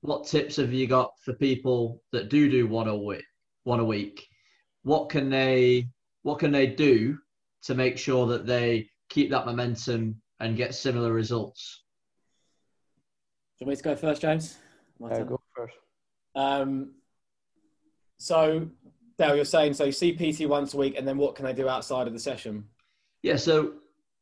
What 0.00 0.26
tips 0.26 0.56
have 0.56 0.72
you 0.72 0.86
got 0.86 1.12
for 1.24 1.32
people 1.34 2.02
that 2.12 2.28
do 2.28 2.48
do 2.50 2.66
one 2.66 2.88
a 2.88 2.96
week? 2.96 3.24
One 3.64 3.80
a 3.80 3.84
week. 3.84 4.26
What 4.82 5.08
can 5.08 5.28
they 5.30 5.88
What 6.22 6.38
can 6.38 6.52
they 6.52 6.66
do 6.66 7.18
to 7.62 7.74
make 7.74 7.98
sure 7.98 8.26
that 8.28 8.46
they 8.46 8.88
keep 9.08 9.30
that 9.30 9.46
momentum 9.46 10.20
and 10.40 10.56
get 10.56 10.74
similar 10.74 11.12
results? 11.12 11.82
Do 13.58 13.64
you 13.64 13.66
want 13.66 13.72
me 13.72 13.76
to 13.76 13.82
go 13.82 13.96
first, 13.96 14.22
James? 14.22 14.56
My 15.00 15.10
Yeah, 15.10 15.24
go 15.24 15.40
first. 15.54 15.74
Um, 16.36 16.92
so, 18.18 18.68
Dale, 19.16 19.34
you're 19.34 19.44
saying 19.44 19.74
so 19.74 19.84
you 19.84 19.92
see 19.92 20.12
PT 20.12 20.48
once 20.48 20.74
a 20.74 20.76
week, 20.76 20.94
and 20.96 21.06
then 21.06 21.16
what 21.16 21.34
can 21.34 21.44
they 21.44 21.52
do 21.52 21.68
outside 21.68 22.06
of 22.06 22.12
the 22.12 22.18
session? 22.20 22.64
Yeah, 23.22 23.36
so 23.36 23.74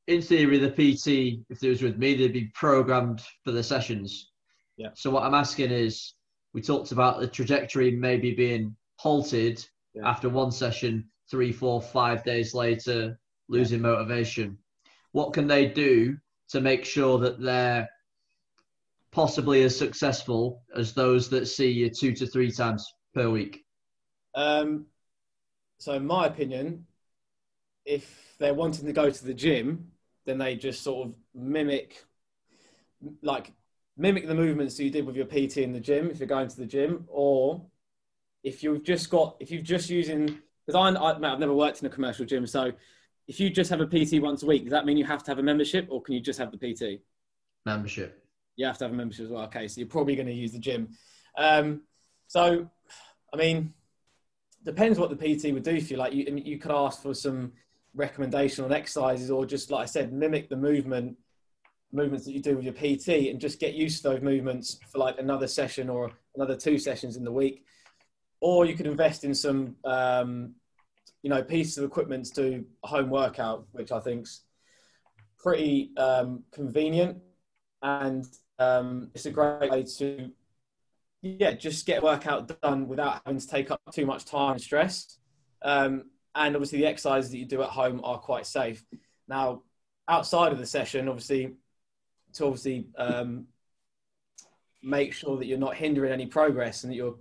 in 0.07 0.23
theory, 0.23 0.59
the 0.59 0.71
PT, 0.71 1.45
if 1.51 1.63
it 1.63 1.69
was 1.69 1.83
with 1.83 1.99
me, 1.99 2.15
they'd 2.15 2.33
be 2.33 2.51
programmed 2.55 3.21
for 3.45 3.53
the 3.53 3.63
sessions. 3.63 4.31
Yeah. 4.77 4.91
So 4.95 5.11
what 5.11 5.23
I'm 5.23 5.35
asking 5.35 5.71
is, 5.71 6.15
we 6.53 6.63
talked 6.63 6.93
about 6.93 7.21
the 7.21 7.27
trajectory 7.27 7.91
maybe 7.91 8.35
being 8.35 8.77
halted 8.97 9.65
Yeah. 9.95 10.09
after 10.09 10.29
one 10.29 10.51
session, 10.51 11.11
three, 11.31 11.53
four, 11.53 11.83
five 11.83 12.25
days 12.25 12.55
later, 12.55 13.19
losing 13.49 13.81
motivation. 13.81 14.59
What 15.13 15.33
can 15.33 15.47
they 15.47 15.67
do 15.67 16.17
to 16.51 16.61
make 16.61 16.85
sure 16.85 17.19
that 17.19 17.41
they're 17.41 17.89
possibly 19.13 19.63
as 19.63 19.77
successful 19.77 20.63
as 20.75 20.93
those 20.93 21.29
that 21.31 21.47
see 21.47 21.71
you 21.71 21.91
two 21.91 22.13
to 22.15 22.27
three 22.27 22.51
times 22.51 22.87
per 23.15 23.29
week? 23.31 23.65
Um, 24.35 24.87
so, 25.79 25.95
in 25.95 26.07
my 26.07 26.27
opinion, 26.27 26.87
if 27.85 28.35
they're 28.39 28.55
wanting 28.55 28.87
to 28.87 28.93
go 28.93 29.11
to 29.11 29.25
the 29.25 29.35
gym, 29.35 29.91
then 30.27 30.39
they 30.39 30.57
just 30.57 30.83
sort 30.83 31.09
of 31.09 31.15
mimic, 31.35 32.05
like, 33.23 33.53
mimic 33.97 34.27
the 34.27 34.35
movements 34.35 34.79
you 34.79 34.91
did 34.91 35.07
with 35.07 35.17
your 35.17 35.27
PT 35.27 35.59
in 35.59 35.73
the 35.73 35.81
gym 35.81 36.11
if 36.11 36.19
you're 36.19 36.29
going 36.29 36.49
to 36.49 36.57
the 36.57 36.67
gym, 36.67 37.05
or 37.09 37.65
if 38.43 38.63
you've 38.63 38.85
just 38.85 39.11
got, 39.11 39.37
if 39.41 39.51
you've 39.51 39.65
just 39.65 39.91
using, 39.91 40.39
because 40.67 40.75
I, 40.75 41.01
I 41.01 41.33
I've 41.33 41.41
never 41.41 41.55
worked 41.55 41.81
in 41.81 41.87
a 41.87 41.91
commercial 41.91 42.27
gym, 42.27 42.47
so 42.47 42.73
if 43.29 43.41
you 43.41 43.51
just 43.51 43.71
have 43.71 43.81
a 43.81 43.87
PT 43.87 44.23
once 44.23 44.43
a 44.43 44.47
week, 44.47 44.65
does 44.65 44.71
that 44.71 44.87
mean 44.87 44.97
you 44.97 45.05
have 45.05 45.23
to 45.25 45.31
have 45.31 45.39
a 45.39 45.43
membership, 45.43 45.89
or 45.91 46.03
can 46.03 46.15
you 46.15 46.21
just 46.21 46.39
have 46.39 46.53
the 46.53 46.59
PT? 46.59 47.01
Membership. 47.65 48.23
You 48.57 48.67
have 48.67 48.79
to 48.79 48.85
have 48.85 48.93
a 48.93 48.97
membership 48.97 49.27
as 49.27 49.31
well. 49.31 49.43
Okay, 49.45 49.67
so 49.69 49.81
you're 49.81 49.89
probably 49.89 50.15
going 50.15 50.29
to 50.29 50.33
use 50.33 50.53
the 50.53 50.59
gym. 50.59 50.91
Um, 51.37 51.83
so, 52.29 52.71
I 53.33 53.37
mean, 53.37 53.75
depends 54.65 54.99
what 54.99 55.11
the 55.11 55.17
PT 55.17 55.53
would 55.53 55.65
do 55.65 55.81
for 55.81 55.93
you. 55.93 55.97
Like, 55.97 56.13
you, 56.13 56.43
you 56.45 56.59
could 56.59 56.71
ask 56.71 57.03
for 57.03 57.15
some 57.15 57.53
recommendation 57.95 58.65
on 58.65 58.73
exercises, 58.73 59.31
or 59.31 59.45
just 59.45 59.71
like 59.71 59.83
I 59.83 59.87
said, 59.87 60.13
mimic 60.13 60.49
the 60.49 60.57
movement 60.57 61.17
movements 61.93 62.25
that 62.27 62.33
you 62.33 62.41
do 62.41 62.57
with 62.57 62.65
your 62.65 62.75
PT, 62.75 63.31
and 63.31 63.41
just 63.41 63.61
get 63.61 63.75
used 63.75 64.03
to 64.03 64.11
those 64.11 64.23
movements 64.23 64.79
for 64.91 64.99
like 64.99 65.19
another 65.19 65.47
session 65.47 65.89
or 65.89 66.13
another 66.35 66.57
two 66.57 66.79
sessions 66.79 67.17
in 67.17 67.25
the 67.25 67.33
week. 67.33 67.65
Or 68.41 68.67
you 68.67 68.75
could 68.75 68.87
invest 68.87 69.25
in 69.25 69.35
some, 69.35 69.77
um, 69.85 70.55
you 71.23 71.31
know, 71.31 71.43
pieces 71.43 71.79
of 71.79 71.85
equipment 71.85 72.27
to 72.27 72.35
do 72.35 72.65
home 72.83 73.11
workout, 73.11 73.67
which 73.73 73.93
I 73.93 74.01
think's 74.01 74.43
pretty 75.39 75.93
um, 75.97 76.43
convenient. 76.53 77.19
And 77.83 78.25
um, 78.59 79.11
it's 79.15 79.27
a 79.27 79.31
great 79.31 79.71
way 79.71 79.85
to 79.99 80.31
yeah 81.23 81.53
just 81.53 81.87
get 81.87 82.03
workout 82.03 82.61
done 82.63 82.87
without 82.87 83.21
having 83.25 83.41
to 83.41 83.47
take 83.47 83.71
up 83.71 83.81
too 83.93 84.07
much 84.07 84.25
time 84.25 84.53
and 84.53 84.61
stress. 84.61 85.19
Um, 85.63 86.05
and 86.35 86.55
obviously 86.55 86.79
the 86.79 86.87
exercises 86.87 87.31
that 87.31 87.39
you 87.39 87.47
do 87.47 87.63
at 87.63 87.71
home 87.71 88.01
are 88.05 88.19
quite 88.19 88.47
safe. 88.47 88.85
Now 89.29 89.63
outside 90.09 90.53
of 90.53 90.59
the 90.59 90.67
session 90.67 91.09
obviously 91.09 91.55
to 92.37 92.47
obviously 92.47 92.87
um, 92.97 93.47
make 94.83 95.13
sure 95.13 95.37
that 95.37 95.47
you're 95.47 95.59
not 95.59 95.75
hindering 95.75 96.13
any 96.13 96.27
progress 96.27 96.85
and 96.85 96.93
that 96.93 96.97
you're 96.97 97.17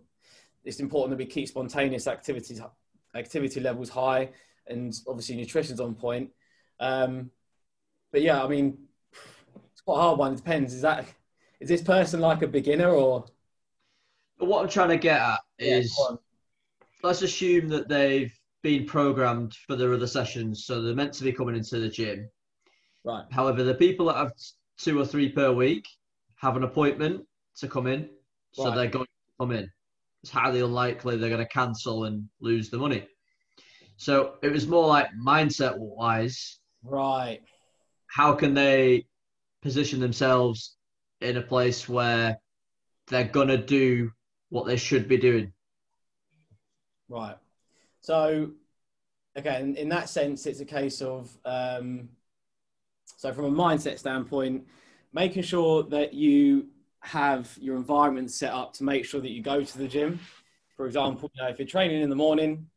it's 0.63 0.79
important 0.79 1.11
that 1.11 1.23
we 1.23 1.29
keep 1.29 1.47
spontaneous 1.47 2.07
activities 2.07 2.61
activity 3.15 3.59
levels 3.59 3.89
high 3.89 4.29
and 4.67 4.93
obviously 5.07 5.35
nutrition's 5.35 5.79
on 5.79 5.93
point 5.93 6.29
um, 6.79 7.29
but 8.11 8.21
yeah 8.21 8.43
i 8.43 8.47
mean 8.47 8.77
it's 9.75 9.81
quite 9.81 9.97
a 9.97 10.01
hard 10.01 10.19
one. 10.19 10.33
It 10.33 10.37
depends. 10.37 10.73
Is 10.73 10.81
that 10.81 11.05
is 11.59 11.69
this 11.69 11.81
person 11.81 12.19
like 12.19 12.41
a 12.41 12.47
beginner 12.47 12.89
or? 12.89 13.25
What 14.37 14.63
I'm 14.63 14.69
trying 14.69 14.89
to 14.89 14.97
get 14.97 15.21
at 15.21 15.39
is 15.59 15.97
on. 16.09 16.17
let's 17.03 17.21
assume 17.21 17.69
that 17.69 17.87
they've 17.87 18.33
been 18.63 18.85
programmed 18.85 19.53
for 19.67 19.75
their 19.75 19.93
other 19.93 20.07
sessions, 20.07 20.65
so 20.65 20.81
they're 20.81 20.95
meant 20.95 21.13
to 21.13 21.23
be 21.23 21.31
coming 21.31 21.55
into 21.55 21.79
the 21.79 21.89
gym. 21.89 22.29
right. 23.03 23.25
However, 23.31 23.63
the 23.63 23.75
people 23.75 24.07
that 24.07 24.15
have 24.15 24.31
two 24.77 24.99
or 24.99 25.05
three 25.05 25.29
per 25.29 25.51
week 25.51 25.87
have 26.37 26.57
an 26.57 26.63
appointment 26.63 27.25
to 27.57 27.67
come 27.67 27.87
in, 27.87 28.09
so 28.51 28.65
Right. 28.65 28.75
they're 28.75 28.87
going 28.89 29.05
to 29.05 29.11
come 29.39 29.51
in. 29.51 29.71
It's 30.23 30.31
highly 30.31 30.61
unlikely 30.61 31.17
they're 31.17 31.29
going 31.29 31.45
to 31.45 31.47
cancel 31.47 32.05
and 32.05 32.29
lose 32.39 32.69
the 32.69 32.77
money. 32.77 33.07
So 33.97 34.37
it 34.41 34.49
was 34.49 34.67
more 34.67 34.87
like 34.87 35.09
mindset 35.13 35.77
wise, 35.77 36.59
Right. 36.83 37.41
how 38.07 38.33
can 38.33 38.53
they 38.53 39.07
position 39.61 39.99
themselves 39.99 40.75
in 41.21 41.37
a 41.37 41.41
place 41.41 41.87
where 41.87 42.39
they're 43.07 43.27
going 43.27 43.47
to 43.47 43.57
do 43.57 44.11
what 44.49 44.65
they 44.65 44.77
should 44.77 45.07
be 45.07 45.17
doing? 45.17 45.53
Right. 47.07 47.37
So, 48.01 48.51
again, 49.35 49.75
in 49.75 49.89
that 49.89 50.09
sense, 50.09 50.45
it's 50.45 50.59
a 50.59 50.65
case 50.65 51.01
of 51.01 51.35
um, 51.45 52.09
so 53.17 53.33
from 53.33 53.45
a 53.45 53.51
mindset 53.51 53.99
standpoint, 53.99 54.65
making 55.13 55.43
sure 55.43 55.83
that 55.83 56.13
you 56.13 56.67
have 56.99 57.55
your 57.61 57.75
environment 57.75 58.31
set 58.31 58.51
up 58.51 58.73
to 58.73 58.83
make 58.83 59.05
sure 59.05 59.21
that 59.21 59.29
you 59.29 59.41
go 59.41 59.63
to 59.63 59.77
the 59.77 59.87
gym. 59.87 60.19
For 60.75 60.85
example, 60.85 61.31
you 61.35 61.43
know, 61.43 61.49
if 61.49 61.59
you're 61.59 61.67
training 61.67 62.01
in 62.01 62.09
the 62.09 62.15
morning, 62.15 62.67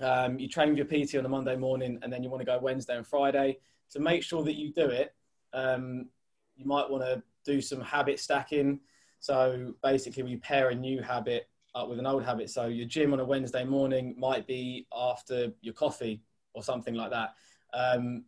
um, 0.00 0.38
you 0.38 0.48
train 0.48 0.74
with 0.74 0.78
your 0.78 0.86
PT 0.86 1.16
on 1.16 1.24
a 1.24 1.28
Monday 1.28 1.56
morning, 1.56 1.98
and 2.02 2.12
then 2.12 2.22
you 2.22 2.30
want 2.30 2.40
to 2.40 2.46
go 2.46 2.58
Wednesday 2.58 2.96
and 2.96 3.06
Friday. 3.06 3.58
To 3.90 4.00
make 4.00 4.22
sure 4.22 4.42
that 4.44 4.54
you 4.54 4.72
do 4.72 4.86
it, 4.86 5.14
um, 5.52 6.08
you 6.56 6.64
might 6.64 6.88
want 6.88 7.02
to 7.04 7.22
do 7.44 7.60
some 7.60 7.80
habit 7.80 8.18
stacking. 8.18 8.80
So 9.20 9.74
basically, 9.82 10.22
we 10.22 10.36
pair 10.36 10.70
a 10.70 10.74
new 10.74 11.02
habit 11.02 11.48
up 11.74 11.88
with 11.88 11.98
an 11.98 12.06
old 12.06 12.24
habit. 12.24 12.50
So 12.50 12.66
your 12.66 12.86
gym 12.86 13.12
on 13.12 13.20
a 13.20 13.24
Wednesday 13.24 13.64
morning 13.64 14.14
might 14.18 14.46
be 14.46 14.86
after 14.94 15.52
your 15.60 15.74
coffee 15.74 16.22
or 16.54 16.62
something 16.62 16.94
like 16.94 17.10
that. 17.10 17.34
Um, 17.72 18.24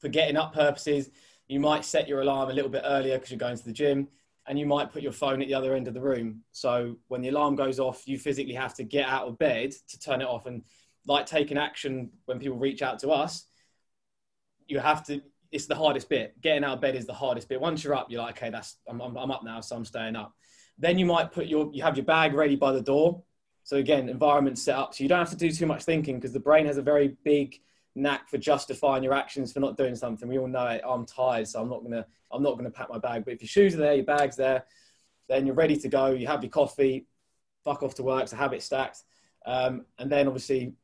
for 0.00 0.08
getting 0.08 0.36
up 0.36 0.52
purposes, 0.52 1.10
you 1.48 1.60
might 1.60 1.84
set 1.84 2.08
your 2.08 2.22
alarm 2.22 2.50
a 2.50 2.52
little 2.52 2.70
bit 2.70 2.82
earlier 2.84 3.16
because 3.16 3.30
you're 3.30 3.38
going 3.38 3.56
to 3.56 3.64
the 3.64 3.72
gym, 3.72 4.08
and 4.46 4.58
you 4.58 4.66
might 4.66 4.92
put 4.92 5.02
your 5.02 5.12
phone 5.12 5.42
at 5.42 5.48
the 5.48 5.54
other 5.54 5.74
end 5.74 5.88
of 5.88 5.94
the 5.94 6.00
room. 6.00 6.42
So 6.52 6.96
when 7.08 7.20
the 7.20 7.28
alarm 7.28 7.56
goes 7.56 7.78
off, 7.78 8.06
you 8.06 8.18
physically 8.18 8.54
have 8.54 8.74
to 8.74 8.84
get 8.84 9.06
out 9.06 9.28
of 9.28 9.38
bed 9.38 9.72
to 9.88 9.98
turn 9.98 10.22
it 10.22 10.26
off. 10.26 10.46
And 10.46 10.62
like 11.06 11.26
taking 11.26 11.58
action 11.58 12.10
when 12.24 12.38
people 12.38 12.58
reach 12.58 12.82
out 12.82 12.98
to 13.00 13.10
us, 13.10 13.46
you 14.66 14.78
have 14.78 15.04
to. 15.06 15.20
It's 15.52 15.66
the 15.66 15.74
hardest 15.74 16.08
bit. 16.08 16.40
Getting 16.40 16.62
out 16.62 16.74
of 16.74 16.80
bed 16.80 16.94
is 16.94 17.06
the 17.06 17.12
hardest 17.12 17.48
bit. 17.48 17.60
Once 17.60 17.82
you're 17.82 17.94
up, 17.94 18.06
you're 18.08 18.22
like, 18.22 18.36
okay, 18.36 18.50
that's 18.50 18.76
I'm, 18.88 19.00
I'm, 19.00 19.16
I'm 19.16 19.32
up 19.32 19.42
now, 19.42 19.60
so 19.60 19.74
I'm 19.74 19.84
staying 19.84 20.14
up. 20.14 20.32
Then 20.78 20.96
you 20.96 21.06
might 21.06 21.32
put 21.32 21.46
your 21.46 21.70
you 21.72 21.82
have 21.82 21.96
your 21.96 22.06
bag 22.06 22.34
ready 22.34 22.56
by 22.56 22.72
the 22.72 22.80
door. 22.80 23.22
So 23.64 23.76
again, 23.76 24.08
environment 24.08 24.58
set 24.58 24.76
up 24.76 24.94
so 24.94 25.02
you 25.02 25.08
don't 25.08 25.18
have 25.18 25.30
to 25.30 25.36
do 25.36 25.50
too 25.50 25.66
much 25.66 25.82
thinking 25.82 26.16
because 26.16 26.32
the 26.32 26.40
brain 26.40 26.66
has 26.66 26.76
a 26.76 26.82
very 26.82 27.16
big 27.24 27.60
knack 27.94 28.28
for 28.28 28.38
justifying 28.38 29.02
your 29.02 29.14
actions 29.14 29.52
for 29.52 29.60
not 29.60 29.76
doing 29.76 29.94
something. 29.94 30.28
We 30.28 30.38
all 30.38 30.46
know 30.46 30.66
it. 30.66 30.82
I'm 30.86 31.04
tired, 31.04 31.48
so 31.48 31.60
I'm 31.60 31.68
not 31.68 31.82
gonna 31.82 32.06
I'm 32.30 32.42
not 32.42 32.56
gonna 32.56 32.70
pack 32.70 32.88
my 32.88 32.98
bag. 32.98 33.24
But 33.24 33.34
if 33.34 33.42
your 33.42 33.48
shoes 33.48 33.74
are 33.74 33.78
there, 33.78 33.94
your 33.94 34.04
bag's 34.04 34.36
there, 34.36 34.64
then 35.28 35.46
you're 35.46 35.54
ready 35.54 35.76
to 35.76 35.88
go. 35.88 36.08
You 36.08 36.26
have 36.26 36.42
your 36.42 36.50
coffee, 36.50 37.06
fuck 37.64 37.82
off 37.82 37.94
to 37.96 38.02
work, 38.02 38.28
so 38.28 38.36
habit 38.36 38.62
stacked, 38.62 39.02
um, 39.46 39.84
and 39.98 40.10
then 40.10 40.26
obviously 40.26 40.74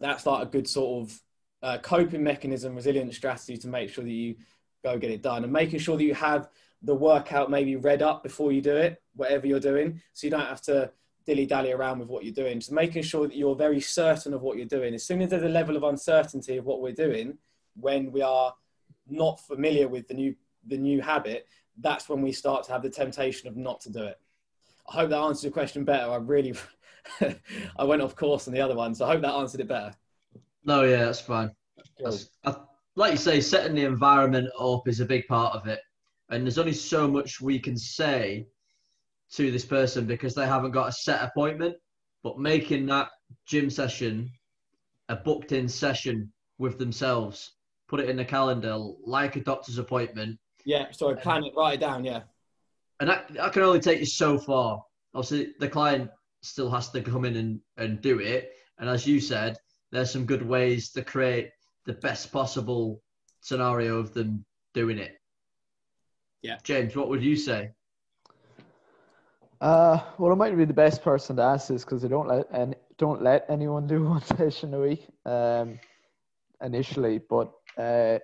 that's 0.00 0.26
like 0.26 0.42
a 0.42 0.50
good 0.50 0.68
sort 0.68 1.04
of 1.04 1.22
uh, 1.62 1.78
coping 1.78 2.22
mechanism, 2.22 2.74
resilient 2.74 3.14
strategy 3.14 3.56
to 3.56 3.68
make 3.68 3.88
sure 3.88 4.04
that 4.04 4.10
you 4.10 4.36
go 4.84 4.98
get 4.98 5.10
it 5.10 5.22
done, 5.22 5.44
and 5.44 5.52
making 5.52 5.78
sure 5.78 5.96
that 5.96 6.04
you 6.04 6.14
have 6.14 6.48
the 6.82 6.94
workout 6.94 7.50
maybe 7.50 7.76
read 7.76 8.02
up 8.02 8.22
before 8.22 8.52
you 8.52 8.60
do 8.60 8.76
it, 8.76 9.02
whatever 9.14 9.46
you're 9.46 9.58
doing, 9.58 10.00
so 10.12 10.26
you 10.26 10.30
don't 10.30 10.40
have 10.40 10.60
to 10.60 10.90
dilly 11.26 11.46
dally 11.46 11.72
around 11.72 11.98
with 11.98 12.08
what 12.08 12.24
you're 12.24 12.32
doing. 12.32 12.60
Just 12.60 12.72
making 12.72 13.02
sure 13.02 13.26
that 13.26 13.36
you're 13.36 13.56
very 13.56 13.80
certain 13.80 14.32
of 14.32 14.42
what 14.42 14.56
you're 14.56 14.66
doing. 14.66 14.94
As 14.94 15.04
soon 15.04 15.20
as 15.22 15.30
there's 15.30 15.42
a 15.42 15.48
level 15.48 15.76
of 15.76 15.82
uncertainty 15.82 16.56
of 16.56 16.64
what 16.64 16.80
we're 16.80 16.92
doing, 16.92 17.36
when 17.74 18.12
we 18.12 18.22
are 18.22 18.54
not 19.08 19.40
familiar 19.40 19.88
with 19.88 20.08
the 20.08 20.14
new 20.14 20.34
the 20.68 20.76
new 20.76 21.00
habit, 21.00 21.46
that's 21.78 22.08
when 22.08 22.22
we 22.22 22.32
start 22.32 22.64
to 22.64 22.72
have 22.72 22.82
the 22.82 22.90
temptation 22.90 23.48
of 23.48 23.56
not 23.56 23.80
to 23.80 23.92
do 23.92 24.02
it. 24.02 24.18
I 24.88 24.94
hope 24.94 25.10
that 25.10 25.18
answers 25.18 25.44
your 25.44 25.52
question 25.52 25.84
better. 25.84 26.10
I 26.10 26.16
really, 26.16 26.54
I 27.76 27.84
went 27.84 28.02
off 28.02 28.16
course 28.16 28.48
on 28.48 28.54
the 28.54 28.60
other 28.60 28.74
one, 28.74 28.94
so 28.94 29.04
I 29.04 29.12
hope 29.12 29.22
that 29.22 29.34
answered 29.34 29.60
it 29.60 29.68
better. 29.68 29.92
No, 30.64 30.82
yeah, 30.82 31.04
that's 31.04 31.20
fine. 31.20 31.52
That's, 32.00 32.30
I, 32.44 32.56
like 32.96 33.12
you 33.12 33.18
say, 33.18 33.40
setting 33.40 33.76
the 33.76 33.84
environment 33.84 34.48
up 34.58 34.88
is 34.88 35.00
a 35.00 35.04
big 35.04 35.26
part 35.28 35.54
of 35.54 35.66
it. 35.66 35.80
And 36.30 36.44
there's 36.44 36.58
only 36.58 36.72
so 36.72 37.06
much 37.06 37.40
we 37.40 37.58
can 37.58 37.76
say 37.76 38.48
to 39.34 39.50
this 39.50 39.64
person 39.64 40.06
because 40.06 40.34
they 40.34 40.46
haven't 40.46 40.70
got 40.70 40.88
a 40.88 40.92
set 40.92 41.22
appointment, 41.22 41.76
but 42.22 42.38
making 42.38 42.86
that 42.86 43.08
gym 43.46 43.70
session 43.70 44.30
a 45.08 45.16
booked 45.16 45.52
in 45.52 45.68
session 45.68 46.32
with 46.58 46.78
themselves, 46.78 47.54
put 47.88 48.00
it 48.00 48.08
in 48.08 48.16
the 48.16 48.24
calendar 48.24 48.76
like 49.04 49.36
a 49.36 49.40
doctor's 49.40 49.78
appointment. 49.78 50.38
Yeah, 50.64 50.90
sorry, 50.90 51.16
plan 51.16 51.44
it, 51.44 51.52
write 51.56 51.74
it 51.74 51.80
down, 51.80 52.04
yeah. 52.04 52.22
And 52.98 53.10
that, 53.10 53.32
that 53.34 53.52
can 53.52 53.62
only 53.62 53.80
take 53.80 54.00
you 54.00 54.06
so 54.06 54.38
far. 54.38 54.82
Obviously, 55.14 55.54
the 55.60 55.68
client 55.68 56.10
still 56.42 56.70
has 56.70 56.90
to 56.90 57.02
come 57.02 57.24
in 57.24 57.36
and, 57.36 57.60
and 57.76 58.00
do 58.00 58.18
it. 58.20 58.52
And 58.78 58.88
as 58.88 59.06
you 59.06 59.20
said, 59.20 59.56
there's 59.92 60.10
some 60.10 60.26
good 60.26 60.46
ways 60.46 60.90
to 60.92 61.02
create 61.02 61.50
the 61.84 61.94
best 61.94 62.32
possible 62.32 63.02
scenario 63.40 63.98
of 63.98 64.12
them 64.12 64.44
doing 64.74 64.98
it. 64.98 65.12
Yeah. 66.42 66.58
James, 66.62 66.96
what 66.96 67.08
would 67.08 67.22
you 67.22 67.36
say? 67.36 67.70
Uh, 69.60 70.00
well, 70.18 70.32
I 70.32 70.34
might 70.34 70.56
be 70.56 70.64
the 70.66 70.74
best 70.74 71.02
person 71.02 71.36
to 71.36 71.42
ask 71.42 71.68
this 71.68 71.84
because 71.84 72.04
I 72.04 72.08
don't 72.08 72.28
let 72.28 72.46
and 72.52 72.76
don't 72.98 73.22
let 73.22 73.46
anyone 73.48 73.86
do 73.86 74.04
one 74.08 74.22
session 74.22 74.74
a 74.74 74.80
week 74.80 75.06
um, 75.24 75.78
initially, 76.62 77.18
but 77.18 77.52
uh, 77.78 78.18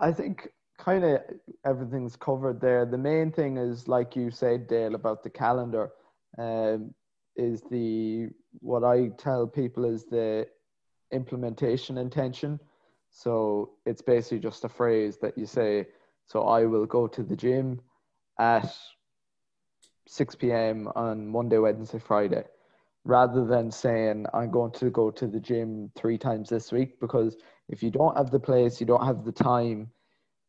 I 0.00 0.12
think 0.12 0.48
kind 0.78 1.04
of 1.04 1.20
everything's 1.66 2.16
covered 2.16 2.60
there. 2.60 2.86
The 2.86 2.98
main 2.98 3.30
thing 3.30 3.58
is, 3.58 3.88
like 3.88 4.16
you 4.16 4.30
said, 4.30 4.68
Dale, 4.68 4.94
about 4.94 5.22
the 5.22 5.30
calendar, 5.30 5.90
um, 6.38 6.94
is 7.36 7.62
the 7.70 8.28
what 8.60 8.84
I 8.84 9.08
tell 9.18 9.46
people 9.46 9.84
is 9.84 10.04
the 10.06 10.46
implementation 11.12 11.98
intention. 11.98 12.58
So 13.10 13.72
it's 13.84 14.02
basically 14.02 14.38
just 14.38 14.64
a 14.64 14.68
phrase 14.68 15.18
that 15.18 15.36
you 15.36 15.44
say. 15.44 15.88
So 16.26 16.44
I 16.44 16.64
will 16.64 16.86
go 16.86 17.06
to 17.08 17.22
the 17.22 17.36
gym 17.36 17.80
at 18.38 18.72
6 20.10 20.34
p.m. 20.34 20.88
on 20.96 21.24
Monday, 21.28 21.58
Wednesday, 21.58 22.00
Friday, 22.00 22.42
rather 23.04 23.44
than 23.46 23.70
saying 23.70 24.26
I'm 24.34 24.50
going 24.50 24.72
to 24.72 24.90
go 24.90 25.08
to 25.12 25.28
the 25.28 25.38
gym 25.38 25.88
three 25.94 26.18
times 26.18 26.48
this 26.48 26.72
week. 26.72 26.98
Because 26.98 27.36
if 27.68 27.80
you 27.80 27.92
don't 27.92 28.16
have 28.16 28.30
the 28.32 28.40
place, 28.40 28.80
you 28.80 28.86
don't 28.88 29.06
have 29.06 29.24
the 29.24 29.30
time, 29.30 29.88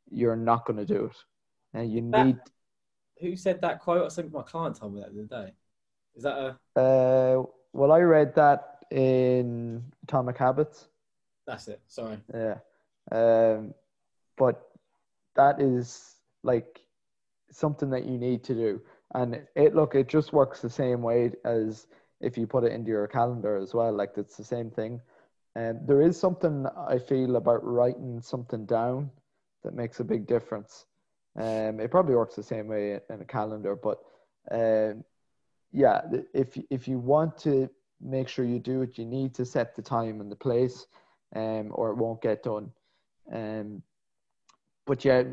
you're 0.10 0.36
not 0.36 0.66
going 0.66 0.78
to 0.78 0.86
do 0.86 1.06
it. 1.06 1.16
And 1.76 1.92
you 1.92 2.10
That- 2.10 2.26
need. 2.26 2.38
Who 3.20 3.36
said 3.36 3.62
that 3.62 3.82
quote? 3.82 4.04
I 4.04 4.10
think 4.10 4.34
my 4.34 4.42
client 4.42 4.78
told 4.78 4.96
me 4.96 5.02
that 5.02 5.14
the 5.14 5.22
other 5.26 5.46
day. 5.46 5.54
Is 6.16 6.24
that 6.24 6.38
a? 6.76 6.80
Uh, 6.80 7.44
well, 7.72 7.92
I 7.92 8.00
read 8.00 8.34
that 8.34 8.84
in 8.90 9.84
Atomic 10.04 10.40
Habits. 10.40 10.88
That's 11.46 11.68
it. 11.68 11.82
Sorry. 11.86 12.18
Yeah. 12.34 12.58
Um, 13.12 13.76
but 14.38 14.72
that 15.36 15.62
is 15.62 16.16
like 16.42 16.82
something 17.52 17.92
that 17.92 18.06
you 18.06 18.18
need 18.18 18.44
to 18.46 18.56
do. 18.56 18.82
And 19.14 19.42
it 19.56 19.76
look, 19.76 19.96
it 19.96 20.08
just 20.08 20.34
works 20.34 20.62
the 20.62 20.70
same 20.70 21.02
way 21.02 21.32
as 21.44 21.88
if 22.22 22.38
you 22.38 22.48
put 22.48 22.64
it 22.64 22.72
into 22.72 22.90
your 22.90 23.08
calendar 23.08 23.58
as 23.58 23.74
well. 23.74 23.92
Like 23.94 24.12
it's 24.18 24.38
the 24.38 24.44
same 24.44 24.70
thing. 24.70 25.02
And 25.56 25.86
there 25.86 26.02
is 26.02 26.18
something 26.18 26.66
I 26.88 26.98
feel 26.98 27.36
about 27.36 27.66
writing 27.66 28.22
something 28.22 28.66
down 28.66 29.12
that 29.64 29.74
makes 29.74 30.00
a 30.00 30.06
big 30.06 30.26
difference. 30.26 30.86
Um, 31.38 31.80
it 31.80 31.92
probably 31.92 32.16
works 32.16 32.36
the 32.36 32.44
same 32.44 32.68
way 32.68 33.00
in 33.10 33.22
a 33.22 33.26
calendar, 33.26 33.76
but 33.76 34.00
um, 34.50 35.04
yeah, 35.72 36.02
if 36.34 36.58
if 36.70 36.88
you 36.88 37.00
want 37.00 37.38
to 37.40 37.70
make 38.02 38.28
sure 38.28 38.46
you 38.46 38.60
do 38.60 38.82
it, 38.82 38.98
you 38.98 39.06
need 39.06 39.34
to 39.36 39.46
set 39.46 39.76
the 39.76 39.82
time 39.82 40.20
and 40.20 40.32
the 40.32 40.36
place, 40.36 40.88
um, 41.36 41.72
or 41.74 41.92
it 41.92 41.98
won't 41.98 42.22
get 42.22 42.44
done. 42.44 42.72
Um, 43.32 43.82
but 44.86 45.06
yeah, 45.06 45.24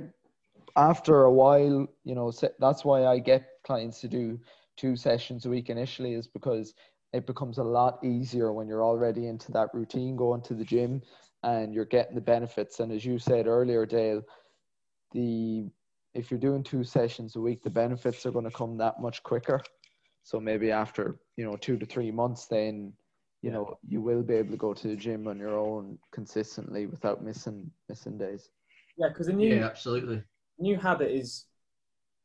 after 0.77 1.25
a 1.25 1.33
while, 1.33 1.87
you 2.05 2.15
know, 2.15 2.33
that's 2.59 2.85
why 2.85 3.07
I 3.07 3.19
get 3.19 3.49
clients 3.65 4.01
to 4.01 4.09
do 4.09 4.39
two 4.77 4.97
sessions 4.97 5.47
a 5.47 5.51
week 5.51 5.71
initially, 5.71 6.15
is 6.15 6.27
because 6.27 6.75
it 7.13 7.27
becomes 7.27 7.59
a 7.59 7.65
lot 7.65 7.99
easier 8.05 8.53
when 8.53 8.69
you're 8.69 8.85
already 8.85 9.27
into 9.29 9.51
that 9.53 9.73
routine 9.73 10.17
going 10.17 10.43
to 10.43 10.55
the 10.55 10.65
gym 10.65 11.03
and 11.43 11.73
you're 11.75 11.85
getting 11.85 12.15
the 12.15 12.21
benefits. 12.21 12.81
And 12.81 12.93
as 12.93 13.05
you 13.05 13.19
said 13.19 13.47
earlier, 13.47 13.87
Dale, 13.87 14.23
the 15.13 15.71
if 16.15 16.31
you're 16.31 16.41
doing 16.41 16.63
two 16.63 16.85
sessions 16.85 17.37
a 17.37 17.41
week, 17.41 17.63
the 17.63 17.71
benefits 17.71 18.27
are 18.27 18.31
going 18.33 18.45
to 18.45 18.51
come 18.51 18.77
that 18.79 19.01
much 19.01 19.23
quicker. 19.23 19.63
So 20.23 20.41
maybe 20.41 20.71
after 20.71 21.21
you 21.37 21.45
know 21.45 21.57
two 21.57 21.79
to 21.79 21.87
three 21.87 22.11
months, 22.11 22.47
then 22.47 22.93
you 23.43 23.51
Yeah. 23.51 23.57
know 23.57 23.79
you 23.87 24.01
will 24.01 24.23
be 24.23 24.35
able 24.35 24.51
to 24.51 24.57
go 24.57 24.75
to 24.75 24.89
the 24.89 24.97
gym 24.97 25.29
on 25.29 25.39
your 25.39 25.59
own 25.59 25.99
consistently 26.13 26.87
without 26.87 27.23
missing 27.23 27.71
missing 27.89 28.19
days. 28.19 28.51
Yeah, 28.99 29.09
because 29.09 29.29
the 29.29 29.33
new 29.33 29.55
Yeah, 29.55 29.67
absolutely. 29.67 30.23
New 30.59 30.77
habit 30.77 31.11
is, 31.11 31.47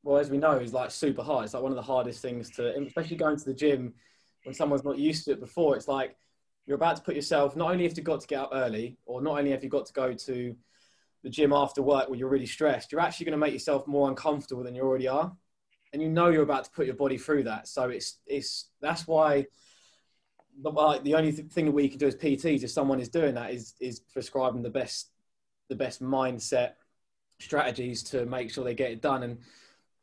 well, 0.04 0.18
as 0.18 0.30
we 0.30 0.38
know, 0.38 0.58
is 0.58 0.74
like 0.74 0.92
super 0.92 1.24
hard. 1.24 1.46
It's 1.46 1.54
like 1.54 1.64
one 1.64 1.72
of 1.72 1.76
the 1.76 1.82
hardest 1.82 2.22
things 2.22 2.50
to, 2.52 2.76
especially 2.78 3.18
going 3.18 3.38
to 3.38 3.46
the 3.46 3.54
gym 3.54 3.94
when 4.44 4.54
someone's 4.54 4.84
not 4.84 4.98
used 4.98 5.26
to 5.26 5.32
it 5.32 5.40
before. 5.40 5.76
It's 5.76 5.88
like 5.88 6.18
you're 6.66 6.76
about 6.76 6.98
to 6.98 7.04
put 7.04 7.16
yourself. 7.16 7.56
Not 7.56 7.72
only 7.72 7.88
have 7.88 7.98
you 7.98 8.04
got 8.04 8.22
to 8.22 8.28
get 8.28 8.42
up 8.42 8.50
early, 8.54 8.98
or 9.06 9.22
not 9.22 9.38
only 9.38 9.52
have 9.52 9.64
you 9.64 9.70
got 9.70 9.86
to 9.86 9.94
go 9.94 10.14
to 10.14 10.56
the 11.24 11.30
gym 11.30 11.54
after 11.54 11.82
work 11.82 12.10
where 12.10 12.18
you're 12.18 12.30
really 12.30 12.46
stressed, 12.46 12.92
you're 12.92 13.02
actually 13.02 13.26
going 13.26 13.40
to 13.40 13.46
make 13.46 13.54
yourself 13.54 13.88
more 13.88 14.10
uncomfortable 14.10 14.64
than 14.64 14.76
you 14.76 14.84
already 14.84 15.08
are, 15.08 15.32
and 15.94 16.02
you 16.02 16.10
know 16.10 16.30
you're 16.30 16.44
about 16.44 16.66
to 16.66 16.72
put 16.72 16.86
your 16.86 16.96
body 16.96 17.18
through 17.18 17.44
that. 17.44 17.68
So 17.68 17.90
it's 17.90 18.20
it's 18.26 18.70
that's 18.82 19.08
why. 19.08 19.48
The, 20.62 20.70
like, 20.70 21.04
the 21.04 21.16
only 21.16 21.32
th- 21.32 21.52
thing 21.52 21.66
that 21.66 21.72
we 21.72 21.90
can 21.90 21.98
do 21.98 22.06
as 22.06 22.16
PTs, 22.16 22.62
if 22.62 22.70
someone 22.70 23.00
is 23.00 23.10
doing 23.10 23.34
that, 23.34 23.52
is 23.52 23.74
is 23.80 24.00
prescribing 24.00 24.62
the 24.62 24.70
best 24.70 25.10
the 25.70 25.76
best 25.76 26.00
mindset 26.00 26.74
strategies 27.44 28.04
to 28.04 28.26
make 28.26 28.52
sure 28.52 28.64
they 28.64 28.74
get 28.74 28.92
it 28.92 29.02
done. 29.02 29.24
And 29.24 29.38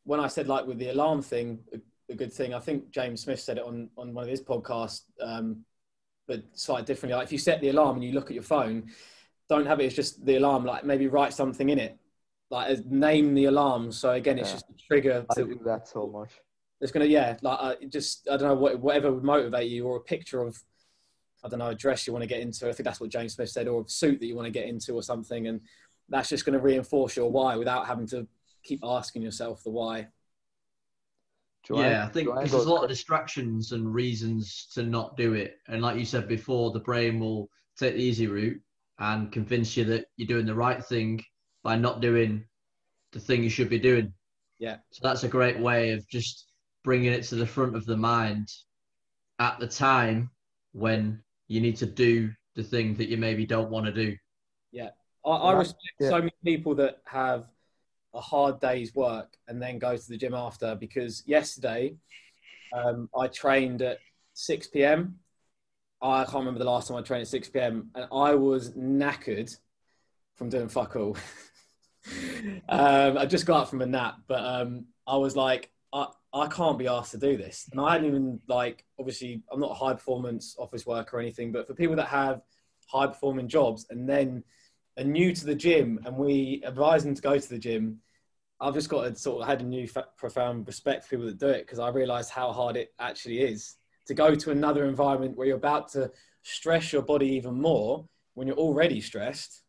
when 0.04 0.20
I 0.20 0.28
said 0.28 0.48
like 0.48 0.66
with 0.66 0.78
the 0.78 0.90
alarm 0.90 1.22
thing, 1.22 1.58
a, 1.72 1.78
a 2.12 2.14
good 2.14 2.32
thing, 2.32 2.54
I 2.54 2.60
think 2.60 2.90
James 2.90 3.22
Smith 3.22 3.40
said 3.40 3.58
it 3.58 3.64
on, 3.64 3.88
on 3.96 4.14
one 4.14 4.24
of 4.24 4.30
his 4.30 4.40
podcasts, 4.40 5.02
um, 5.20 5.64
but 6.26 6.42
slightly 6.52 6.84
differently. 6.84 7.16
Like 7.16 7.26
if 7.26 7.32
you 7.32 7.38
set 7.38 7.60
the 7.60 7.70
alarm 7.70 7.96
and 7.96 8.04
you 8.04 8.12
look 8.12 8.26
at 8.26 8.34
your 8.34 8.42
phone, 8.42 8.90
don't 9.48 9.66
have 9.66 9.80
it 9.80 9.86
as 9.86 9.94
just 9.94 10.24
the 10.24 10.36
alarm. 10.36 10.64
Like 10.64 10.84
maybe 10.84 11.08
write 11.08 11.32
something 11.34 11.68
in 11.70 11.78
it, 11.78 11.98
like 12.50 12.84
name 12.86 13.34
the 13.34 13.46
alarm. 13.46 13.92
So 13.92 14.12
again, 14.12 14.38
it's 14.38 14.50
Yeah. 14.50 14.54
just 14.54 14.70
a 14.70 14.74
trigger 14.74 15.26
I 15.30 15.34
do 15.34 15.60
that 15.64 15.88
so 15.88 16.06
much. 16.06 16.30
It's 16.80 16.92
gonna 16.92 17.04
yeah, 17.04 17.36
like 17.42 17.58
uh, 17.60 17.74
just 17.88 18.28
I 18.30 18.36
don't 18.36 18.48
know 18.48 18.54
what, 18.54 18.80
whatever 18.80 19.12
would 19.12 19.24
motivate 19.24 19.70
you, 19.70 19.86
or 19.86 19.96
a 19.96 20.00
picture 20.00 20.40
of 20.42 20.62
I 21.44 21.48
don't 21.48 21.58
know 21.58 21.68
a 21.68 21.74
dress 21.74 22.06
you 22.06 22.12
want 22.12 22.22
to 22.22 22.28
get 22.28 22.40
into. 22.40 22.68
I 22.68 22.72
think 22.72 22.84
that's 22.84 23.00
what 23.00 23.10
James 23.10 23.34
Smith 23.34 23.50
said, 23.50 23.68
or 23.68 23.82
a 23.82 23.88
suit 23.88 24.20
that 24.20 24.26
you 24.26 24.34
want 24.36 24.46
to 24.46 24.52
get 24.52 24.66
into, 24.66 24.94
or 24.94 25.02
something, 25.02 25.46
and 25.46 25.60
that's 26.10 26.28
just 26.28 26.44
going 26.44 26.58
to 26.58 26.62
reinforce 26.62 27.16
your 27.16 27.30
why 27.30 27.56
without 27.56 27.86
having 27.86 28.06
to 28.08 28.26
keep 28.62 28.80
asking 28.82 29.22
yourself 29.22 29.62
the 29.64 29.70
why. 29.70 30.08
Joanne- 31.64 31.90
yeah, 31.90 32.04
I 32.04 32.08
think 32.08 32.28
Joanne 32.28 32.38
because 32.38 32.52
there's 32.52 32.66
a 32.66 32.72
lot 32.72 32.82
of 32.82 32.90
distractions 32.90 33.72
and 33.72 33.92
reasons 33.92 34.68
to 34.74 34.82
not 34.82 35.16
do 35.16 35.34
it. 35.34 35.58
And 35.68 35.82
like 35.82 35.96
you 35.96 36.04
said 36.04 36.28
before, 36.28 36.72
the 36.72 36.80
brain 36.80 37.20
will 37.20 37.48
take 37.78 37.94
the 37.94 38.02
easy 38.02 38.26
route 38.26 38.60
and 38.98 39.32
convince 39.32 39.76
you 39.76 39.84
that 39.84 40.06
you're 40.16 40.26
doing 40.26 40.46
the 40.46 40.54
right 40.54 40.84
thing 40.84 41.22
by 41.62 41.76
not 41.76 42.00
doing 42.00 42.44
the 43.12 43.20
thing 43.20 43.42
you 43.42 43.50
should 43.50 43.70
be 43.70 43.78
doing. 43.78 44.12
Yeah. 44.58 44.76
So 44.90 45.00
that's 45.02 45.24
a 45.24 45.28
great 45.28 45.58
way 45.58 45.92
of 45.92 46.06
just 46.08 46.46
bringing 46.84 47.12
it 47.12 47.24
to 47.24 47.34
the 47.34 47.46
front 47.46 47.76
of 47.76 47.86
the 47.86 47.96
mind 47.96 48.48
at 49.38 49.58
the 49.58 49.66
time 49.66 50.30
when 50.72 51.22
you 51.48 51.60
need 51.60 51.76
to 51.76 51.86
do 51.86 52.30
the 52.54 52.62
thing 52.62 52.94
that 52.96 53.08
you 53.08 53.16
maybe 53.16 53.46
don't 53.46 53.70
want 53.70 53.86
to 53.86 53.92
do. 53.92 54.16
I, 55.24 55.30
I 55.30 55.52
respect 55.52 55.94
Yeah. 56.00 56.10
so 56.10 56.18
many 56.18 56.32
people 56.44 56.74
that 56.76 56.98
have 57.04 57.46
a 58.14 58.20
hard 58.20 58.60
day's 58.60 58.94
work 58.94 59.36
and 59.48 59.62
then 59.62 59.78
go 59.78 59.96
to 59.96 60.08
the 60.08 60.16
gym 60.16 60.34
after 60.34 60.74
because 60.74 61.22
yesterday 61.26 61.94
um, 62.72 63.08
I 63.16 63.28
trained 63.28 63.82
at 63.82 63.98
6 64.34 64.68
p.m. 64.68 65.18
I 66.02 66.24
can't 66.24 66.36
remember 66.36 66.58
the 66.58 66.64
last 66.70 66.88
time 66.88 66.96
I 66.96 67.02
trained 67.02 67.22
at 67.22 67.28
6 67.28 67.48
p.m. 67.50 67.90
and 67.94 68.06
I 68.12 68.34
was 68.34 68.72
knackered 68.72 69.56
from 70.34 70.48
doing 70.48 70.68
fuck 70.68 70.96
all. 70.96 71.16
um, 72.68 73.18
I 73.18 73.26
just 73.26 73.46
got 73.46 73.62
up 73.62 73.68
from 73.68 73.82
a 73.82 73.86
nap, 73.86 74.20
but 74.26 74.42
um, 74.42 74.86
I 75.06 75.16
was 75.16 75.36
like, 75.36 75.70
I, 75.92 76.06
I 76.32 76.46
can't 76.46 76.78
be 76.78 76.88
asked 76.88 77.12
to 77.12 77.18
do 77.18 77.36
this. 77.36 77.68
And 77.70 77.80
I 77.80 77.92
hadn't 77.92 78.06
even, 78.06 78.40
like, 78.48 78.84
obviously, 78.98 79.42
I'm 79.52 79.60
not 79.60 79.72
a 79.72 79.74
high 79.74 79.92
performance 79.92 80.56
office 80.58 80.86
worker 80.86 81.18
or 81.18 81.20
anything, 81.20 81.52
but 81.52 81.66
for 81.66 81.74
people 81.74 81.96
that 81.96 82.06
have 82.08 82.40
high 82.86 83.06
performing 83.06 83.48
jobs 83.48 83.86
and 83.90 84.08
then 84.08 84.42
are 84.98 85.04
new 85.04 85.34
to 85.34 85.46
the 85.46 85.54
gym 85.54 86.00
and 86.04 86.16
we 86.16 86.62
advise 86.64 87.04
them 87.04 87.14
to 87.14 87.22
go 87.22 87.38
to 87.38 87.48
the 87.48 87.58
gym, 87.58 88.00
I've 88.60 88.74
just 88.74 88.88
got 88.88 89.04
to 89.04 89.14
sort 89.14 89.42
of 89.42 89.48
had 89.48 89.62
a 89.62 89.64
new 89.64 89.88
profound 90.16 90.66
respect 90.66 91.04
for 91.04 91.10
people 91.10 91.26
that 91.26 91.38
do 91.38 91.48
it 91.48 91.62
because 91.66 91.78
I 91.78 91.88
realised 91.88 92.30
how 92.30 92.52
hard 92.52 92.76
it 92.76 92.92
actually 92.98 93.40
is 93.40 93.76
to 94.06 94.14
go 94.14 94.34
to 94.34 94.50
another 94.50 94.84
environment 94.86 95.36
where 95.36 95.46
you're 95.46 95.56
about 95.56 95.88
to 95.92 96.10
stress 96.42 96.92
your 96.92 97.02
body 97.02 97.26
even 97.26 97.60
more 97.60 98.06
when 98.34 98.46
you're 98.46 98.56
already 98.56 99.00
stressed. 99.00 99.62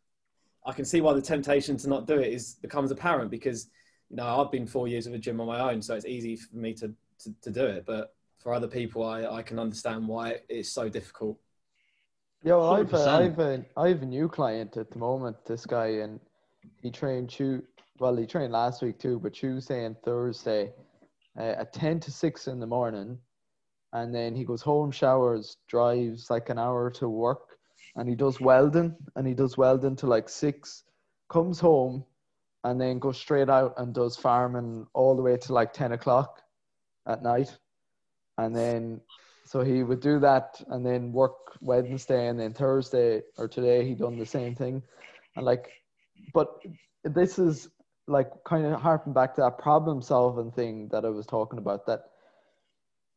I 0.66 0.72
can 0.72 0.84
see 0.84 1.00
why 1.00 1.14
the 1.14 1.22
temptation 1.22 1.76
to 1.78 1.88
not 1.88 2.06
do 2.06 2.18
it 2.18 2.32
is 2.32 2.54
becomes 2.56 2.90
apparent 2.90 3.30
because 3.30 3.68
you 4.10 4.16
know 4.16 4.26
I've 4.26 4.52
been 4.52 4.66
four 4.66 4.88
years 4.88 5.06
of 5.06 5.14
a 5.14 5.18
gym 5.18 5.40
on 5.40 5.46
my 5.46 5.60
own, 5.72 5.80
so 5.82 5.94
it's 5.94 6.06
easy 6.06 6.36
for 6.36 6.56
me 6.56 6.74
to 6.74 6.94
to, 7.20 7.34
to 7.42 7.50
do 7.50 7.64
it. 7.64 7.84
But 7.86 8.14
for 8.38 8.52
other 8.52 8.68
people, 8.68 9.04
I, 9.04 9.24
I 9.24 9.42
can 9.42 9.58
understand 9.58 10.06
why 10.06 10.40
it's 10.48 10.68
so 10.68 10.88
difficult. 10.88 11.38
Yeah, 12.42 12.56
well, 12.56 12.74
I've 12.74 12.90
100%. 12.90 13.06
I've 13.06 13.38
a 13.38 13.64
I 13.76 13.88
have 13.88 14.02
a 14.02 14.06
new 14.06 14.28
client 14.28 14.76
at 14.76 14.90
the 14.90 14.98
moment. 14.98 15.36
This 15.46 15.64
guy 15.64 15.86
and 16.02 16.18
he 16.82 16.90
trained 16.90 17.30
two. 17.30 17.62
Well, 17.98 18.16
he 18.16 18.26
trained 18.26 18.52
last 18.52 18.82
week 18.82 18.98
too, 18.98 19.20
but 19.20 19.34
Tuesday 19.34 19.84
and 19.84 19.96
Thursday, 20.02 20.72
uh, 21.38 21.54
at 21.58 21.72
10 21.72 22.00
to 22.00 22.10
6 22.10 22.46
in 22.48 22.58
the 22.58 22.66
morning. 22.66 23.18
And 23.92 24.14
then 24.14 24.34
he 24.34 24.44
goes 24.44 24.62
home, 24.62 24.90
showers, 24.90 25.58
drives 25.68 26.30
like 26.30 26.48
an 26.48 26.58
hour 26.58 26.90
to 26.92 27.08
work, 27.08 27.58
and 27.94 28.08
he 28.08 28.14
does 28.14 28.40
welding, 28.40 28.96
and 29.16 29.26
he 29.26 29.34
does 29.34 29.58
welding 29.58 29.96
to 29.96 30.06
like 30.06 30.28
6, 30.28 30.84
comes 31.28 31.60
home, 31.60 32.04
and 32.64 32.80
then 32.80 32.98
goes 32.98 33.18
straight 33.18 33.50
out 33.50 33.74
and 33.76 33.94
does 33.94 34.16
farming 34.16 34.86
all 34.94 35.14
the 35.14 35.22
way 35.22 35.36
to 35.36 35.52
like 35.52 35.72
10 35.72 35.92
o'clock 35.92 36.40
at 37.06 37.22
night. 37.22 37.56
And 38.38 38.56
then, 38.56 39.00
so 39.44 39.62
he 39.62 39.82
would 39.82 40.00
do 40.00 40.18
that 40.20 40.62
and 40.68 40.84
then 40.84 41.12
work 41.12 41.36
Wednesday, 41.60 42.28
and 42.28 42.38
then 42.38 42.54
Thursday 42.54 43.22
or 43.36 43.48
today 43.48 43.86
he 43.86 43.94
done 43.94 44.18
the 44.18 44.26
same 44.26 44.54
thing. 44.54 44.82
And 45.36 45.44
like, 45.44 45.70
but 46.32 46.62
this 47.04 47.38
is 47.38 47.68
like 48.06 48.30
kind 48.44 48.66
of 48.66 48.80
harping 48.80 49.12
back 49.12 49.34
to 49.34 49.40
that 49.42 49.58
problem 49.58 50.02
solving 50.02 50.50
thing 50.50 50.88
that 50.88 51.04
I 51.04 51.08
was 51.08 51.26
talking 51.26 51.58
about 51.58 51.86
that 51.86 52.04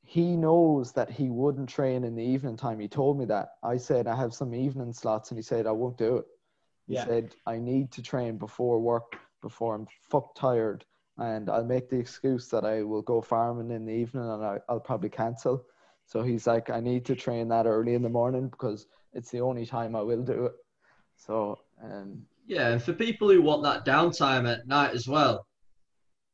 he 0.03 0.35
knows 0.37 0.91
that 0.93 1.09
he 1.09 1.29
wouldn't 1.29 1.67
train 1.67 2.03
in 2.03 2.15
the 2.15 2.23
evening 2.23 2.55
time. 2.55 2.79
He 2.79 2.87
told 2.87 3.17
me 3.17 3.25
that. 3.25 3.53
I 3.63 3.77
said 3.77 4.07
I 4.07 4.15
have 4.15 4.33
some 4.33 4.53
evening 4.53 4.93
slots 4.93 5.31
and 5.31 5.37
he 5.37 5.41
said 5.41 5.65
I 5.65 5.71
won't 5.71 5.97
do 5.97 6.17
it. 6.17 6.25
He 6.87 6.93
Yeah. 6.93 7.05
said 7.05 7.35
I 7.47 7.57
need 7.57 7.91
to 7.93 8.03
train 8.03 8.37
before 8.37 8.79
work 8.79 9.17
before 9.41 9.73
I'm 9.73 9.87
fuck 10.01 10.35
tired 10.35 10.85
and 11.17 11.49
I'll 11.49 11.65
make 11.65 11.89
the 11.89 11.97
excuse 11.97 12.49
that 12.49 12.65
I 12.65 12.83
will 12.83 13.01
go 13.01 13.21
farming 13.21 13.71
in 13.71 13.85
the 13.85 13.93
evening 13.93 14.29
and 14.29 14.43
I, 14.43 14.59
I'll 14.69 14.79
probably 14.79 15.09
cancel. 15.09 15.65
So 16.05 16.21
he's 16.23 16.47
like 16.47 16.69
I 16.69 16.79
need 16.79 17.05
to 17.05 17.15
train 17.15 17.47
that 17.49 17.65
early 17.65 17.93
in 17.93 18.01
the 18.01 18.09
morning 18.09 18.49
because 18.49 18.87
it's 19.13 19.31
the 19.31 19.41
only 19.41 19.65
time 19.65 19.95
I 19.95 20.01
will 20.01 20.23
do 20.23 20.45
it. 20.45 20.53
So 21.17 21.59
um 21.83 22.25
Yeah, 22.45 22.69
and 22.69 22.81
for 22.81 22.93
people 22.93 23.29
who 23.29 23.41
want 23.41 23.63
that 23.63 23.85
downtime 23.85 24.49
at 24.49 24.67
night 24.67 24.91
as 24.93 25.07
well, 25.07 25.45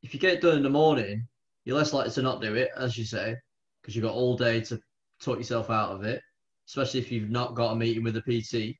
if 0.03 0.13
you 0.13 0.19
get 0.19 0.33
it 0.33 0.41
done 0.41 0.57
in 0.57 0.63
the 0.63 0.69
morning, 0.69 1.27
you're 1.63 1.77
less 1.77 1.93
likely 1.93 2.11
to 2.13 2.21
not 2.21 2.41
do 2.41 2.55
it, 2.55 2.69
as 2.75 2.97
you 2.97 3.05
say, 3.05 3.35
because 3.81 3.95
you've 3.95 4.03
got 4.03 4.15
all 4.15 4.35
day 4.35 4.61
to 4.61 4.79
talk 5.21 5.37
yourself 5.37 5.69
out 5.69 5.91
of 5.91 6.03
it, 6.03 6.21
especially 6.67 6.99
if 6.99 7.11
you've 7.11 7.29
not 7.29 7.55
got 7.55 7.73
a 7.73 7.75
meeting 7.75 8.03
with 8.03 8.17
a 8.17 8.21
PT. 8.21 8.75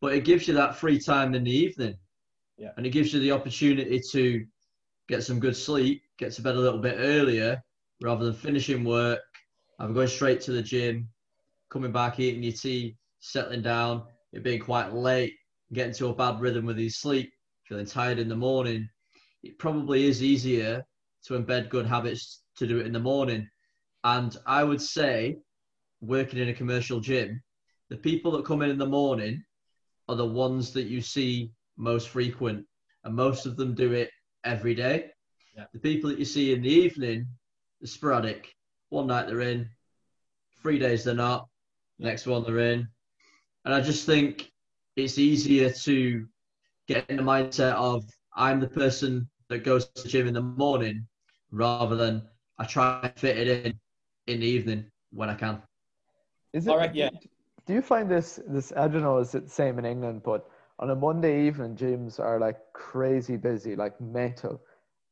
But 0.00 0.14
it 0.14 0.24
gives 0.24 0.46
you 0.46 0.54
that 0.54 0.76
free 0.76 0.98
time 0.98 1.34
in 1.34 1.44
the 1.44 1.56
evening. 1.56 1.94
Yeah. 2.58 2.70
And 2.76 2.86
it 2.86 2.90
gives 2.90 3.12
you 3.12 3.20
the 3.20 3.32
opportunity 3.32 4.00
to 4.12 4.44
get 5.08 5.22
some 5.22 5.40
good 5.40 5.56
sleep, 5.56 6.02
get 6.18 6.32
to 6.32 6.42
bed 6.42 6.56
a 6.56 6.60
little 6.60 6.80
bit 6.80 6.96
earlier, 6.98 7.62
rather 8.02 8.24
than 8.24 8.34
finishing 8.34 8.84
work, 8.84 9.20
either 9.78 9.92
going 9.92 10.08
straight 10.08 10.40
to 10.42 10.52
the 10.52 10.62
gym, 10.62 11.08
coming 11.70 11.92
back, 11.92 12.20
eating 12.20 12.42
your 12.42 12.52
tea, 12.52 12.96
settling 13.20 13.62
down, 13.62 14.04
it 14.32 14.42
being 14.42 14.60
quite 14.60 14.92
late, 14.92 15.34
getting 15.72 15.90
into 15.90 16.08
a 16.08 16.14
bad 16.14 16.40
rhythm 16.40 16.66
with 16.66 16.78
your 16.78 16.90
sleep, 16.90 17.32
feeling 17.64 17.86
tired 17.86 18.18
in 18.18 18.28
the 18.28 18.36
morning, 18.36 18.88
it 19.42 19.58
probably 19.58 20.06
is 20.06 20.22
easier 20.22 20.84
to 21.24 21.34
embed 21.34 21.70
good 21.70 21.86
habits 21.86 22.42
to 22.56 22.66
do 22.66 22.78
it 22.78 22.86
in 22.86 22.92
the 22.92 23.00
morning. 23.00 23.48
And 24.04 24.36
I 24.46 24.64
would 24.64 24.80
say, 24.80 25.38
working 26.00 26.38
in 26.38 26.50
a 26.50 26.54
commercial 26.54 27.00
gym, 27.00 27.42
the 27.88 27.96
people 27.96 28.32
that 28.32 28.44
come 28.44 28.62
in 28.62 28.70
in 28.70 28.78
the 28.78 28.86
morning 28.86 29.42
are 30.08 30.16
the 30.16 30.26
ones 30.26 30.72
that 30.72 30.84
you 30.84 31.00
see 31.00 31.50
most 31.76 32.08
frequent, 32.10 32.64
and 33.04 33.14
most 33.14 33.46
of 33.46 33.56
them 33.56 33.74
do 33.74 33.92
it 33.92 34.10
every 34.44 34.74
day. 34.74 35.10
Yeah. 35.56 35.64
The 35.72 35.78
people 35.78 36.10
that 36.10 36.18
you 36.18 36.24
see 36.24 36.52
in 36.52 36.62
the 36.62 36.68
evening, 36.68 37.26
are 37.82 37.86
sporadic. 37.86 38.54
One 38.94 39.08
night 39.08 39.26
they're 39.26 39.40
in, 39.40 39.68
three 40.62 40.78
days 40.78 41.02
they're 41.02 41.16
not, 41.16 41.48
next 41.98 42.26
one 42.26 42.44
they're 42.44 42.60
in. 42.60 42.86
And 43.64 43.74
I 43.74 43.80
just 43.80 44.06
think 44.06 44.52
it's 44.94 45.18
easier 45.18 45.70
to 45.70 46.28
get 46.86 47.10
in 47.10 47.16
the 47.16 47.22
mindset 47.24 47.72
of 47.72 48.04
I'm 48.36 48.60
the 48.60 48.68
person 48.68 49.28
that 49.48 49.64
goes 49.64 49.86
to 49.86 50.04
the 50.04 50.08
gym 50.08 50.28
in 50.28 50.34
the 50.34 50.42
morning 50.42 51.08
rather 51.50 51.96
than 51.96 52.22
I 52.56 52.66
try 52.66 53.00
and 53.02 53.18
fit 53.18 53.36
it 53.36 53.66
in 53.66 53.80
in 54.28 54.40
the 54.40 54.46
evening 54.46 54.84
when 55.10 55.28
I 55.28 55.34
can. 55.34 55.60
Is 56.52 56.68
All 56.68 56.78
right, 56.78 56.94
yeah. 56.94 57.10
Do 57.66 57.74
you 57.74 57.82
find 57.82 58.08
this 58.08 58.38
this 58.46 58.72
I 58.76 58.86
don't 58.86 59.02
know 59.02 59.18
is 59.18 59.34
it 59.34 59.46
the 59.46 59.50
same 59.50 59.80
in 59.80 59.84
England, 59.84 60.22
but 60.24 60.48
on 60.78 60.90
a 60.90 60.94
Monday 60.94 61.48
evening 61.48 61.74
gyms 61.74 62.20
are 62.20 62.38
like 62.38 62.58
crazy 62.74 63.36
busy, 63.36 63.74
like 63.74 64.00
mental. 64.00 64.62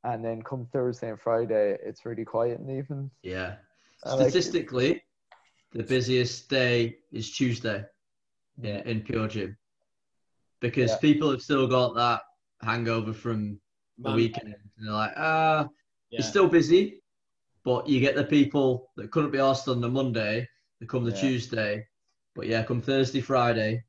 And 0.04 0.24
then 0.24 0.40
come 0.42 0.68
Thursday 0.72 1.10
and 1.10 1.20
Friday 1.20 1.76
it's 1.84 2.06
really 2.06 2.24
quiet 2.24 2.60
in 2.60 2.68
the 2.68 2.78
evening. 2.78 3.10
Yeah. 3.24 3.56
I 4.04 4.14
like- 4.14 4.30
Statistically, 4.30 5.02
the 5.72 5.82
busiest 5.82 6.48
day 6.48 6.98
is 7.12 7.30
Tuesday 7.32 7.84
in, 8.62 8.76
in 8.90 9.00
Pure 9.02 9.28
Gym 9.28 9.56
because 10.60 10.90
Yeah. 10.90 10.98
people 10.98 11.30
have 11.30 11.42
still 11.42 11.66
got 11.66 11.94
that 11.94 12.22
hangover 12.60 13.12
from 13.12 13.60
the 13.98 14.08
Man- 14.10 14.16
weekend. 14.16 14.54
And 14.54 14.86
they're 14.86 14.92
like, 14.92 15.12
ah, 15.16 15.68
Yeah. 16.10 16.18
It's 16.18 16.28
still 16.28 16.46
busy, 16.48 17.02
but 17.64 17.88
you 17.88 17.98
get 18.00 18.14
the 18.14 18.24
people 18.24 18.90
that 18.96 19.10
couldn't 19.10 19.30
be 19.30 19.38
asked 19.38 19.66
on 19.68 19.80
the 19.80 19.88
Monday, 19.88 20.46
they 20.78 20.86
come 20.86 21.04
the 21.04 21.10
Yeah. 21.12 21.20
Tuesday. 21.20 21.88
But 22.34 22.46
yeah, 22.48 22.62
come 22.64 22.80
Thursday, 22.82 23.20
Friday, 23.22 23.84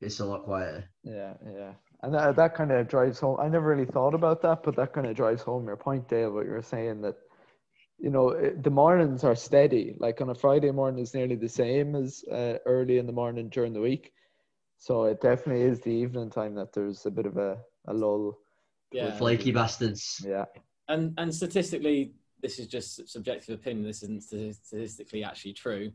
it's 0.00 0.18
a 0.20 0.24
lot 0.24 0.44
quieter. 0.44 0.88
Yeah, 1.04 1.34
yeah. 1.52 1.74
And 2.02 2.14
that, 2.14 2.36
that 2.36 2.54
kind 2.54 2.70
of 2.72 2.88
drives 2.88 3.18
home. 3.20 3.38
I 3.40 3.48
never 3.48 3.66
really 3.68 3.84
thought 3.84 4.14
about 4.14 4.40
that, 4.42 4.62
but 4.62 4.74
that 4.76 4.92
kind 4.92 5.06
of 5.06 5.14
drives 5.16 5.42
home 5.42 5.66
your 5.66 5.76
point, 5.76 6.08
Dale, 6.08 6.32
what 6.32 6.46
you 6.46 6.52
were 6.52 6.62
saying 6.62 7.00
that, 7.02 7.16
you 7.98 8.10
know, 8.10 8.52
the 8.60 8.70
mornings 8.70 9.24
are 9.24 9.34
steady. 9.34 9.94
Like 9.98 10.20
on 10.20 10.30
a 10.30 10.34
Friday 10.34 10.70
morning 10.70 11.02
is 11.02 11.14
nearly 11.14 11.34
the 11.34 11.48
same 11.48 11.96
as 11.96 12.24
uh, 12.30 12.58
early 12.64 12.98
in 12.98 13.06
the 13.06 13.12
morning 13.12 13.48
during 13.48 13.72
the 13.72 13.80
week. 13.80 14.12
So 14.78 15.04
it 15.04 15.20
definitely 15.20 15.62
is 15.62 15.80
the 15.80 15.90
evening 15.90 16.30
time 16.30 16.54
that 16.54 16.72
there's 16.72 17.04
a 17.06 17.10
bit 17.10 17.26
of 17.26 17.36
a, 17.36 17.58
a 17.88 17.92
lull. 17.92 18.38
yeah. 18.92 19.16
Flaky 19.16 19.50
bastards. 19.50 20.24
Yeah. 20.24 20.44
and 20.88 21.14
and 21.18 21.34
statistically, 21.34 22.12
this 22.40 22.60
is 22.60 22.68
just 22.68 23.08
subjective 23.08 23.54
opinion. 23.54 23.84
This 23.84 24.04
isn't 24.04 24.22
statistically 24.22 25.24
actually 25.24 25.54
true, 25.54 25.90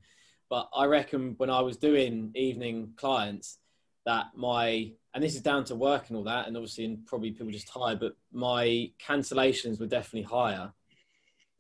but 0.50 0.70
I 0.76 0.86
reckon 0.86 1.36
when 1.38 1.50
I 1.50 1.62
was 1.62 1.78
doing 1.78 2.32
evening 2.36 2.94
clients, 2.98 3.60
that 4.06 4.26
my 4.36 4.92
and 5.14 5.24
this 5.24 5.36
is 5.36 5.42
down 5.42 5.64
to 5.66 5.76
work 5.76 6.10
and 6.10 6.18
all 6.18 6.26
that, 6.26 6.48
and 6.48 6.58
obviously 6.58 6.84
and 6.84 7.06
probably 7.06 7.32
people 7.32 7.52
just 7.52 7.70
tired, 7.70 8.02
but 8.02 8.18
my 8.34 8.92
cancellations 9.02 9.80
were 9.80 9.88
definitely 9.88 10.24
higher 10.24 10.74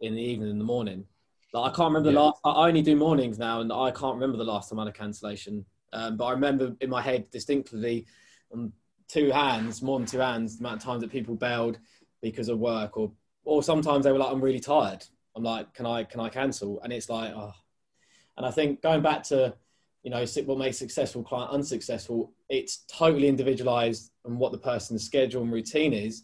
in 0.03 0.15
the 0.15 0.21
evening 0.21 0.49
in 0.49 0.59
the 0.59 0.63
morning. 0.63 1.05
Like 1.53 1.71
I 1.71 1.75
can't 1.75 1.87
remember 1.87 2.11
the 2.11 2.19
last. 2.19 2.39
I 2.43 2.67
only 2.67 2.81
do 2.81 2.95
mornings 2.95 3.37
now, 3.37 3.61
and 3.61 3.71
I 3.71 3.91
can't 3.91 4.15
remember 4.15 4.37
the 4.37 4.43
last 4.43 4.69
time 4.69 4.79
I 4.79 4.83
had 4.83 4.93
a 4.93 4.97
cancellation. 4.97 5.65
Um, 5.91 6.17
but 6.17 6.25
I 6.25 6.31
remember 6.31 6.75
in 6.81 6.89
my 6.89 7.01
head 7.01 7.29
distinctly, 7.31 8.07
on 8.51 8.71
two 9.07 9.31
hands, 9.31 9.81
more 9.81 9.99
than 9.99 10.07
two 10.07 10.19
hands, 10.19 10.57
the 10.57 10.63
amount 10.65 10.77
of 10.81 10.83
times 10.83 11.01
that 11.01 11.11
people 11.11 11.35
bailed 11.35 11.77
because 12.23 12.49
of 12.49 12.57
work 12.57 12.97
or 12.97 13.11
or 13.43 13.61
sometimes 13.61 14.05
they 14.05 14.11
were 14.11 14.17
like 14.17 14.31
i'm 14.31 14.41
really 14.41 14.59
tired 14.59 15.05
i'm 15.35 15.43
like 15.43 15.71
can 15.73 15.85
i 15.85 16.03
can 16.03 16.19
i 16.21 16.29
cancel 16.29 16.81
and 16.81 16.91
it's 16.91 17.09
like 17.09 17.31
oh 17.35 17.51
and 18.37 18.45
i 18.45 18.49
think 18.49 18.81
going 18.81 19.01
back 19.01 19.21
to 19.21 19.53
you 20.01 20.09
know 20.09 20.25
what 20.45 20.57
makes 20.57 20.77
successful 20.77 21.21
client 21.21 21.51
unsuccessful 21.51 22.33
it's 22.49 22.85
totally 22.87 23.27
individualized 23.27 24.11
and 24.25 24.39
what 24.39 24.51
the 24.51 24.57
person's 24.57 25.03
schedule 25.03 25.43
and 25.43 25.51
routine 25.51 25.93
is 25.93 26.23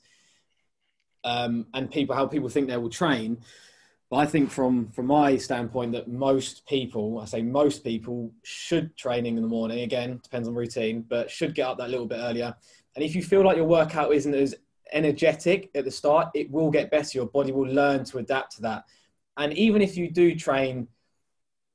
um, 1.25 1.67
and 1.73 1.91
people 1.91 2.15
how 2.15 2.25
people 2.25 2.47
think 2.47 2.69
they 2.69 2.77
will 2.77 2.89
train 2.89 3.37
but 4.09 4.17
i 4.17 4.25
think 4.25 4.49
from 4.49 4.89
from 4.89 5.05
my 5.07 5.37
standpoint 5.37 5.91
that 5.91 6.07
most 6.07 6.65
people 6.67 7.19
i 7.19 7.25
say 7.25 7.41
most 7.41 7.83
people 7.83 8.31
should 8.43 8.95
training 8.97 9.37
in 9.37 9.43
the 9.43 9.49
morning 9.49 9.81
again 9.81 10.19
depends 10.23 10.47
on 10.47 10.55
routine 10.55 11.05
but 11.07 11.29
should 11.29 11.55
get 11.55 11.67
up 11.67 11.77
that 11.77 11.89
little 11.89 12.07
bit 12.07 12.19
earlier 12.19 12.55
and 12.95 13.03
if 13.03 13.15
you 13.15 13.23
feel 13.23 13.43
like 13.43 13.57
your 13.57 13.65
workout 13.65 14.13
isn't 14.13 14.33
as 14.33 14.55
energetic 14.91 15.69
at 15.75 15.85
the 15.85 15.91
start, 15.91 16.29
it 16.33 16.49
will 16.51 16.71
get 16.71 16.91
better. 16.91 17.17
Your 17.17 17.27
body 17.27 17.51
will 17.51 17.67
learn 17.67 18.03
to 18.05 18.17
adapt 18.17 18.55
to 18.55 18.61
that. 18.63 18.85
And 19.37 19.53
even 19.53 19.81
if 19.81 19.97
you 19.97 20.11
do 20.11 20.35
train, 20.35 20.87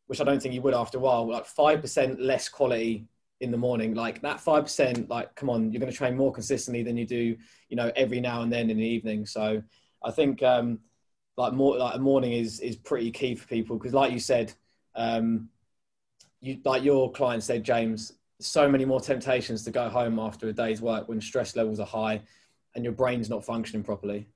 which 0.06 0.20
I 0.20 0.24
don't 0.24 0.40
think 0.40 0.54
you 0.54 0.62
would 0.62 0.74
after 0.74 0.98
a 0.98 1.00
while, 1.00 1.30
like 1.30 1.46
5% 1.46 2.16
less 2.20 2.48
quality 2.48 3.06
in 3.40 3.50
the 3.50 3.56
morning, 3.56 3.94
like 3.94 4.20
that 4.22 4.38
5%, 4.38 5.08
like, 5.08 5.34
come 5.34 5.50
on, 5.50 5.72
you're 5.72 5.80
going 5.80 5.90
to 5.90 5.96
train 5.96 6.16
more 6.16 6.32
consistently 6.32 6.82
than 6.82 6.96
you 6.96 7.06
do, 7.06 7.36
you 7.68 7.76
know, 7.76 7.90
every 7.96 8.20
now 8.20 8.42
and 8.42 8.52
then 8.52 8.70
in 8.70 8.76
the 8.76 8.86
evening. 8.86 9.26
So 9.26 9.62
I 10.02 10.10
think, 10.10 10.42
um, 10.42 10.80
like 11.36 11.52
more 11.52 11.76
like 11.78 11.96
a 11.96 11.98
morning 11.98 12.32
is 12.32 12.60
is 12.60 12.76
pretty 12.76 13.10
key 13.10 13.34
for 13.34 13.46
people 13.48 13.76
because 13.76 13.92
like 13.94 14.12
you 14.12 14.18
said 14.18 14.52
um 14.94 15.48
you 16.40 16.58
like 16.64 16.84
your 16.84 17.10
client 17.12 17.42
said 17.42 17.64
james 17.64 18.12
so 18.40 18.68
many 18.68 18.84
more 18.84 19.00
temptations 19.00 19.64
to 19.64 19.70
go 19.70 19.88
home 19.88 20.18
after 20.18 20.48
a 20.48 20.52
day's 20.52 20.80
work 20.80 21.08
when 21.08 21.20
stress 21.20 21.56
levels 21.56 21.80
are 21.80 21.86
high 21.86 22.20
and 22.74 22.84
your 22.84 22.92
brain's 22.92 23.30
not 23.30 23.44
functioning 23.44 23.84
properly. 23.84 24.26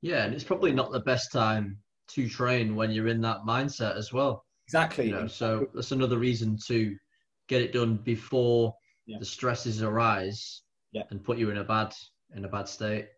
Yeah, 0.00 0.24
and 0.24 0.32
it's 0.34 0.42
probably 0.44 0.72
not 0.72 0.92
the 0.92 1.00
best 1.00 1.30
time 1.30 1.78
to 2.08 2.26
train 2.28 2.74
when 2.74 2.90
you're 2.90 3.08
in 3.08 3.20
that 3.20 3.40
mindset 3.46 3.96
as 3.96 4.12
well. 4.14 4.46
Exactly. 4.66 5.08
You 5.08 5.12
know, 5.12 5.26
so 5.26 5.68
that's 5.74 5.92
another 5.92 6.16
reason 6.18 6.58
to 6.66 6.96
get 7.48 7.60
it 7.62 7.72
done 7.74 7.96
before 7.96 8.74
Yeah. 9.04 9.18
the 9.18 9.24
stresses 9.26 9.82
arise 9.82 10.62
Yeah. 10.92 11.02
and 11.10 11.22
put 11.22 11.36
you 11.38 11.50
in 11.50 11.58
a 11.58 11.64
bad 11.64 11.94
in 12.34 12.44
a 12.46 12.48
bad 12.48 12.66
state. 12.68 13.08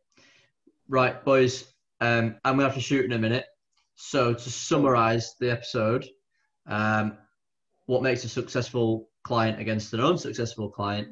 Right, 0.89 1.24
boys. 1.24 1.72
Um, 2.01 2.36
I'm 2.44 2.57
gonna 2.57 2.64
have 2.68 2.74
to 2.74 2.80
shoot 2.80 3.05
in 3.05 3.12
a 3.12 3.18
minute. 3.18 3.46
So 3.96 4.32
to 4.32 4.51
summarize 4.51 5.34
the 5.40 5.51
episode, 5.51 6.07
um, 6.66 7.18
what 7.86 8.03
makes 8.03 8.24
a 8.24 8.28
successful 8.28 9.09
client 9.24 9.61
against 9.61 9.92
an 9.94 10.01
unsuccessful 10.01 10.70
client? 10.70 11.09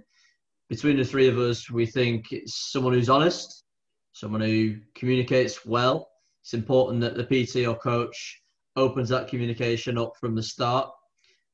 Between 0.68 0.96
the 0.96 1.04
three 1.04 1.28
of 1.28 1.38
us, 1.38 1.70
we 1.70 1.86
think 1.86 2.32
it's 2.32 2.70
someone 2.72 2.92
who's 2.92 3.08
honest, 3.08 3.64
someone 4.12 4.40
who 4.40 4.76
communicates 4.94 5.66
well, 5.66 6.08
it's 6.42 6.54
important 6.54 7.00
that 7.00 7.16
the 7.16 7.24
PT 7.24 7.66
or 7.66 7.76
coach 7.76 8.40
opens 8.76 9.08
that 9.08 9.26
communication 9.26 9.98
up 9.98 10.12
from 10.20 10.36
the 10.36 10.42
start, 10.42 10.88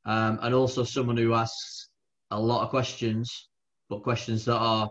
um, 0.05 0.39
and 0.43 0.55
also 0.55 0.85
someone 0.85 1.17
who 1.17 1.33
asks 1.33 1.89
a 2.31 2.39
lot 2.39 2.63
of 2.63 2.69
questions, 2.69 3.49
but 3.89 4.03
questions 4.03 4.45
that 4.45 4.59
are 4.59 4.91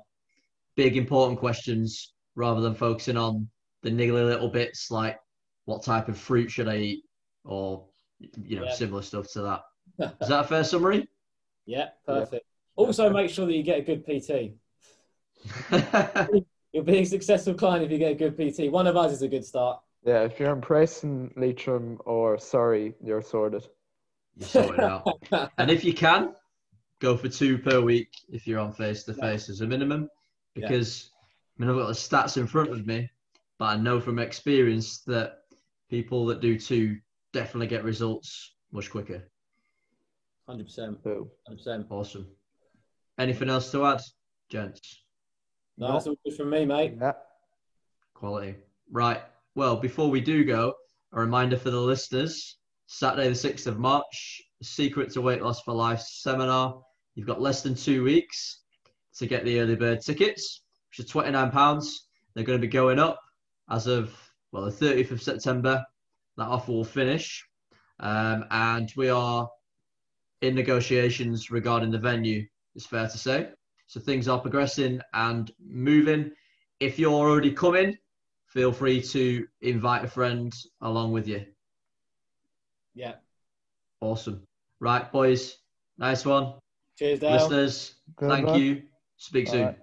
big, 0.76 0.98
important 0.98 1.39
questions 1.39 2.14
rather 2.36 2.62
than 2.62 2.74
focusing 2.74 3.18
on 3.18 3.48
the 3.84 3.90
niggly 3.90 4.26
little 4.26 4.50
bits 4.50 4.92
like 4.92 5.20
what 5.66 5.84
type 5.84 6.08
of 6.08 6.18
fruit 6.18 6.50
should 6.52 6.68
I 6.68 6.78
eat 6.78 7.04
or 7.44 7.86
you 8.20 8.58
know 8.58 8.66
Yeah. 8.66 8.74
similar 8.74 9.02
stuff 9.02 9.32
to 9.34 9.42
that. 9.42 9.62
Is 10.22 10.28
that 10.30 10.46
a 10.46 10.48
fair 10.48 10.64
summary? 10.64 11.08
Yeah, 11.66 11.90
perfect. 12.06 12.46
Also, 12.76 13.10
make 13.10 13.30
sure 13.30 13.46
that 13.46 13.54
you 13.54 13.64
get 13.64 13.80
a 13.80 13.82
good 13.82 14.06
PT. 14.06 14.54
You'll 16.74 16.84
be 16.86 17.00
a 17.00 17.06
successful 17.06 17.54
client 17.54 17.84
if 17.84 17.92
you 17.92 17.98
get 17.98 18.12
a 18.12 18.16
good 18.16 18.38
PT. 18.38 18.72
One 18.72 18.88
of 18.88 18.96
us 18.96 19.12
is 19.12 19.22
a 19.22 19.28
good 19.28 19.44
start. 19.46 19.80
Yeah, 20.04 20.22
if 20.24 20.40
you're 20.40 20.52
impressing 20.52 21.34
Leitrim 21.36 22.00
or 22.06 22.38
sorry, 22.38 22.96
you're 23.04 23.22
sorted. 23.22 23.68
you 24.38 24.46
sort 24.46 24.76
it 24.76 24.80
out. 24.80 25.06
And 25.58 25.70
if 25.70 25.84
you 25.84 25.94
can, 25.94 26.34
go 27.00 27.18
for 27.18 27.28
two 27.30 27.58
per 27.58 27.82
week 27.82 28.10
if 28.30 28.48
you're 28.48 28.60
on 28.60 28.72
face 28.72 29.04
to 29.04 29.14
face 29.14 29.50
as 29.50 29.62
a 29.62 29.68
minimum. 29.68 30.10
Yeah. 30.56 30.68
Because 30.70 31.12
I 31.60 31.62
mean, 31.62 31.70
I've 31.70 31.78
got 31.78 31.88
the 31.88 31.94
stats 31.94 32.38
in 32.38 32.48
front 32.48 32.72
of 32.72 32.88
me, 32.88 33.10
but 33.62 33.68
I 33.68 33.76
know 33.76 33.99
from 33.99 34.18
experience 34.18 35.01
that 35.01 35.41
people 35.88 36.26
that 36.26 36.41
do 36.41 36.57
two 36.57 36.97
definitely 37.32 37.68
get 37.68 37.84
results 37.84 38.55
much 38.72 38.89
quicker. 38.89 39.22
100%. 40.49 41.03
So 41.03 41.30
100%. 41.47 41.86
Awesome. 41.91 42.26
Anything 43.20 43.51
else 43.51 43.72
to 43.74 43.86
add, 43.86 44.01
gents? 44.49 45.03
No, 45.78 45.93
that's 45.93 46.07
all 46.07 46.16
good 46.26 46.36
from 46.36 46.49
me, 46.49 46.66
mate. 46.66 46.95
yeah. 46.99 47.12
Quality. 48.16 48.55
Right. 48.91 49.22
Well, 49.53 49.76
before 49.76 50.09
we 50.09 50.22
do 50.22 50.43
go, 50.43 50.74
a 51.14 51.20
reminder 51.20 51.55
for 51.55 51.70
the 51.70 51.80
listeners 51.80 52.57
Saturday, 52.88 53.30
the 53.30 53.36
6th 53.36 53.68
of 53.68 53.78
March, 53.78 54.41
Secret 54.64 55.12
to 55.12 55.22
Weight 55.22 55.43
Loss 55.43 55.62
for 55.62 55.76
Life 55.76 55.99
seminar. 55.99 56.82
You've 57.14 57.28
got 57.28 57.39
less 57.41 57.62
than 57.62 57.76
two 57.76 58.03
weeks 58.03 58.62
to 59.18 59.28
get 59.28 59.45
the 59.45 59.59
early 59.59 59.76
bird 59.76 60.01
tickets, 60.01 60.64
which 60.89 61.16
are 61.16 61.22
£29. 61.22 61.91
They're 62.34 62.43
going 62.43 62.59
to 62.59 62.68
be 62.68 62.68
going 62.68 62.97
up 62.97 63.20
as 63.72 63.88
of, 63.88 64.14
well, 64.52 64.66
the 64.66 64.72
30th 64.72 65.12
of 65.12 65.22
September. 65.22 65.84
That 66.38 66.48
offer 66.48 66.72
will 66.72 66.84
finish. 66.84 67.46
Um, 68.00 68.46
and 68.52 68.92
we 68.96 69.10
are 69.10 69.50
in 70.42 70.56
negotiations 70.56 71.52
regarding 71.52 71.92
the 71.92 72.00
venue, 72.00 72.46
it's 72.76 72.86
fair 72.86 73.08
to 73.08 73.18
say. 73.18 73.50
So 73.88 74.00
things 74.00 74.28
are 74.28 74.40
progressing 74.40 75.02
and 75.14 75.52
moving. 75.60 76.32
If 76.80 76.98
you're 76.98 77.12
already 77.12 77.52
coming, 77.52 77.98
feel 78.48 78.72
free 78.72 79.02
to 79.02 79.46
invite 79.62 80.04
a 80.04 80.08
friend 80.08 80.54
along 80.82 81.12
with 81.12 81.28
you. 81.28 81.46
Yeah. 82.96 83.16
Awesome. 84.00 84.48
Right, 84.80 85.12
boys. 85.12 85.58
Nice 85.98 86.26
one. 86.26 86.54
Cheers, 86.98 87.20
Dale. 87.20 87.34
Listeners, 87.34 87.96
Good 88.16 88.30
thank 88.30 88.48
luck. 88.48 88.58
you. 88.58 88.84
Speak 89.18 89.48
soon. 89.48 89.68
Bye. 89.68 89.76